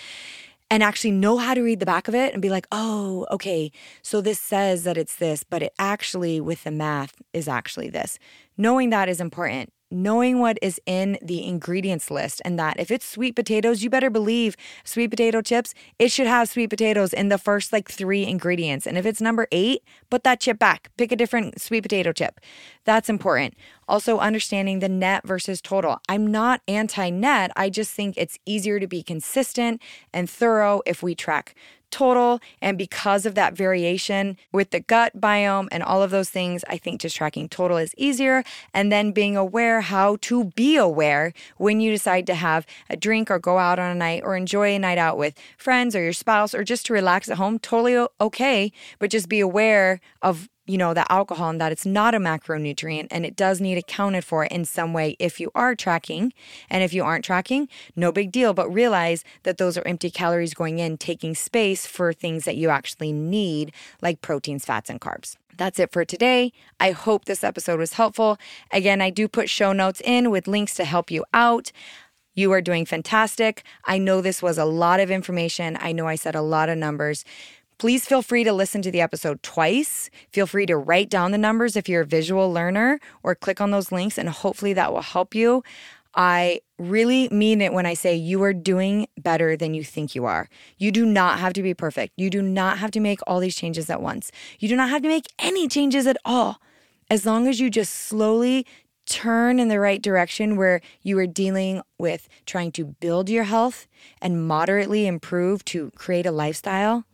And 0.69 0.83
actually 0.83 1.11
know 1.11 1.37
how 1.37 1.53
to 1.53 1.61
read 1.61 1.79
the 1.79 1.85
back 1.85 2.09
of 2.09 2.15
it 2.15 2.33
and 2.33 2.41
be 2.41 2.49
like, 2.49 2.67
oh, 2.73 3.25
okay, 3.31 3.71
so 4.01 4.19
this 4.19 4.39
says 4.39 4.83
that 4.83 4.97
it's 4.97 5.15
this, 5.15 5.43
but 5.43 5.63
it 5.63 5.73
actually, 5.79 6.41
with 6.41 6.65
the 6.65 6.71
math, 6.71 7.21
is 7.31 7.47
actually 7.47 7.89
this. 7.89 8.19
Knowing 8.57 8.89
that 8.89 9.07
is 9.07 9.21
important 9.21 9.71
knowing 9.89 10.39
what 10.39 10.57
is 10.61 10.79
in 10.85 11.17
the 11.21 11.45
ingredients 11.45 12.11
list 12.11 12.41
and 12.43 12.59
that 12.59 12.79
if 12.79 12.91
it's 12.91 13.05
sweet 13.05 13.35
potatoes, 13.35 13.83
you 13.83 13.89
better 13.89 14.09
believe 14.09 14.55
sweet 14.83 15.09
potato 15.09 15.41
chips, 15.41 15.73
it 15.99 16.11
should 16.11 16.27
have 16.27 16.49
sweet 16.49 16.69
potatoes 16.69 17.13
in 17.13 17.29
the 17.29 17.37
first 17.37 17.71
like 17.71 17.89
three 17.89 18.25
ingredients. 18.25 18.85
And 18.85 18.97
if 18.97 19.05
it's 19.05 19.21
number 19.21 19.47
eight, 19.51 19.83
put 20.09 20.23
that 20.23 20.39
chip 20.39 20.59
back, 20.59 20.91
pick 20.97 21.11
a 21.11 21.15
different 21.15 21.61
sweet 21.61 21.81
potato 21.81 22.11
chip. 22.11 22.39
That's 22.85 23.09
important. 23.09 23.53
Also, 23.87 24.17
understanding 24.17 24.79
the 24.79 24.89
net 24.89 25.25
versus 25.25 25.61
total. 25.61 25.99
I'm 26.09 26.27
not 26.27 26.61
anti 26.67 27.09
net. 27.09 27.51
I 27.55 27.69
just 27.69 27.91
think 27.93 28.15
it's 28.17 28.37
easier 28.45 28.79
to 28.79 28.87
be 28.87 29.03
consistent 29.03 29.81
and 30.13 30.29
thorough 30.29 30.81
if 30.85 31.01
we 31.01 31.15
track 31.15 31.55
total. 31.91 32.39
And 32.61 32.77
because 32.77 33.25
of 33.25 33.35
that 33.35 33.53
variation 33.53 34.37
with 34.51 34.71
the 34.71 34.79
gut 34.79 35.19
biome 35.19 35.67
and 35.71 35.83
all 35.83 36.03
of 36.03 36.11
those 36.11 36.29
things, 36.29 36.63
I 36.69 36.77
think 36.77 37.01
just 37.01 37.15
tracking 37.15 37.49
total 37.49 37.77
is 37.77 37.93
easier. 37.97 38.43
And 38.73 38.91
then 38.91 39.11
being 39.11 39.37
aware 39.37 39.81
how 39.81 40.17
to 40.21 40.45
be 40.55 40.75
aware 40.75 41.33
when 41.57 41.79
you 41.79 41.91
decide 41.91 42.27
to 42.27 42.35
have 42.35 42.65
a 42.89 42.97
drink 42.97 43.31
or 43.31 43.39
go 43.39 43.57
out 43.57 43.79
on 43.79 43.91
a 43.91 43.95
night 43.95 44.23
or 44.23 44.35
enjoy 44.35 44.75
a 44.75 44.79
night 44.79 44.97
out 44.97 45.17
with 45.17 45.35
friends 45.57 45.95
or 45.95 46.01
your 46.01 46.13
spouse 46.13 46.53
or 46.53 46.63
just 46.63 46.85
to 46.87 46.93
relax 46.93 47.29
at 47.29 47.37
home, 47.37 47.59
totally 47.59 48.07
okay. 48.19 48.71
But 48.99 49.09
just 49.09 49.29
be 49.29 49.39
aware 49.39 49.99
of 50.21 50.49
you 50.67 50.77
know, 50.77 50.93
the 50.93 51.09
alcohol 51.11 51.49
and 51.49 51.61
that 51.61 51.71
it's 51.71 51.85
not 51.85 52.13
a 52.13 52.19
macronutrient 52.19 53.07
and 53.09 53.25
it 53.25 53.35
does 53.35 53.61
need 53.61 53.77
accounted 53.77 54.23
for 54.23 54.45
in 54.45 54.65
some 54.65 54.93
way 54.93 55.15
if 55.17 55.39
you 55.39 55.49
are 55.55 55.75
tracking. 55.75 56.33
And 56.69 56.83
if 56.83 56.93
you 56.93 57.03
aren't 57.03 57.25
tracking, 57.25 57.69
no 57.95 58.11
big 58.11 58.31
deal, 58.31 58.53
but 58.53 58.69
realize 58.69 59.23
that 59.43 59.57
those 59.57 59.77
are 59.77 59.87
empty 59.87 60.11
calories 60.11 60.53
going 60.53 60.79
in, 60.79 60.97
taking 60.97 61.33
space 61.35 61.85
for 61.85 62.11
things 62.13 62.45
that 62.45 62.57
you 62.57 62.69
actually 62.69 63.13
need, 63.13 63.71
like 64.01 64.21
proteins, 64.21 64.65
fats, 64.65 64.89
and 64.89 65.01
carbs. 65.01 65.37
That's 65.57 65.79
it 65.79 65.91
for 65.91 66.05
today. 66.05 66.51
I 66.79 66.91
hope 66.91 67.25
this 67.25 67.43
episode 67.43 67.79
was 67.79 67.93
helpful. 67.93 68.37
Again, 68.71 69.01
I 69.01 69.09
do 69.09 69.27
put 69.27 69.49
show 69.49 69.73
notes 69.73 70.01
in 70.05 70.29
with 70.29 70.47
links 70.47 70.75
to 70.75 70.85
help 70.85 71.09
you 71.09 71.25
out. 71.33 71.71
You 72.37 72.51
are 72.51 72.61
doing 72.61 72.85
fantastic. 72.85 73.63
I 73.85 73.97
know 73.97 74.21
this 74.21 74.43
was 74.43 74.59
a 74.59 74.65
lot 74.65 74.99
of 74.99 75.09
information. 75.09 75.75
I 75.81 75.91
know 75.91 76.07
I 76.07 76.13
said 76.13 76.35
a 76.35 76.41
lot 76.41 76.69
of 76.69 76.77
numbers. 76.77 77.25
Please 77.79 78.07
feel 78.07 78.23
free 78.23 78.43
to 78.43 78.53
listen 78.53 78.81
to 78.81 78.89
the 78.89 79.01
episode 79.01 79.43
twice. 79.43 80.09
Feel 80.31 80.47
free 80.47 80.65
to 80.65 80.75
write 80.75 81.11
down 81.11 81.31
the 81.31 81.37
numbers 81.37 81.75
if 81.75 81.87
you're 81.87 82.01
a 82.01 82.05
visual 82.05 82.51
learner 82.51 82.99
or 83.21 83.35
click 83.35 83.61
on 83.61 83.69
those 83.69 83.91
links, 83.91 84.17
and 84.17 84.29
hopefully 84.29 84.73
that 84.73 84.91
will 84.91 85.03
help 85.03 85.35
you. 85.35 85.63
I 86.15 86.61
really 86.79 87.29
mean 87.29 87.61
it 87.61 87.73
when 87.73 87.85
I 87.85 87.93
say 87.93 88.15
you 88.15 88.41
are 88.41 88.53
doing 88.53 89.05
better 89.19 89.55
than 89.55 89.75
you 89.75 89.83
think 89.83 90.15
you 90.15 90.25
are. 90.25 90.49
You 90.79 90.91
do 90.91 91.05
not 91.05 91.37
have 91.37 91.53
to 91.53 91.61
be 91.61 91.75
perfect. 91.75 92.13
You 92.17 92.31
do 92.31 92.41
not 92.41 92.79
have 92.79 92.89
to 92.91 92.99
make 92.99 93.19
all 93.27 93.39
these 93.39 93.55
changes 93.55 93.91
at 93.91 94.01
once. 94.01 94.31
You 94.57 94.67
do 94.67 94.75
not 94.75 94.89
have 94.89 95.03
to 95.03 95.07
make 95.07 95.27
any 95.37 95.67
changes 95.67 96.07
at 96.07 96.17
all. 96.25 96.59
As 97.11 97.27
long 97.27 97.47
as 97.47 97.59
you 97.59 97.69
just 97.69 97.93
slowly 97.93 98.65
turn 99.05 99.59
in 99.59 99.67
the 99.67 99.79
right 99.79 100.01
direction 100.01 100.55
where 100.55 100.81
you 101.03 101.19
are 101.19 101.27
dealing 101.27 101.83
with 101.99 102.27
trying 102.47 102.71
to 102.71 102.85
build 102.85 103.29
your 103.29 103.43
health 103.43 103.87
and 104.19 104.47
moderately 104.47 105.05
improve 105.05 105.63
to 105.65 105.91
create 105.91 106.25
a 106.25 106.31
lifestyle 106.31 107.05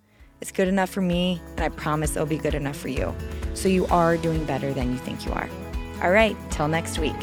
it's 0.44 0.52
good 0.52 0.68
enough 0.68 0.90
for 0.90 1.00
me, 1.00 1.42
and 1.52 1.62
I 1.62 1.70
promise 1.70 2.18
it'll 2.18 2.26
be 2.26 2.38
good 2.38 2.54
enough 2.54 2.76
for 2.76 2.90
you. 2.90 3.16
So 3.54 3.70
you 3.70 3.86
are 3.86 4.18
doing 4.18 4.44
better 4.44 4.74
than 4.74 4.92
you 4.92 4.98
think 4.98 5.26
you 5.26 5.32
are. 5.32 5.50
All 6.02 6.12
right, 6.12 6.36
till 6.52 6.68
next 6.68 7.00
week. 7.00 7.16